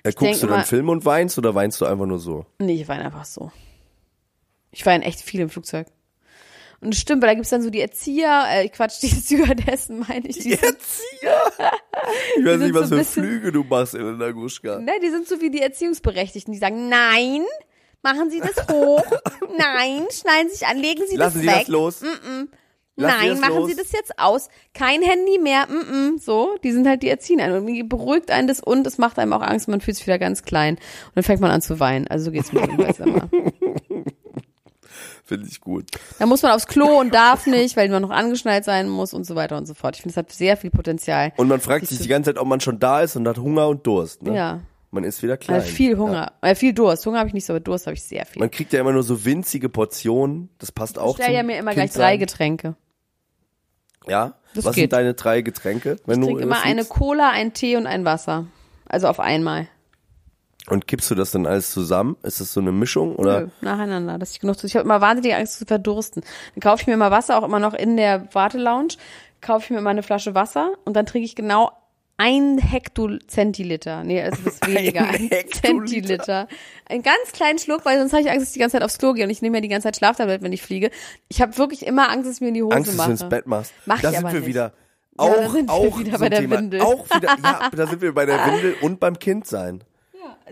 Denk 0.04 0.16
guckst 0.18 0.44
du 0.44 0.48
dann 0.48 0.56
immer- 0.58 0.66
Film 0.66 0.89
und 0.89 1.06
weinst 1.06 1.38
oder 1.38 1.56
weinst 1.56 1.80
du 1.80 1.86
einfach 1.86 2.06
nur 2.06 2.20
so? 2.20 2.46
Nee, 2.60 2.82
ich 2.82 2.88
weine 2.89 3.06
einfach 3.06 3.26
so. 3.26 3.52
Ich 4.72 4.86
weine 4.86 5.06
echt 5.06 5.22
viel 5.22 5.39
im 5.39 5.50
Flugzeug. 5.50 5.88
Und 6.84 6.93
es 6.93 7.00
stimmt, 7.00 7.22
weil 7.22 7.30
da 7.30 7.34
gibt's 7.36 7.50
dann 7.50 7.62
so 7.62 7.69
die 7.69 7.80
Erzieher, 7.82 8.43
äh, 8.50 8.67
Quatsch, 8.69 9.02
die 9.02 9.10
Stewardessen, 9.10 10.00
meine 10.08 10.28
ich. 10.28 10.39
Die 10.39 10.52
sind, 10.52 10.63
Erzieher! 10.63 11.41
Ich 12.38 12.46
weiß 12.46 12.60
nicht, 12.60 12.74
was 12.74 12.89
so 12.89 12.98
für 12.98 13.06
Flüge 13.06 13.52
du 13.54 13.63
machst, 13.63 13.93
Elena 13.93 14.32
Gruschka. 14.32 14.80
ne, 14.80 14.91
die 15.02 15.10
sind 15.10 15.28
so 15.28 15.39
wie 15.39 15.50
die 15.50 15.62
Erziehungsberechtigten, 15.62 16.52
die 16.52 16.60
sagen, 16.60 16.89
nein, 16.89 17.46
machen 18.02 18.30
Sie 18.30 18.41
das 18.41 18.67
hoch, 18.67 19.06
nein, 19.58 20.06
schneiden 20.12 20.50
Sie 20.50 20.56
sich 20.58 20.67
an, 20.67 20.78
legen 20.80 21.04
Sie 21.08 21.15
Lassen 21.15 21.36
das 21.36 21.41
Sie 21.41 21.48
weg. 21.48 21.60
das 21.60 21.67
los. 21.69 22.02
Lassen 22.96 23.22
Sie 23.22 23.28
Nein, 23.30 23.39
machen 23.39 23.56
los. 23.56 23.69
Sie 23.69 23.76
das 23.76 23.91
jetzt 23.91 24.19
aus. 24.19 24.50
Kein 24.74 25.02
Handy 25.02 25.39
mehr. 25.39 25.65
Mm 25.67 25.93
-mm. 26.15 26.22
So, 26.22 26.58
die 26.63 26.72
sind 26.72 26.88
halt 26.88 27.02
die 27.02 27.10
Erziehen. 27.10 27.39
Und 27.39 27.50
irgendwie 27.50 27.82
beruhigt 27.82 28.30
einen 28.30 28.48
das 28.48 28.60
und 28.60 28.86
es 28.86 29.00
macht 29.00 29.17
einem 29.17 29.34
auch 29.34 29.41
Angst. 29.41 29.67
Man 29.67 29.82
fühlt 29.82 29.98
sich 29.98 30.06
wieder 30.06 30.19
ganz 30.19 30.43
klein. 30.43 30.76
Und 30.76 31.15
dann 31.15 31.24
fängt 31.24 31.41
man 31.41 31.50
an 31.50 31.62
zu 31.63 31.80
weinen. 31.80 32.06
Also 32.08 32.26
so 32.26 32.32
geht's 32.32 32.54
mir 32.54 32.62
jedenfalls 32.62 33.00
immer. 33.00 33.30
Finde 35.34 35.50
ich 35.50 35.62
gut. 35.62 35.89
Da 36.19 36.28
muss 36.28 36.43
man 36.43 36.52
aufs 36.52 36.67
Klo 36.67 37.00
und 37.00 37.12
darf 37.12 37.48
nicht, 37.48 37.76
weil 37.76 37.89
man 37.89 38.04
noch 38.04 38.12
angeschnallt 38.12 38.65
sein 38.65 38.88
muss 38.88 39.15
und 39.15 39.26
so 39.26 39.36
weiter 39.36 39.58
und 39.58 39.65
so 39.65 39.74
fort. 39.74 39.96
Ich 39.96 40.04
finde, 40.04 40.12
es 40.12 40.17
hat 40.17 40.32
sehr 40.32 40.58
viel 40.58 40.69
Potenzial. 40.69 41.34
Und 41.38 41.48
man 41.48 41.60
fragt 41.60 41.88
Sich 41.88 41.98
die 41.98 42.08
ganze 42.08 42.30
Zeit, 42.30 42.39
ob 42.39 42.48
man 42.48 42.60
schon 42.60 42.78
da 42.80 43.02
ist 43.02 43.15
und 43.15 43.28
hat 43.28 43.39
Hunger 43.39 43.67
und 43.67 43.88
Durst. 43.88 44.22
Ne? 44.22 44.36
Ja. 44.36 44.60
Man 44.91 45.04
ist 45.04 45.24
wieder 45.24 45.38
klein. 45.38 45.56
Also 45.62 45.72
viel 45.72 45.98
Hunger. 45.98 46.34
Äh, 46.41 46.54
viel 46.54 46.72
Durst. 46.72 47.04
Hunger 47.08 47.17
habe 47.17 47.30
ich 47.30 47.34
nicht 47.34 47.48
so, 47.48 47.54
aber 47.54 47.62
Durst 47.62 47.88
habe 47.88 47.96
ich 47.96 48.04
sehr 48.04 48.28
viel. 48.28 48.41
Man 48.41 48.52
kriegt 48.52 48.74
ja 48.74 48.80
immer 48.80 48.91
nur 48.91 49.01
so 49.01 49.26
winzige 49.26 49.70
Portionen. 49.70 50.49
Das 50.60 50.72
passt 50.72 50.99
auch 50.99 51.18
ich 51.18 51.24
stelle 51.24 51.38
ja 51.38 51.41
mir 51.41 51.57
immer 51.57 51.72
Kind 51.72 51.91
gleich 51.91 51.91
drei 51.93 52.12
sein. 52.12 52.20
Getränke. 52.20 52.76
Ja? 54.07 54.36
Das 54.53 54.66
Was 54.66 54.76
geht. 54.76 54.84
sind 54.84 54.93
deine 54.93 55.16
drei 55.16 55.41
Getränke, 55.41 55.95
wenn 56.05 56.22
Ich 56.22 56.28
trinke 56.28 56.43
immer 56.43 56.64
eine 56.64 56.86
Cola, 56.86 57.32
einen 57.32 57.53
Tee 57.53 57.76
und 57.76 57.88
ein 57.88 58.05
Wasser. 58.05 58.45
Also 58.86 59.07
auf 59.07 59.20
einmal. 59.20 59.68
Und 60.70 60.88
kippst 60.88 61.11
du 61.11 61.16
das 61.16 61.32
dann 61.32 61.45
alles 61.45 61.72
zusammen? 61.72 62.16
Ist 62.24 62.39
das 62.39 62.53
so 62.53 62.61
eine 62.61 62.72
Mischung 62.72 63.16
oder? 63.18 63.41
Nö, 63.41 63.47
nacheinander, 63.61 64.18
dass 64.18 64.32
ich 64.32 64.39
genug 64.39 64.57
zu. 64.57 64.66
Ich 64.66 64.76
habe 64.76 64.86
immer 64.86 65.01
wahnsinnige 65.01 65.36
Angst 65.36 65.59
zu 65.59 65.66
verdursten. 65.66 66.24
Dann 66.55 66.61
kaufe 66.61 66.82
ich 66.82 66.88
mir 66.88 66.93
immer 66.93 67.11
Wasser, 67.11 67.38
auch 67.38 67.43
immer 67.43 67.59
noch 67.59 67.74
in 67.74 67.97
der 67.97 68.34
Wartelounge. 68.34 68.93
Kaufe 69.41 69.66
ich 69.66 69.70
mir 69.72 69.80
immer 69.80 69.89
eine 69.89 70.03
Flasche 70.03 70.36
Wasser 70.36 70.72
und 70.86 70.95
dann 70.95 71.05
trinke 71.05 71.26
ich 71.26 71.36
genau 71.36 71.72
ein 72.16 72.59
Hektozentiliter. 72.59 74.03
Nee, 74.03 74.24
das 74.30 74.39
ist 74.39 74.66
weniger. 74.74 75.01
Ein 75.01 75.16
Ein, 75.16 75.28
Hektoliter. 75.30 75.61
Zentiliter. 75.61 76.47
Einen 76.88 77.03
ganz 77.03 77.32
kleinen 77.34 77.59
Schluck, 77.59 77.84
weil 77.86 77.97
sonst 77.99 78.14
habe 78.14 78.22
ich 78.22 78.30
Angst, 78.30 78.41
dass 78.43 78.49
ich 78.49 78.53
die 78.53 78.59
ganze 78.59 78.78
Zeit 78.78 78.84
aufs 78.84 78.97
Klo 78.99 79.14
gehe 79.14 79.26
und 79.26 79.32
ich 79.32 79.41
nehme 79.41 79.57
ja 79.57 79.61
die 79.61 79.68
ganze 79.68 79.88
Zeit 79.88 79.97
Schlaftabletten, 79.97 80.45
wenn 80.45 80.53
ich 80.53 80.61
fliege. 80.61 80.91
Ich 81.28 81.41
habe 81.41 81.57
wirklich 81.57 81.86
immer 81.86 82.09
Angst, 82.09 82.30
dass 82.30 82.36
ich 82.36 82.41
mir 82.41 82.49
in 82.49 82.53
die 82.53 82.64
Hose 82.64 82.76
Angst, 82.76 82.89
dass 82.91 82.97
mache. 82.97 83.07
du 83.07 83.11
ins 83.11 83.30
Bett 83.30 83.47
machst. 83.47 83.74
Mach 83.86 83.99
da 84.01 84.09
ich 84.09 84.16
sind 84.16 84.26
aber 84.26 84.34
wir 84.34 84.39
nicht. 84.41 84.49
wieder. 84.49 84.74
Ja, 85.20 85.26
Auch, 85.26 85.36
da 85.36 85.49
sind 85.49 85.68
wir 85.68 85.74
auch 85.74 85.99
wieder 85.99 86.11
so 86.14 86.18
bei 86.20 86.26
ein 86.26 86.32
der 86.32 86.39
Thema. 86.39 86.57
Windel. 86.57 86.82
Auch 86.82 87.05
wieder, 87.16 87.36
ja, 87.43 87.70
da 87.76 87.88
sind 87.88 88.01
wir 88.01 88.14
bei 88.14 88.26
der 88.26 88.45
Windel 88.47 88.76
und 88.82 88.99
beim 88.99 89.20
Kindsein. 89.20 89.84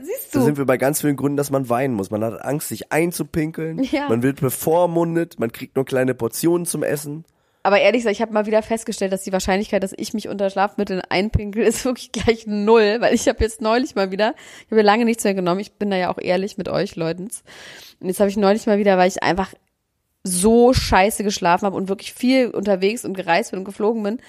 Siehst 0.01 0.33
Da 0.35 0.39
du? 0.39 0.45
sind 0.45 0.57
wir 0.57 0.65
bei 0.65 0.77
ganz 0.77 1.01
vielen 1.01 1.15
Gründen, 1.15 1.37
dass 1.37 1.51
man 1.51 1.69
weinen 1.69 1.93
muss. 1.93 2.09
Man 2.11 2.23
hat 2.23 2.43
Angst, 2.43 2.67
sich 2.69 2.91
einzupinkeln. 2.91 3.83
Ja. 3.91 4.07
Man 4.07 4.23
wird 4.23 4.41
bevormundet. 4.41 5.39
Man 5.39 5.51
kriegt 5.51 5.75
nur 5.75 5.85
kleine 5.85 6.13
Portionen 6.13 6.65
zum 6.65 6.83
Essen. 6.83 7.25
Aber 7.63 7.79
ehrlich 7.79 8.01
gesagt, 8.01 8.15
ich 8.15 8.21
habe 8.21 8.33
mal 8.33 8.45
wieder 8.47 8.63
festgestellt, 8.63 9.11
dass 9.13 9.21
die 9.23 9.31
Wahrscheinlichkeit, 9.33 9.83
dass 9.83 9.93
ich 9.95 10.13
mich 10.13 10.27
unter 10.29 10.49
Schlafmitteln 10.49 11.01
einpinkel, 11.09 11.63
ist 11.63 11.85
wirklich 11.85 12.11
gleich 12.11 12.47
null, 12.47 12.97
weil 13.01 13.13
ich 13.13 13.27
habe 13.27 13.43
jetzt 13.43 13.61
neulich 13.61 13.93
mal 13.95 14.09
wieder, 14.11 14.33
ich 14.65 14.71
habe 14.71 14.77
ja 14.81 14.85
lange 14.85 15.05
nichts 15.05 15.23
mehr 15.23 15.35
genommen, 15.35 15.59
ich 15.59 15.73
bin 15.73 15.91
da 15.91 15.97
ja 15.97 16.09
auch 16.11 16.17
ehrlich 16.19 16.57
mit 16.57 16.69
euch, 16.69 16.95
Leutens. 16.95 17.43
Und 17.99 18.07
jetzt 18.07 18.19
habe 18.19 18.29
ich 18.31 18.37
neulich 18.37 18.65
mal 18.65 18.79
wieder, 18.79 18.97
weil 18.97 19.07
ich 19.09 19.21
einfach 19.21 19.53
so 20.23 20.73
scheiße 20.73 21.23
geschlafen 21.23 21.65
habe 21.65 21.75
und 21.75 21.87
wirklich 21.89 22.13
viel 22.13 22.49
unterwegs 22.49 23.05
und 23.05 23.13
gereist 23.13 23.51
bin 23.51 23.59
und 23.59 23.65
geflogen 23.65 24.01
bin 24.03 24.19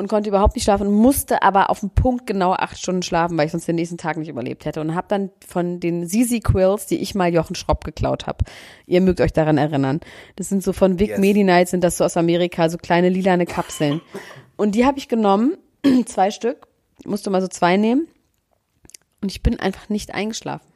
und 0.00 0.08
konnte 0.08 0.30
überhaupt 0.30 0.56
nicht 0.56 0.64
schlafen 0.64 0.90
musste 0.90 1.42
aber 1.42 1.70
auf 1.70 1.80
den 1.80 1.90
Punkt 1.90 2.26
genau 2.26 2.52
acht 2.52 2.78
Stunden 2.78 3.02
schlafen, 3.02 3.36
weil 3.38 3.46
ich 3.46 3.52
sonst 3.52 3.68
den 3.68 3.76
nächsten 3.76 3.98
Tag 3.98 4.16
nicht 4.16 4.28
überlebt 4.28 4.64
hätte 4.64 4.80
und 4.80 4.94
habe 4.94 5.06
dann 5.08 5.30
von 5.46 5.78
den 5.78 6.06
Sisi 6.06 6.40
Quills, 6.40 6.86
die 6.86 6.96
ich 6.96 7.14
mal 7.14 7.32
Jochen 7.32 7.54
Schropp 7.54 7.84
geklaut 7.84 8.26
habe. 8.26 8.44
Ihr 8.86 9.00
mögt 9.00 9.20
euch 9.20 9.32
daran 9.32 9.58
erinnern. 9.58 10.00
Das 10.36 10.48
sind 10.48 10.62
so 10.62 10.72
von 10.72 10.98
Vic 10.98 11.10
Yes. 11.10 11.18
Medi 11.18 11.44
Night 11.44 11.68
sind 11.68 11.84
das 11.84 11.98
so 11.98 12.04
aus 12.04 12.16
Amerika, 12.16 12.68
so 12.68 12.78
kleine 12.78 13.10
lilane 13.10 13.46
Kapseln. 13.46 14.00
Und 14.56 14.74
die 14.74 14.86
habe 14.86 14.98
ich 14.98 15.08
genommen, 15.08 15.56
zwei 16.06 16.30
Stück, 16.30 16.66
musste 17.04 17.30
mal 17.30 17.42
so 17.42 17.48
zwei 17.48 17.76
nehmen 17.76 18.08
und 19.20 19.30
ich 19.30 19.42
bin 19.42 19.60
einfach 19.60 19.88
nicht 19.90 20.14
eingeschlafen. 20.14 20.66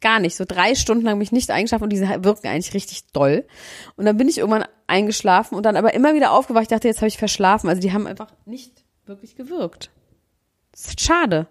Gar 0.00 0.18
nicht. 0.18 0.36
So 0.36 0.44
drei 0.44 0.74
Stunden 0.74 1.04
lang 1.04 1.18
bin 1.18 1.22
ich 1.22 1.32
nicht 1.32 1.50
eingeschlafen 1.50 1.84
und 1.84 1.92
die 1.92 2.00
wirken 2.00 2.48
eigentlich 2.48 2.74
richtig 2.74 3.06
doll. 3.12 3.44
Und 3.96 4.04
dann 4.04 4.16
bin 4.16 4.28
ich 4.28 4.38
irgendwann 4.38 4.64
eingeschlafen 4.92 5.56
und 5.56 5.64
dann 5.64 5.76
aber 5.76 5.94
immer 5.94 6.14
wieder 6.14 6.32
aufgewacht. 6.32 6.62
Ich 6.62 6.68
dachte, 6.68 6.86
jetzt 6.88 6.98
habe 6.98 7.08
ich 7.08 7.18
verschlafen. 7.18 7.68
Also 7.68 7.80
die 7.80 7.92
haben 7.92 8.06
einfach 8.06 8.28
nicht 8.44 8.84
wirklich 9.06 9.34
gewirkt. 9.34 9.90
Das 10.72 10.86
ist 10.86 11.00
schade. 11.00 11.46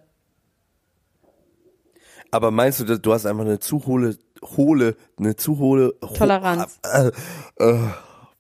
Aber 2.32 2.52
meinst 2.52 2.80
du, 2.80 2.86
dass 2.86 3.02
du 3.02 3.14
hast 3.14 3.26
einfach 3.26 3.44
eine 3.44 3.60
zu 3.60 3.86
hohle, 3.86 4.18
hohle, 4.56 4.96
eine 5.20 5.36
zu 5.36 5.58
hohe 5.60 5.94
ho- 6.02 6.14
Toleranz. 6.14 6.80
Äh, 6.84 7.12
äh, 7.60 7.80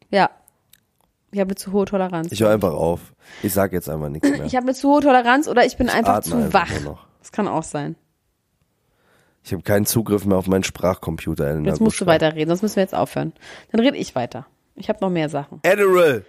Ja. 0.09 0.29
Ich 1.33 1.39
habe 1.39 1.47
eine 1.49 1.55
zu 1.55 1.71
hohe 1.71 1.85
Toleranz. 1.85 2.29
ich 2.31 2.41
höre 2.41 2.49
einfach 2.51 2.73
auf. 2.73 3.13
Ich 3.41 3.53
sag 3.53 3.71
jetzt 3.73 3.89
einfach 3.89 4.09
nichts 4.09 4.29
mehr. 4.29 4.43
Ich 4.45 4.55
habe 4.55 4.65
eine 4.65 4.73
zu 4.75 4.89
hohe 4.89 5.01
Toleranz 5.01 5.47
oder 5.47 5.65
ich 5.65 5.77
bin 5.77 5.89
einfach 5.89 6.15
atme 6.15 6.31
zu 6.31 6.37
einfach 6.37 6.69
wach. 6.85 7.05
Das 7.19 7.31
kann 7.31 7.47
auch 7.47 7.63
sein. 7.63 7.95
Ich 9.43 9.53
habe 9.53 9.63
keinen 9.63 9.85
Zugriff 9.85 10.25
mehr 10.25 10.37
auf 10.37 10.47
meinen 10.47 10.63
Sprachcomputer. 10.63 11.47
Elena 11.47 11.69
Jetzt 11.69 11.79
musst 11.79 11.99
du 11.99 12.05
Gruschka. 12.05 12.13
weiterreden, 12.25 12.49
sonst 12.49 12.61
müssen 12.63 12.75
wir 12.75 12.83
jetzt 12.83 12.93
aufhören. 12.95 13.33
Dann 13.71 13.79
rede 13.81 13.97
ich 13.97 14.13
weiter. 14.13 14.45
Ich 14.81 14.89
habe 14.89 14.97
noch 14.99 15.11
mehr 15.11 15.29
Sachen. 15.29 15.61
Adderall. 15.63 16.25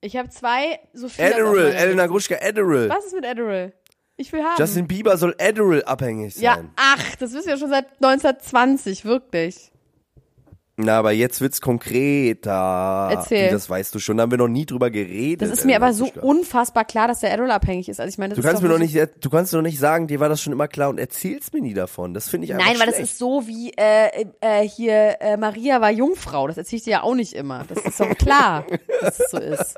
Ich 0.00 0.16
habe 0.16 0.30
zwei 0.30 0.80
Sophia. 0.94 1.26
auf 1.26 1.32
Adderall. 1.34 1.72
Elena. 1.72 2.06
Gruschka, 2.06 2.36
Adderall. 2.40 2.88
Was 2.88 3.04
ist 3.04 3.14
mit 3.14 3.26
Adderall? 3.26 3.74
Ich 4.16 4.32
will 4.32 4.42
haben. 4.42 4.56
Justin 4.58 4.86
Bieber 4.86 5.18
soll 5.18 5.34
Adderall 5.38 5.84
abhängig 5.84 6.36
ja, 6.36 6.54
sein. 6.54 6.70
ach, 6.76 7.16
das 7.16 7.34
wissen 7.34 7.48
wir 7.48 7.58
schon 7.58 7.68
seit 7.68 7.86
1920, 8.02 9.04
wirklich. 9.04 9.72
Na, 10.76 10.98
aber 10.98 11.12
jetzt 11.12 11.40
wird's 11.40 11.60
konkreter. 11.60 13.08
Erzähl. 13.12 13.50
Das 13.50 13.70
weißt 13.70 13.94
du 13.94 14.00
schon, 14.00 14.16
da 14.16 14.24
haben 14.24 14.30
wir 14.32 14.38
noch 14.38 14.48
nie 14.48 14.66
drüber 14.66 14.90
geredet. 14.90 15.42
Das 15.42 15.50
ist 15.56 15.64
mir 15.64 15.76
aber 15.76 15.92
so 15.92 16.06
Gruschka. 16.06 16.20
unfassbar 16.22 16.84
klar, 16.84 17.06
dass 17.06 17.20
der 17.20 17.32
Adderall 17.32 17.52
abhängig 17.52 17.88
ist. 17.88 18.00
Also 18.00 18.08
ich 18.08 18.18
meine, 18.18 18.34
das 18.34 18.42
Du 18.42 18.48
kannst 18.48 18.60
mir 18.60 18.68
wirklich- 18.68 18.92
nicht, 18.92 19.24
du 19.24 19.30
kannst 19.30 19.54
doch 19.54 19.62
nicht 19.62 19.78
sagen, 19.78 20.08
dir 20.08 20.18
war 20.18 20.28
das 20.28 20.42
schon 20.42 20.52
immer 20.52 20.66
klar 20.66 20.88
und 20.90 20.98
erzählst 20.98 21.54
mir 21.54 21.60
nie 21.60 21.74
davon. 21.74 22.12
Das 22.12 22.28
finde 22.28 22.46
ich 22.46 22.54
einfach 22.54 22.66
Nein, 22.66 22.80
weil 22.80 22.86
das 22.86 22.96
schlecht. 22.96 23.12
ist 23.12 23.18
so 23.18 23.46
wie 23.46 23.72
äh, 23.76 24.24
äh, 24.40 24.66
hier 24.68 25.16
äh, 25.20 25.36
Maria 25.36 25.80
war 25.80 25.92
Jungfrau. 25.92 26.48
Das 26.48 26.58
erzähle 26.58 26.78
ich 26.78 26.84
dir 26.84 26.90
ja 26.90 27.02
auch 27.04 27.14
nicht 27.14 27.34
immer. 27.34 27.64
Das 27.68 27.78
ist 27.84 28.00
doch 28.00 28.08
klar, 28.16 28.66
dass 29.00 29.20
es 29.20 29.30
so 29.30 29.38
ist. 29.38 29.76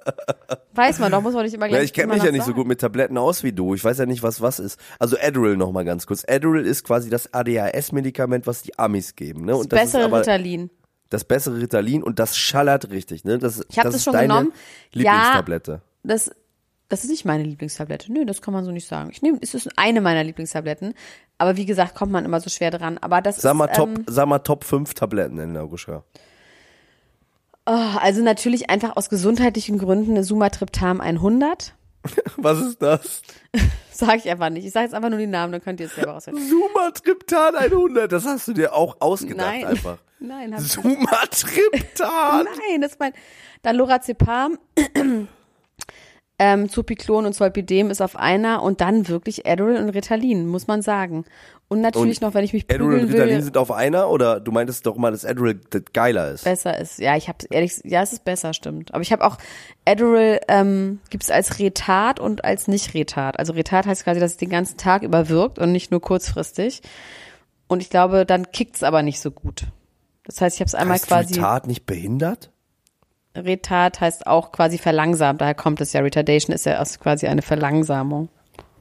Weiß 0.72 0.98
man 0.98 1.12
doch, 1.12 1.20
muss 1.20 1.34
man 1.34 1.44
nicht 1.44 1.54
immer 1.54 1.68
gleich 1.68 1.78
Ja, 1.78 1.84
ich 1.84 1.92
kenne 1.92 2.14
mich 2.14 2.18
ja 2.22 2.26
noch 2.26 2.32
nicht 2.32 2.42
so 2.42 2.46
sagen. 2.52 2.56
gut 2.58 2.68
mit 2.68 2.80
Tabletten 2.80 3.18
aus 3.18 3.42
wie 3.42 3.52
du. 3.52 3.74
Ich 3.74 3.84
weiß 3.84 3.98
ja 3.98 4.06
nicht, 4.06 4.22
was 4.22 4.40
was 4.40 4.58
ist. 4.58 4.80
Also 4.98 5.16
Adderall 5.20 5.58
noch 5.58 5.72
mal 5.72 5.84
ganz 5.84 6.06
kurz. 6.06 6.24
Adderall 6.26 6.64
ist 6.64 6.84
quasi 6.84 7.10
das 7.10 7.34
ADHS-Medikament, 7.34 8.46
was 8.46 8.62
die 8.62 8.78
Amis 8.78 9.14
geben. 9.14 9.44
Ne? 9.44 9.54
Und 9.56 9.70
Das 9.72 9.80
das 9.82 9.92
bessere 9.92 10.04
aber 10.06 10.20
Ritalin. 10.20 10.70
Das 11.10 11.24
bessere 11.24 11.60
Ritalin 11.60 12.02
und 12.02 12.18
das 12.18 12.36
schallert 12.36 12.90
richtig. 12.90 13.24
Ne? 13.24 13.38
Das, 13.38 13.64
Ich 13.68 13.78
hab 13.78 13.84
das 13.84 13.92
das 13.92 13.94
ist 13.96 14.04
schon 14.04 14.12
deine 14.14 14.28
genommen. 14.28 14.52
Lieblingstablette. 14.92 15.82
Das, 16.02 16.30
das 16.88 17.04
ist 17.04 17.10
nicht 17.10 17.24
meine 17.24 17.42
Lieblingstablette. 17.44 18.12
Nö, 18.12 18.24
das 18.24 18.42
kann 18.42 18.54
man 18.54 18.64
so 18.64 18.70
nicht 18.72 18.88
sagen. 18.88 19.10
Ich 19.10 19.22
nehme, 19.22 19.38
es 19.40 19.54
ist 19.54 19.68
eine 19.76 20.00
meiner 20.00 20.24
Lieblingstabletten. 20.24 20.94
Aber 21.38 21.56
wie 21.56 21.66
gesagt, 21.66 21.94
kommt 21.94 22.12
man 22.12 22.24
immer 22.24 22.40
so 22.40 22.50
schwer 22.50 22.70
dran. 22.70 22.98
Aber 22.98 23.20
das 23.20 23.36
Sag 23.36 23.54
mal, 23.54 23.66
ist, 23.66 23.76
Top, 23.76 23.88
ähm, 23.88 24.04
sag 24.08 24.26
mal 24.26 24.38
Top 24.40 24.64
5 24.64 24.94
Tabletten 24.94 25.38
in 25.38 25.56
Augustka. 25.56 26.02
oh, 27.66 27.72
also 28.00 28.22
natürlich 28.22 28.68
einfach 28.70 28.96
aus 28.96 29.08
gesundheitlichen 29.08 29.78
Gründen 29.78 30.12
eine 30.12 30.24
Sumatriptam 30.24 31.00
100. 31.00 31.74
Was 32.36 32.58
ist 32.60 32.82
das? 32.82 33.22
Sag 33.90 34.16
ich 34.16 34.30
einfach 34.30 34.50
nicht. 34.50 34.66
Ich 34.66 34.72
sage 34.72 34.84
jetzt 34.84 34.94
einfach 34.94 35.08
nur 35.08 35.18
die 35.18 35.26
Namen, 35.26 35.52
dann 35.52 35.62
könnt 35.62 35.80
ihr 35.80 35.86
es 35.86 35.94
selber 35.94 36.12
rausfinden. 36.12 36.46
Sumatriptan 36.48 37.54
100. 37.54 38.12
Das 38.12 38.26
hast 38.26 38.48
du 38.48 38.52
dir 38.52 38.74
auch 38.74 38.96
ausgedacht 39.00 39.48
Nein. 39.48 39.64
einfach. 39.66 39.98
Nein, 40.18 40.52
hab 40.54 40.60
ich 40.60 40.76
nicht. 40.76 40.98
Sumatriptan. 41.00 42.44
Nein, 42.44 42.80
das 42.80 42.92
ist 42.92 43.00
mein. 43.00 43.12
Dann 43.62 43.76
Lorazepam, 43.76 44.58
ähm, 46.38 46.68
Zopiclon 46.68 47.24
und 47.24 47.32
Zolpidem 47.32 47.90
ist 47.90 48.02
auf 48.02 48.16
einer 48.16 48.62
und 48.62 48.80
dann 48.80 49.08
wirklich 49.08 49.46
Adderall 49.46 49.76
und 49.76 49.88
Ritalin, 49.90 50.46
muss 50.46 50.66
man 50.66 50.82
sagen. 50.82 51.24
Und 51.68 51.80
natürlich 51.80 52.18
Und 52.18 52.28
noch, 52.28 52.34
wenn 52.34 52.44
ich 52.44 52.52
mich 52.52 52.66
Adderall 52.70 53.00
und 53.00 53.08
Ritalin 53.08 53.36
will, 53.36 53.42
sind 53.42 53.56
auf 53.56 53.72
einer 53.72 54.10
oder 54.10 54.38
du 54.38 54.52
meintest 54.52 54.86
doch 54.86 54.96
mal, 54.96 55.10
dass 55.10 55.24
Adderall 55.24 55.58
das 55.70 55.82
geiler 55.92 56.30
ist. 56.30 56.44
besser 56.44 56.78
ist. 56.78 56.98
Ja, 56.98 57.16
ich 57.16 57.28
habe 57.28 57.38
ehrlich, 57.50 57.80
ja, 57.84 58.02
es 58.02 58.12
ist 58.12 58.24
besser, 58.24 58.52
stimmt. 58.52 58.92
Aber 58.94 59.02
ich 59.02 59.12
habe 59.12 59.24
auch 59.24 59.38
Adderall 59.84 60.40
ähm, 60.48 61.00
gibt's 61.10 61.30
als 61.30 61.58
Retard 61.58 62.20
und 62.20 62.44
als 62.44 62.68
nicht 62.68 62.94
Retard. 62.94 63.38
Also 63.38 63.54
Retard 63.54 63.86
heißt 63.86 64.04
quasi, 64.04 64.20
dass 64.20 64.32
es 64.32 64.36
den 64.36 64.50
ganzen 64.50 64.76
Tag 64.76 65.02
über 65.02 65.28
wirkt 65.28 65.58
und 65.58 65.72
nicht 65.72 65.90
nur 65.90 66.00
kurzfristig. 66.00 66.82
Und 67.66 67.82
ich 67.82 67.90
glaube, 67.90 68.26
dann 68.26 68.52
kickt's 68.52 68.82
aber 68.82 69.02
nicht 69.02 69.20
so 69.20 69.30
gut. 69.30 69.64
Das 70.24 70.40
heißt, 70.40 70.56
ich 70.56 70.60
habe 70.60 70.68
es 70.68 70.74
einmal 70.74 70.96
heißt 70.96 71.08
quasi. 71.08 71.34
Retard 71.34 71.66
nicht 71.66 71.86
behindert? 71.86 72.50
Retard 73.36 74.00
heißt 74.00 74.26
auch 74.26 74.52
quasi 74.52 74.78
verlangsamt, 74.78 75.40
daher 75.40 75.54
kommt 75.54 75.80
es 75.80 75.92
ja. 75.92 76.00
Retardation 76.00 76.54
ist 76.54 76.66
ja 76.66 76.72
erst 76.72 77.00
quasi 77.00 77.26
eine 77.26 77.42
Verlangsamung. 77.42 78.28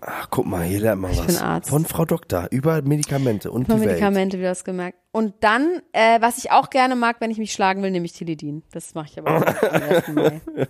Ach, 0.02 0.28
guck 0.30 0.46
mal, 0.46 0.64
hier 0.64 0.82
lernt 0.82 1.02
man 1.02 1.12
Ich 1.12 1.18
was. 1.20 1.26
bin 1.28 1.38
Arzt. 1.38 1.70
Von 1.70 1.84
Frau 1.86 2.06
Doktor 2.06 2.48
über 2.52 2.82
Medikamente 2.84 3.50
und 3.50 3.66
die 3.68 3.72
Welt. 3.72 3.80
Medikamente, 3.82 4.38
wie 4.38 4.44
du 4.44 4.48
das 4.50 4.64
gemerkt. 4.64 5.00
Und 5.12 5.34
dann, 5.40 5.82
äh, 5.94 6.22
was 6.22 6.38
ich 6.38 6.52
auch 6.52 6.70
gerne 6.70 6.96
mag, 6.96 7.16
wenn 7.22 7.32
ich 7.32 7.40
mich 7.40 7.54
schlagen 7.54 7.82
will, 7.82 7.90
nehme 7.90 8.06
ich 8.06 8.14
Tilidin. 8.14 8.62
Das 8.72 8.94
mache 8.94 9.08
ich 9.12 9.18
aber 9.20 9.38
auch 9.38 9.72
am 9.74 9.82
1. 9.82 10.08
Mai. 10.10 10.42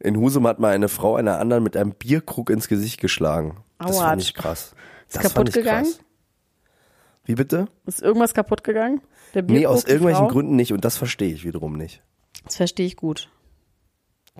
In 0.00 0.16
Husum 0.16 0.46
hat 0.46 0.58
mal 0.60 0.72
eine 0.74 0.88
Frau 0.88 1.16
einer 1.16 1.38
anderen 1.38 1.62
mit 1.62 1.76
einem 1.76 1.92
Bierkrug 1.92 2.50
ins 2.50 2.68
Gesicht 2.68 3.00
geschlagen. 3.00 3.58
Das 3.78 3.96
Aua. 3.96 4.08
fand 4.10 4.22
ich 4.22 4.34
krass. 4.34 4.74
Das 5.12 5.22
kaputt 5.22 5.52
gegangen? 5.52 5.84
Krass. 5.86 6.00
Wie 7.24 7.34
bitte? 7.34 7.66
Ist 7.86 8.00
irgendwas 8.00 8.32
kaputt 8.32 8.62
gegangen? 8.64 9.00
Der 9.34 9.42
Nee, 9.42 9.58
Bierkrug, 9.60 9.76
aus 9.76 9.84
die 9.84 9.90
irgendwelchen? 9.90 10.28
Gründen 10.28 10.56
nicht 10.56 10.72
und 10.72 10.84
das 10.84 10.96
verstehe 10.96 11.32
ich 11.32 11.44
wiederum 11.44 11.76
nicht. 11.76 12.02
Das 12.48 12.56
verstehe 12.56 12.86
ich 12.86 12.96
gut. 12.96 13.28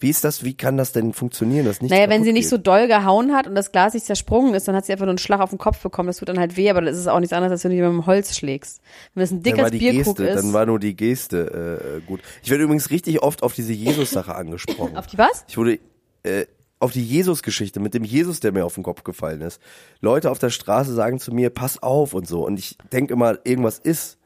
Wie 0.00 0.10
ist 0.10 0.22
das, 0.22 0.44
wie 0.44 0.54
kann 0.54 0.76
das 0.76 0.92
denn 0.92 1.12
funktionieren, 1.12 1.64
dass 1.64 1.82
nicht 1.82 1.90
Naja, 1.90 2.08
wenn 2.08 2.22
sie 2.22 2.32
nicht 2.32 2.44
geht? 2.44 2.50
so 2.50 2.56
doll 2.56 2.86
gehauen 2.86 3.34
hat 3.34 3.48
und 3.48 3.56
das 3.56 3.72
Glas 3.72 3.94
nicht 3.94 4.06
zersprungen 4.06 4.54
ist, 4.54 4.68
dann 4.68 4.76
hat 4.76 4.86
sie 4.86 4.92
einfach 4.92 5.06
nur 5.06 5.10
einen 5.10 5.18
Schlag 5.18 5.40
auf 5.40 5.50
den 5.50 5.58
Kopf 5.58 5.80
bekommen. 5.80 6.06
Das 6.06 6.18
tut 6.18 6.28
dann 6.28 6.38
halt 6.38 6.56
weh, 6.56 6.70
aber 6.70 6.82
das 6.82 6.96
ist 6.96 7.08
auch 7.08 7.18
nichts 7.18 7.32
anderes, 7.32 7.50
als 7.50 7.64
wenn 7.64 7.72
du 7.72 7.76
die 7.76 7.82
mit 7.82 7.90
dem 7.90 8.06
Holz 8.06 8.36
schlägst. 8.36 8.80
Wenn 9.14 9.22
das 9.22 9.32
ein 9.32 9.42
dickes 9.42 9.70
Bierkrug 9.72 10.20
ist. 10.20 10.36
dann 10.36 10.52
war 10.52 10.66
nur 10.66 10.78
die 10.78 10.94
Geste 10.94 11.98
äh, 11.98 12.06
gut. 12.06 12.20
Ich 12.44 12.50
werde 12.50 12.62
übrigens 12.62 12.90
richtig 12.90 13.22
oft 13.22 13.42
auf 13.42 13.54
diese 13.54 13.72
Jesus-Sache 13.72 14.36
angesprochen. 14.36 14.96
auf 14.96 15.08
die 15.08 15.18
was? 15.18 15.44
Ich 15.48 15.56
wurde 15.56 15.80
äh, 16.22 16.46
auf 16.78 16.92
die 16.92 17.04
Jesus-Geschichte 17.04 17.80
mit 17.80 17.92
dem 17.94 18.04
Jesus, 18.04 18.38
der 18.38 18.52
mir 18.52 18.64
auf 18.64 18.74
den 18.74 18.84
Kopf 18.84 19.02
gefallen 19.02 19.40
ist. 19.40 19.60
Leute 20.00 20.30
auf 20.30 20.38
der 20.38 20.50
Straße 20.50 20.94
sagen 20.94 21.18
zu 21.18 21.34
mir, 21.34 21.50
pass 21.50 21.82
auf 21.82 22.14
und 22.14 22.28
so. 22.28 22.46
Und 22.46 22.58
ich 22.58 22.78
denke 22.92 23.14
immer, 23.14 23.38
irgendwas 23.44 23.80
ist. 23.80 24.16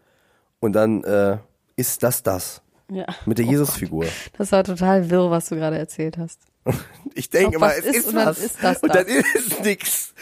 Und 0.61 0.75
dann 0.75 1.03
äh, 1.05 1.39
ist 1.77 2.03
das 2.03 2.23
das. 2.23 2.63
Ja. 2.91 3.07
Mit 3.27 3.39
der 3.39 3.45
Jesus-Figur. 3.47 4.07
Das 4.39 4.53
war 4.53 4.65
total 4.65 5.11
wirr, 5.11 5.31
was 5.31 5.49
du 5.49 5.57
gerade 5.57 5.79
erzählt 5.79 6.19
hast. 6.19 6.41
Ich 7.15 7.29
denke 7.31 7.61
was 7.61 7.79
es 7.79 7.85
ist 7.87 7.97
ist, 7.97 8.09
und 8.09 8.15
dann 8.17 8.27
was. 8.29 8.39
ist 8.39 8.57
das 8.63 8.79
und 8.83 8.95
dann 8.95 9.07
das. 9.07 9.35
ist 9.35 9.65
nix. 9.65 10.15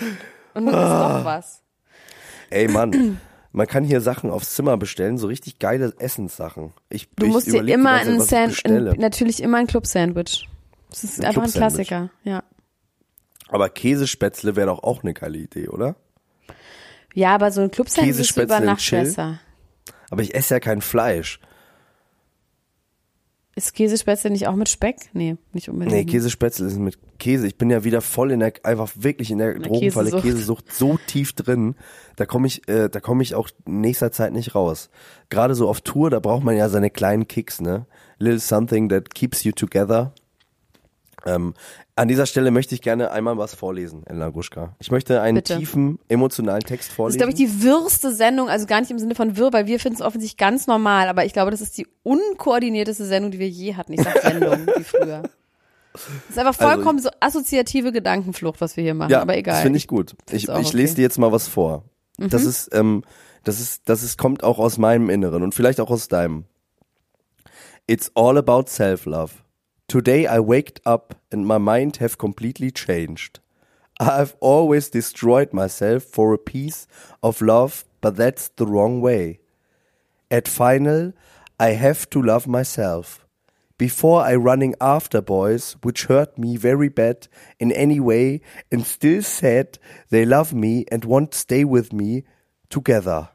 Und 0.54 0.66
dann 0.66 0.74
ist 0.74 0.80
Ah. 0.80 1.18
doch 1.18 1.24
was. 1.24 1.62
Ey 2.50 2.66
Mann, 2.68 3.20
man 3.52 3.66
kann 3.68 3.84
hier 3.84 4.00
Sachen 4.00 4.30
aufs 4.30 4.54
Zimmer 4.54 4.76
bestellen, 4.76 5.18
so 5.18 5.26
richtig 5.28 5.58
geile 5.60 5.92
Essenssachen. 5.98 6.72
Ich, 6.88 7.08
Du 7.16 7.26
ich 7.26 7.32
musst 7.32 7.46
dir 7.46 7.50
überleg 7.52 7.66
die 7.68 7.72
immer 7.80 7.92
ein 7.92 8.16
was 8.18 8.24
ich 8.24 8.30
Sand, 8.30 8.48
bestelle. 8.48 8.90
ein, 8.92 8.98
natürlich 9.00 9.40
immer 9.42 9.58
ein 9.58 9.66
Club-Sandwich. 9.68 10.48
Das 10.90 11.04
ist 11.04 11.20
Ein 11.20 11.26
einfach 11.26 11.44
ein. 11.44 11.50
Klassiker, 11.52 12.10
ja. 12.24 12.42
Aber 13.48 13.68
Käsespätzle 13.68 14.56
wäre 14.56 14.66
doch 14.68 14.82
auch 14.82 15.02
eine 15.02 15.12
geile 15.14 15.38
Idee, 15.38 15.68
oder? 15.68 15.94
Ja, 17.14 17.34
aber 17.34 17.50
so 17.52 17.60
ein 17.60 17.70
Club-Sandwich 17.70 18.18
ist 18.18 18.36
über 18.36 18.60
Nacht 18.60 18.90
besser. 18.90 19.38
Aber 20.10 20.22
ich 20.22 20.34
esse 20.34 20.54
ja 20.54 20.60
kein 20.60 20.80
Fleisch. 20.80 21.38
Ist 23.60 23.74
Käsespätzle 23.74 24.30
nicht 24.30 24.46
auch 24.46 24.56
mit 24.56 24.70
Speck? 24.70 25.10
Nee, 25.12 25.36
nicht 25.52 25.68
unbedingt. 25.68 25.94
Nee, 25.94 26.04
Käsespätzle 26.06 26.66
ist 26.66 26.78
mit 26.78 26.96
Käse. 27.18 27.46
Ich 27.46 27.58
bin 27.58 27.68
ja 27.68 27.84
wieder 27.84 28.00
voll 28.00 28.30
in 28.30 28.40
der, 28.40 28.54
einfach 28.62 28.90
wirklich 28.96 29.30
in 29.30 29.36
der, 29.36 29.52
der 29.52 29.60
Drogenfalle 29.60 30.12
Käsesucht. 30.12 30.24
Käsesucht 30.66 30.72
so 30.72 30.98
tief 31.06 31.34
drin. 31.34 31.74
Da 32.16 32.24
komme 32.24 32.46
ich, 32.46 32.66
äh, 32.70 32.88
da 32.88 33.00
komme 33.00 33.22
ich 33.22 33.34
auch 33.34 33.50
in 33.66 33.82
nächster 33.82 34.12
Zeit 34.12 34.32
nicht 34.32 34.54
raus. 34.54 34.88
Gerade 35.28 35.54
so 35.54 35.68
auf 35.68 35.82
Tour, 35.82 36.08
da 36.08 36.20
braucht 36.20 36.42
man 36.42 36.56
ja 36.56 36.70
seine 36.70 36.88
kleinen 36.88 37.28
Kicks, 37.28 37.60
ne? 37.60 37.84
Little 38.16 38.40
something 38.40 38.88
that 38.88 39.14
keeps 39.14 39.44
you 39.44 39.52
together. 39.52 40.14
Ähm, 41.26 41.54
an 41.96 42.08
dieser 42.08 42.26
Stelle 42.26 42.50
möchte 42.50 42.74
ich 42.74 42.82
gerne 42.82 43.10
einmal 43.10 43.36
was 43.38 43.54
vorlesen, 43.54 44.04
Elena 44.06 44.30
Gruschka. 44.30 44.74
Ich 44.78 44.90
möchte 44.90 45.20
einen 45.20 45.36
Bitte. 45.36 45.58
tiefen, 45.58 45.98
emotionalen 46.08 46.62
Text 46.62 46.88
Das 46.88 46.88
ist, 46.88 46.96
vorlesen. 46.96 47.18
glaube 47.18 47.32
ich, 47.32 47.38
die 47.38 47.62
wirrste 47.62 48.12
Sendung, 48.12 48.48
also 48.48 48.66
gar 48.66 48.80
nicht 48.80 48.90
im 48.90 48.98
Sinne 48.98 49.14
von 49.14 49.36
wirr, 49.36 49.52
weil 49.52 49.66
wir 49.66 49.78
finden 49.80 50.00
es 50.00 50.02
offensichtlich 50.02 50.38
ganz 50.38 50.66
normal, 50.66 51.08
aber 51.08 51.24
ich 51.24 51.32
glaube, 51.32 51.50
das 51.50 51.60
ist 51.60 51.76
die 51.76 51.86
unkoordinierteste 52.02 53.04
Sendung, 53.04 53.30
die 53.30 53.38
wir 53.38 53.48
je 53.48 53.74
hatten. 53.74 53.92
Ich 53.92 54.02
sag 54.02 54.18
Sendung, 54.22 54.66
wie 54.76 54.84
früher. 54.84 55.22
Das 55.92 56.02
ist 56.30 56.38
einfach 56.38 56.54
vollkommen 56.54 57.00
so 57.00 57.10
assoziative 57.18 57.90
Gedankenflucht, 57.90 58.60
was 58.60 58.76
wir 58.76 58.84
hier 58.84 58.94
machen, 58.94 59.10
ja, 59.10 59.22
aber 59.22 59.36
egal. 59.36 59.54
das 59.54 59.62
finde 59.62 59.76
ich 59.76 59.88
gut. 59.88 60.14
Ich, 60.30 60.48
ich 60.48 60.72
lese 60.72 60.92
okay. 60.92 60.94
dir 60.94 61.02
jetzt 61.02 61.18
mal 61.18 61.32
was 61.32 61.48
vor. 61.48 61.82
Das 62.16 62.44
ist, 62.44 62.72
ähm, 62.72 63.02
das 63.44 63.58
ist, 63.60 63.88
das 63.88 64.02
ist, 64.02 64.18
kommt 64.18 64.44
auch 64.44 64.58
aus 64.58 64.78
meinem 64.78 65.10
Inneren 65.10 65.42
und 65.42 65.54
vielleicht 65.54 65.80
auch 65.80 65.90
aus 65.90 66.08
deinem. 66.08 66.44
It's 67.86 68.12
all 68.14 68.38
about 68.38 68.66
self-love. 68.68 69.32
Today 69.90 70.24
I 70.24 70.38
waked 70.38 70.80
up 70.86 71.16
and 71.32 71.44
my 71.44 71.58
mind 71.58 71.96
have 71.96 72.16
completely 72.16 72.70
changed. 72.70 73.40
I've 73.98 74.36
always 74.38 74.88
destroyed 74.88 75.52
myself 75.52 76.04
for 76.04 76.32
a 76.32 76.38
piece 76.38 76.86
of 77.24 77.42
love, 77.42 77.84
but 78.00 78.14
that's 78.14 78.50
the 78.54 78.68
wrong 78.68 79.00
way. 79.00 79.40
At 80.30 80.46
final, 80.46 81.12
I 81.58 81.70
have 81.70 82.08
to 82.10 82.22
love 82.22 82.46
myself. 82.46 83.26
Before 83.78 84.22
I 84.22 84.36
running 84.36 84.76
after 84.80 85.20
boys 85.20 85.74
which 85.82 86.04
hurt 86.04 86.38
me 86.38 86.56
very 86.56 86.88
bad 86.88 87.26
in 87.58 87.72
any 87.72 87.98
way 87.98 88.42
and 88.70 88.86
still 88.86 89.22
said 89.22 89.80
they 90.10 90.24
love 90.24 90.54
me 90.54 90.84
and 90.92 91.04
want 91.04 91.34
stay 91.34 91.64
with 91.64 91.92
me 91.92 92.22
together. 92.68 93.30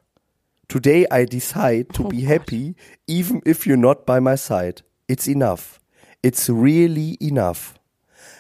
Today 0.70 1.06
I 1.12 1.26
decide 1.26 1.94
to 1.96 2.06
oh 2.06 2.08
be 2.08 2.22
happy 2.22 2.78
even 3.08 3.42
if 3.46 3.68
you're 3.68 3.76
not 3.76 4.06
by 4.06 4.22
my 4.22 4.36
side. 4.36 4.84
It's 5.10 5.28
enough. 5.28 5.82
It's 6.26 6.50
really 6.50 7.20
enough. 7.22 7.78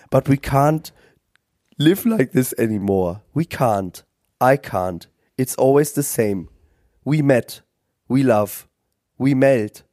But 0.09 0.27
we 0.27 0.37
can't 0.37 0.91
live 1.77 2.03
like 2.03 2.31
this 2.31 2.51
anymore. 2.57 3.21
We 3.35 3.45
can't. 3.45 4.01
I 4.41 4.57
can't. 4.57 5.05
It's 5.37 5.53
always 5.53 5.91
the 5.91 6.01
same. 6.01 6.49
We 7.03 7.21
met. 7.21 7.61
We 8.07 8.23
love. 8.23 8.67
We 9.19 9.35
melt. 9.35 9.83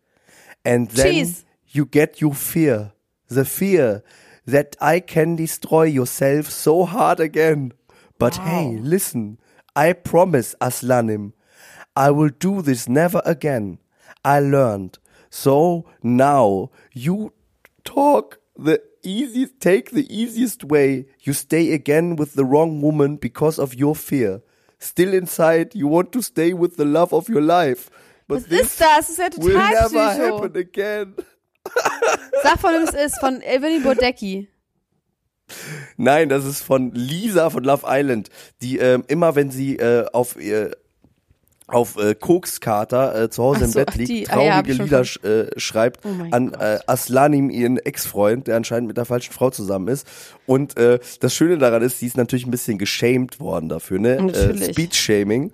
And 0.64 0.88
then 0.88 1.12
Cheese. 1.12 1.45
you 1.68 1.84
get 1.84 2.18
your 2.18 2.32
fear. 2.32 2.93
The 3.28 3.45
fear 3.45 4.03
that 4.47 4.74
I 4.80 4.99
can 5.01 5.36
destroy 5.36 5.82
yourself 5.82 6.47
so 6.49 6.86
hard 6.86 7.20
again. 7.20 7.74
But 8.18 8.36
hey, 8.36 8.78
listen. 8.80 9.38
I 9.76 9.93
promise, 9.93 10.55
Aslanim. 10.62 11.34
I 11.95 12.11
will 12.11 12.30
do 12.30 12.62
this 12.62 12.88
never 12.88 13.20
again. 13.26 13.80
I 14.24 14.40
learned. 14.40 14.99
So 15.28 15.84
now 16.03 16.70
you 16.95 17.34
talk 17.85 18.39
the 18.57 18.80
easiest, 19.03 19.61
take 19.61 19.91
the 19.91 20.07
easiest 20.09 20.64
way. 20.64 21.07
You 21.20 21.33
stay 21.33 21.72
again 21.72 22.16
with 22.16 22.35
the 22.35 22.45
wrong 22.45 22.80
woman 22.80 23.16
because 23.16 23.59
of 23.59 23.74
your 23.74 23.95
fear. 23.95 24.43
Still 24.78 25.14
inside, 25.14 25.74
you 25.74 25.87
want 25.89 26.12
to 26.12 26.22
stay 26.22 26.53
with 26.53 26.76
the 26.76 26.85
love 26.85 27.12
of 27.12 27.28
your 27.28 27.43
life. 27.43 27.89
But 28.28 28.37
Was 28.37 28.47
this 28.47 28.62
ist 28.62 28.80
das? 28.80 29.07
Das 29.07 29.11
ist 29.11 29.18
ja 29.18 29.28
will 29.45 29.53
total 29.55 29.70
never 29.72 29.89
psycho. 29.89 30.37
happen 30.39 30.57
again. 30.57 31.14
Sag 32.43 32.59
von 32.61 32.72
wem 32.74 32.83
es 32.83 32.95
ist, 32.95 33.20
von 33.20 33.41
Evelyn 33.43 33.83
Bodecki. 33.83 34.49
Nein, 35.97 36.28
das 36.28 36.45
ist 36.45 36.62
von 36.62 36.93
Lisa 36.93 37.51
von 37.51 37.62
Love 37.62 37.85
Island, 37.87 38.30
die 38.62 38.78
ähm, 38.78 39.05
immer, 39.09 39.35
wenn 39.35 39.51
sie 39.51 39.76
äh, 39.76 40.07
auf 40.12 40.37
ihr 40.41 40.76
auf 41.67 41.97
äh, 41.97 42.15
Kokskater 42.15 43.23
äh, 43.23 43.31
zu 43.31 43.43
Hause 43.43 43.61
Ach 43.61 43.65
im 43.67 43.71
so, 43.73 43.79
Bett 43.79 43.95
liegt, 43.95 44.11
die. 44.11 44.31
Ah 44.31 44.43
ja, 44.43 44.51
traurige 44.53 44.71
ich 44.71 44.77
schon 44.77 44.87
Lieder 44.87 45.05
sch 45.05 45.25
äh, 45.25 45.61
schreibt 45.61 46.05
Oh 46.05 46.09
an 46.31 46.55
äh, 46.55 46.79
Aslanim, 46.87 47.51
ihren 47.51 47.79
Ex-Freund, 47.79 48.47
der 48.47 48.57
anscheinend 48.57 48.89
mit 48.89 48.97
der 48.97 49.05
falschen 49.05 49.33
Frau 49.33 49.51
zusammen 49.51 49.89
ist. 49.89 50.07
Und 50.47 50.77
äh, 50.77 50.99
das 51.21 51.35
Schöne 51.35 51.59
daran 51.59 51.83
ist, 51.83 51.99
sie 52.01 52.07
ist 52.07 52.17
natürlich 52.17 52.47
ein 52.47 52.51
bisschen 52.51 52.79
geschämt 52.79 53.41
worden 53.41 53.69
dafür, 53.69 53.99
ne? 53.99 54.17
Äh. 54.17 54.73
Speed-Shaming. 54.73 55.53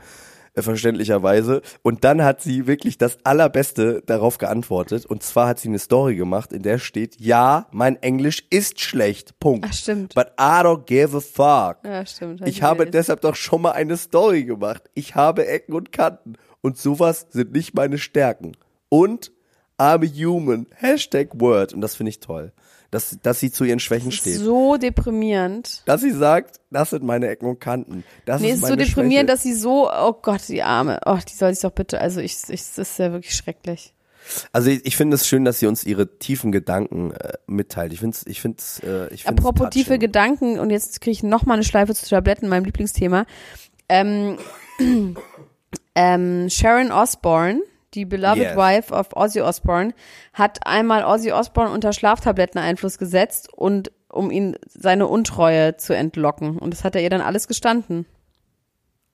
Äh, 0.55 0.63
Verständlicherweise. 0.63 1.63
Und 1.83 2.05
dann 2.05 2.23
hat 2.23 2.41
sie 2.41 2.67
wirklich 2.67 2.99
das 2.99 3.19
Allerbeste 3.25 4.03
darauf 4.07 4.39
geantwortet. 4.39 5.07
Und 5.07 5.23
zwar 5.23 5.49
hat 5.49 5.59
sie 5.59 5.69
eine 5.69 5.79
Story 5.79 6.17
gemacht, 6.17 6.53
in 6.53 6.63
der 6.63 6.79
steht, 6.79 7.21
ja, 7.21 7.67
mein 7.71 7.97
Englisch 8.03 8.45
ist 8.51 8.81
schlecht. 8.81 9.39
Punkt. 9.41 9.67
Ach, 9.69 9.73
stimmt. 9.73 10.15
But 10.15 10.29
I 10.41 10.63
don't 10.63 10.85
give 10.85 11.17
a 11.17 11.21
fuck. 11.21 11.85
Ja, 11.85 12.05
stimmt. 12.07 12.41
hab 12.41 12.49
Ich 12.49 12.63
habe 12.63 12.79
gelesen. 12.79 12.93
deshalb 12.93 13.21
doch 13.21 13.37
schon 13.37 13.63
mal 13.63 13.73
eine 13.73 13.97
Story 13.97 14.45
gemacht. 14.45 14.83
Ich 14.95 15.15
habe 15.15 15.47
Ecken 15.47 15.75
und 15.75 15.93
Kanten. 15.93 16.35
Und 16.61 16.77
sowas 16.77 17.27
sind 17.31 17.53
nicht 17.53 17.75
meine 17.75 17.99
Stärken. 17.99 18.53
Und 18.89 19.33
I'm 19.79 20.05
a 20.05 20.27
human. 20.27 20.67
Hashtag 20.75 21.29
Word. 21.35 21.73
Und 21.73 21.81
das 21.81 21.95
finde 21.95 22.11
ich 22.11 22.21
toll. 22.21 22.53
Dass, 22.91 23.19
dass 23.23 23.39
sie 23.39 23.51
zu 23.51 23.65
ihren 23.65 23.81
Schwächen 23.81 24.13
steht. 24.13 24.37
so 24.37 24.79
deprimierend. 24.79 25.83
Dass 25.85 26.01
sie 26.01 26.11
sagt, 26.11 26.59
das 26.71 26.91
sind 26.91 27.03
meine 27.05 27.29
Ecken 27.29 27.47
und 27.47 27.61
Kanten. 27.61 28.03
Das 28.25 28.41
Nee, 28.41 28.51
ist 28.53 28.63
ist 28.63 28.69
so 28.69 28.77
deprimierend, 28.77 29.29
Schwäche. 29.29 29.37
dass 29.37 29.43
sie 29.43 29.55
so, 29.55 29.91
oh 29.93 30.15
Gott, 30.23 30.49
die 30.49 30.63
Arme. 30.63 30.99
Oh, 31.05 31.19
die 31.29 31.35
soll 31.35 31.53
sich 31.53 31.61
doch 31.63 31.73
bitte, 31.73 32.01
also 32.01 32.21
ich, 32.21 32.37
ich 32.49 32.63
das 32.63 32.79
ist 32.79 32.99
ja 32.99 33.13
wirklich 33.13 33.35
schrecklich. 33.35 33.93
Also 34.53 34.71
ich, 34.71 34.85
ich 34.87 34.97
finde 34.97 35.17
es 35.17 35.27
schön, 35.27 35.45
dass 35.45 35.59
sie 35.59 35.67
uns 35.67 35.85
ihre 35.85 36.19
tiefen 36.19 36.53
Gedanken 36.53 37.13
äh, 37.13 37.35
mitteilt. 37.47 37.93
Ich 37.93 38.01
finde 38.01 38.15
es, 38.17 38.27
ich 38.27 38.41
finde 38.41 38.59
es, 38.59 38.81
äh, 38.81 39.13
ich 39.13 39.25
finde 39.25 39.43
Apropos 39.43 39.71
tiefe 39.71 39.99
Gedanken, 39.99 40.59
und 40.59 40.71
jetzt 40.71 41.01
kriege 41.01 41.13
ich 41.13 41.23
noch 41.23 41.45
mal 41.47 41.55
eine 41.55 41.65
Schleife 41.65 41.95
zu 41.95 42.09
Tabletten, 42.09 42.49
meinem 42.49 42.65
Lieblingsthema. 42.65 43.27
Ähm, 43.89 44.39
ähm, 45.95 46.49
Sharon 46.51 46.93
Osbourne, 46.93 47.61
die 47.95 48.05
beloved 48.05 48.39
Yes. 48.43 48.57
wife 48.57 48.93
of 48.95 49.09
Ozzy 49.17 49.41
Osbourne, 49.41 49.95
hat 50.33 50.67
einmal 50.67 51.05
Ozzy 51.05 51.33
Osbourne 51.33 51.71
unter 51.73 51.93
Schlaftabletteneinfluss 51.93 52.99
gesetzt 52.99 53.53
und 53.53 53.91
um 54.11 54.31
ihn 54.31 54.57
seine 54.69 55.07
Untreue 55.07 55.77
zu 55.77 55.95
entlocken. 55.95 56.59
Und 56.59 56.73
das 56.73 56.85
hat 56.85 56.95
er 56.97 57.03
ihr 57.03 57.11
dann 57.11 57.21
alles 57.21 57.49
gestanden. 57.49 58.07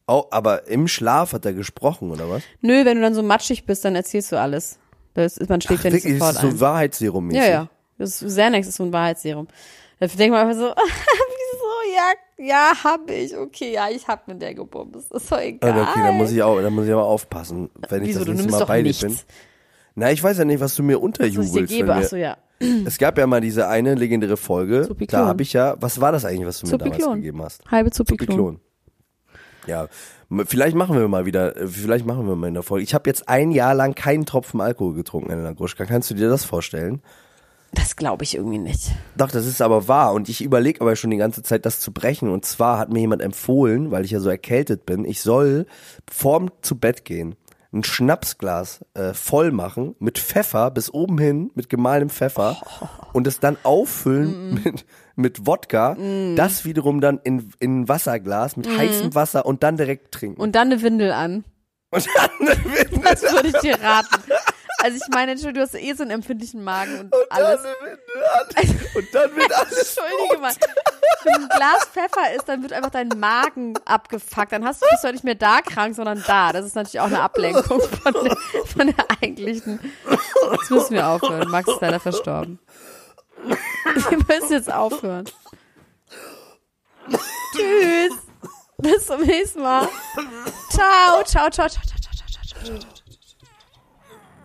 Oh, 0.07 0.25
aber 0.31 0.69
im 0.69 0.87
Schlaf 0.87 1.33
hat 1.33 1.47
er 1.47 1.53
gesprochen, 1.55 2.11
oder 2.11 2.29
was? 2.29 2.43
Nö, 2.61 2.85
wenn 2.85 2.97
du 2.97 3.03
dann 3.03 3.15
so 3.15 3.23
matschig 3.23 3.65
bist, 3.65 3.85
dann 3.85 3.95
erzählst 3.97 4.31
du 4.33 4.39
alles. 4.39 4.79
Das 5.15 5.37
ist, 5.39 5.49
man 5.49 5.61
schlägt 5.61 5.85
ja 5.85 5.91
nicht 5.91 6.05
Wirklich, 6.05 6.19
sofort 6.19 6.35
ist 6.37 6.43
das 6.43 6.51
ein. 6.53 6.57
so 6.59 6.61
Wahrheitsserum-mäßig. 6.61 7.39
Ja, 7.43 7.47
ja. 7.49 7.69
Das 7.99 8.21
ist, 8.23 8.29
Xanax 8.35 8.67
ist 8.69 8.77
so 8.77 8.85
ein 8.85 8.93
Wahrheitsserum. 8.93 9.49
Da 10.01 10.07
denkt 10.09 10.33
man 10.33 10.47
einfach 10.49 10.61
so, 10.61 10.75
wieso, 11.95 12.45
ja, 12.47 12.73
ja, 12.73 12.85
hab 12.85 13.11
ich, 13.11 13.37
okay, 13.37 13.73
ja, 13.73 13.89
ich 13.89 14.07
hab 14.07 14.27
mit 14.29 14.41
der 14.41 14.55
gebumst, 14.55 15.13
ist 15.13 15.31
doch 15.33 15.41
egal. 15.41 15.83
Okay, 15.83 16.01
dann 16.03 16.17
muss 16.17 16.31
ich 16.33 16.43
auch, 16.43 16.61
dann 16.61 16.73
muss 16.73 16.87
ich 16.87 16.93
aber 16.93 17.05
aufpassen, 17.05 17.71
wenn 17.89 18.03
ich 18.03 18.09
Wieso, 18.11 18.25
das 18.25 18.29
nächste 18.29 18.51
Mal 18.51 18.65
bei 18.67 18.83
dir 18.83 18.95
bin. 18.95 19.19
Na, 19.95 20.11
ich 20.11 20.23
weiß 20.23 20.39
ja 20.39 20.45
nicht, 20.45 20.61
was 20.61 20.75
du 20.75 20.83
mir 20.83 20.97
Was 20.97 20.97
ich 20.97 21.01
dir 21.01 21.05
unterjubelst. 21.05 21.73
gebe, 21.73 21.89
wenn 21.89 21.95
ach 21.95 22.01
wir, 22.01 22.09
so, 22.09 22.17
ja. 22.17 22.37
Es 22.85 22.99
gab 22.99 23.19
ja 23.19 23.27
mal 23.27 23.41
diese 23.41 23.69
eine 23.69 23.95
legendäre 23.95 24.37
Folge, 24.37 24.87
Zupiklon. 24.87 25.23
da 25.23 25.27
habe 25.27 25.43
ich 25.43 25.53
ja, 25.53 25.77
was 25.81 26.01
war 26.01 26.13
das 26.13 26.25
eigentlich, 26.25 26.47
was 26.47 26.61
du 26.61 26.67
mir 26.67 26.79
damals 26.79 26.97
Zupiklon. 26.97 27.17
gegeben 27.17 27.43
hast? 27.43 27.63
Halbe 27.71 27.91
Zupiklon. 27.91 28.29
Zupiklon. 28.29 28.61
Ja, 29.67 29.89
vielleicht 30.47 30.77
machen 30.77 30.99
wir 30.99 31.09
mal 31.09 31.27
wieder, 31.27 31.57
äh, 31.57 31.67
vielleicht 31.67 32.07
machen 32.07 32.27
wir 32.27 32.37
mal 32.37 32.49
in 32.49 32.55
der 32.55 32.63
Folge. 32.63 32.85
Ich 32.85 32.95
habe 32.95 33.09
jetzt 33.09 33.29
ein 33.29 33.51
Jahr 33.51 33.75
lang 33.75 33.95
keinen 33.95 34.27
Tropfen 34.27 34.61
Alkohol 34.61 34.95
getrunken, 34.95 35.31
Elena 35.31 35.53
Gruschka. 35.53 35.85
Kannst 35.85 36.11
du 36.11 36.15
dir 36.15 36.29
das 36.29 36.45
vorstellen? 36.45 37.03
Das 37.75 37.97
glaube 37.97 38.25
ich 38.25 38.37
irgendwie 38.37 38.59
nicht. 38.59 38.93
Doch, 39.17 39.31
das 39.31 39.47
ist 39.47 39.61
aber 39.61 39.89
wahr. 39.89 40.15
Und 40.15 40.29
ich 40.29 40.43
überlege 40.43 40.81
aber 40.81 40.97
schon 40.97 41.11
die 41.11 41.17
ganze 41.17 41.43
Zeit, 41.43 41.67
das 41.67 41.81
zu 41.81 41.93
brechen. 41.93 42.31
Und 42.31 42.45
zwar 42.45 42.79
hat 42.79 42.93
mir 42.93 43.01
jemand 43.01 43.23
empfohlen, 43.23 43.91
weil 43.91 44.05
ich 44.05 44.13
ja 44.13 44.21
so 44.21 44.31
erkältet 44.31 44.87
bin, 44.87 45.05
ich 45.05 45.21
soll 45.21 45.67
vorm 46.09 46.51
zu 46.63 46.79
Bett 46.79 47.05
gehen 47.05 47.37
ein 47.75 47.85
Schnapsglas 47.85 48.85
äh, 48.95 49.13
voll 49.13 49.51
machen 49.51 49.97
mit 49.99 50.19
Pfeffer 50.19 50.71
bis 50.71 50.95
oben 50.95 51.19
hin, 51.19 51.51
mit 51.55 51.69
gemahlenem 51.69 52.09
Pfeffer 52.09 52.57
und 53.13 53.27
es 53.27 53.41
dann 53.41 53.57
auffüllen 53.65 54.63
mit, 54.65 54.87
mit 55.17 55.47
Wodka, 55.47 55.97
das 56.37 56.65
wiederum 56.65 57.01
dann 57.01 57.21
in, 57.25 57.53
in 57.59 57.81
ein 57.81 57.89
Wasserglas 57.89 58.57
mit 58.57 58.69
heißem 58.69 59.15
Wasser 59.15 59.45
und 59.45 59.63
dann 59.63 59.77
direkt 59.77 60.13
trinken. 60.13 60.41
Und 60.41 60.55
dann 60.55 60.71
eine 60.71 60.83
Windel 60.83 61.13
an. 61.13 61.45
Und 61.91 62.07
dann 62.17 62.31
Das 63.03 63.23
würde 63.23 63.49
ich 63.49 63.59
dir 63.59 63.79
raten. 63.81 64.23
Also 64.85 64.99
ich 64.99 65.15
meine, 65.15 65.35
du 65.35 65.61
hast 65.63 65.75
eh 65.75 65.95
so 65.95 66.03
einen 66.03 66.11
empfindlichen 66.11 66.63
Magen 66.63 67.11
und, 67.11 67.15
alles. 67.31 67.63
Dann 67.63 68.67
an. 68.69 68.81
Und 68.95 69.15
dann 69.15 69.35
wird 69.35 69.51
alles 69.57 69.97
Entschuldige 69.97 70.43
mal. 70.43 70.53
Wenn 71.25 71.35
ein 71.37 71.49
Glas 71.49 71.87
Pfeffer 71.87 72.35
ist, 72.37 72.47
dann 72.51 72.61
wird 72.61 72.75
einfach 72.75 72.91
dein 72.91 73.09
Magen 73.09 73.79
abgefuckt. 73.87 74.53
Dann 74.53 74.63
hast 74.63 74.83
du, 74.83 74.87
bist 74.91 75.03
du 75.03 75.07
halt 75.07 75.15
nicht 75.15 75.25
mehr 75.25 75.37
da 75.37 75.63
krank, 75.63 75.97
sondern 75.97 76.23
da. 76.27 76.53
Das 76.53 76.67
ist 76.67 76.75
natürlich 76.75 77.01
auch 77.01 77.07
eine 77.07 77.23
Ablenkung 77.23 77.81
von 77.81 78.13
der, 78.13 78.37
von 78.67 78.87
der 78.89 79.07
eigentlichen. 79.23 79.81
Jetzt 80.53 80.71
müssen 80.71 80.91
wir 80.91 81.09
aufhören. 81.09 81.51
Max 81.51 81.67
ist 81.67 81.81
leider 81.81 81.99
verstorben. 82.01 82.59
Wir 83.43 84.19
müssen 84.19 84.53
jetzt 84.53 84.71
aufhören. 84.71 85.25
Tschüss. 87.57 88.19
Bis 88.77 89.07
zum 89.07 89.23
nächsten 89.23 89.63
Mal. 89.63 89.89
Ciao, 90.69 91.25
ciao, 91.25 91.49
ciao, 91.49 91.71
ciao, 91.71 91.83
ciao, 91.87 91.99
ciao, 92.03 92.13
ciao, 92.13 92.65
ciao, 92.65 92.79
ciao. 92.79 93.04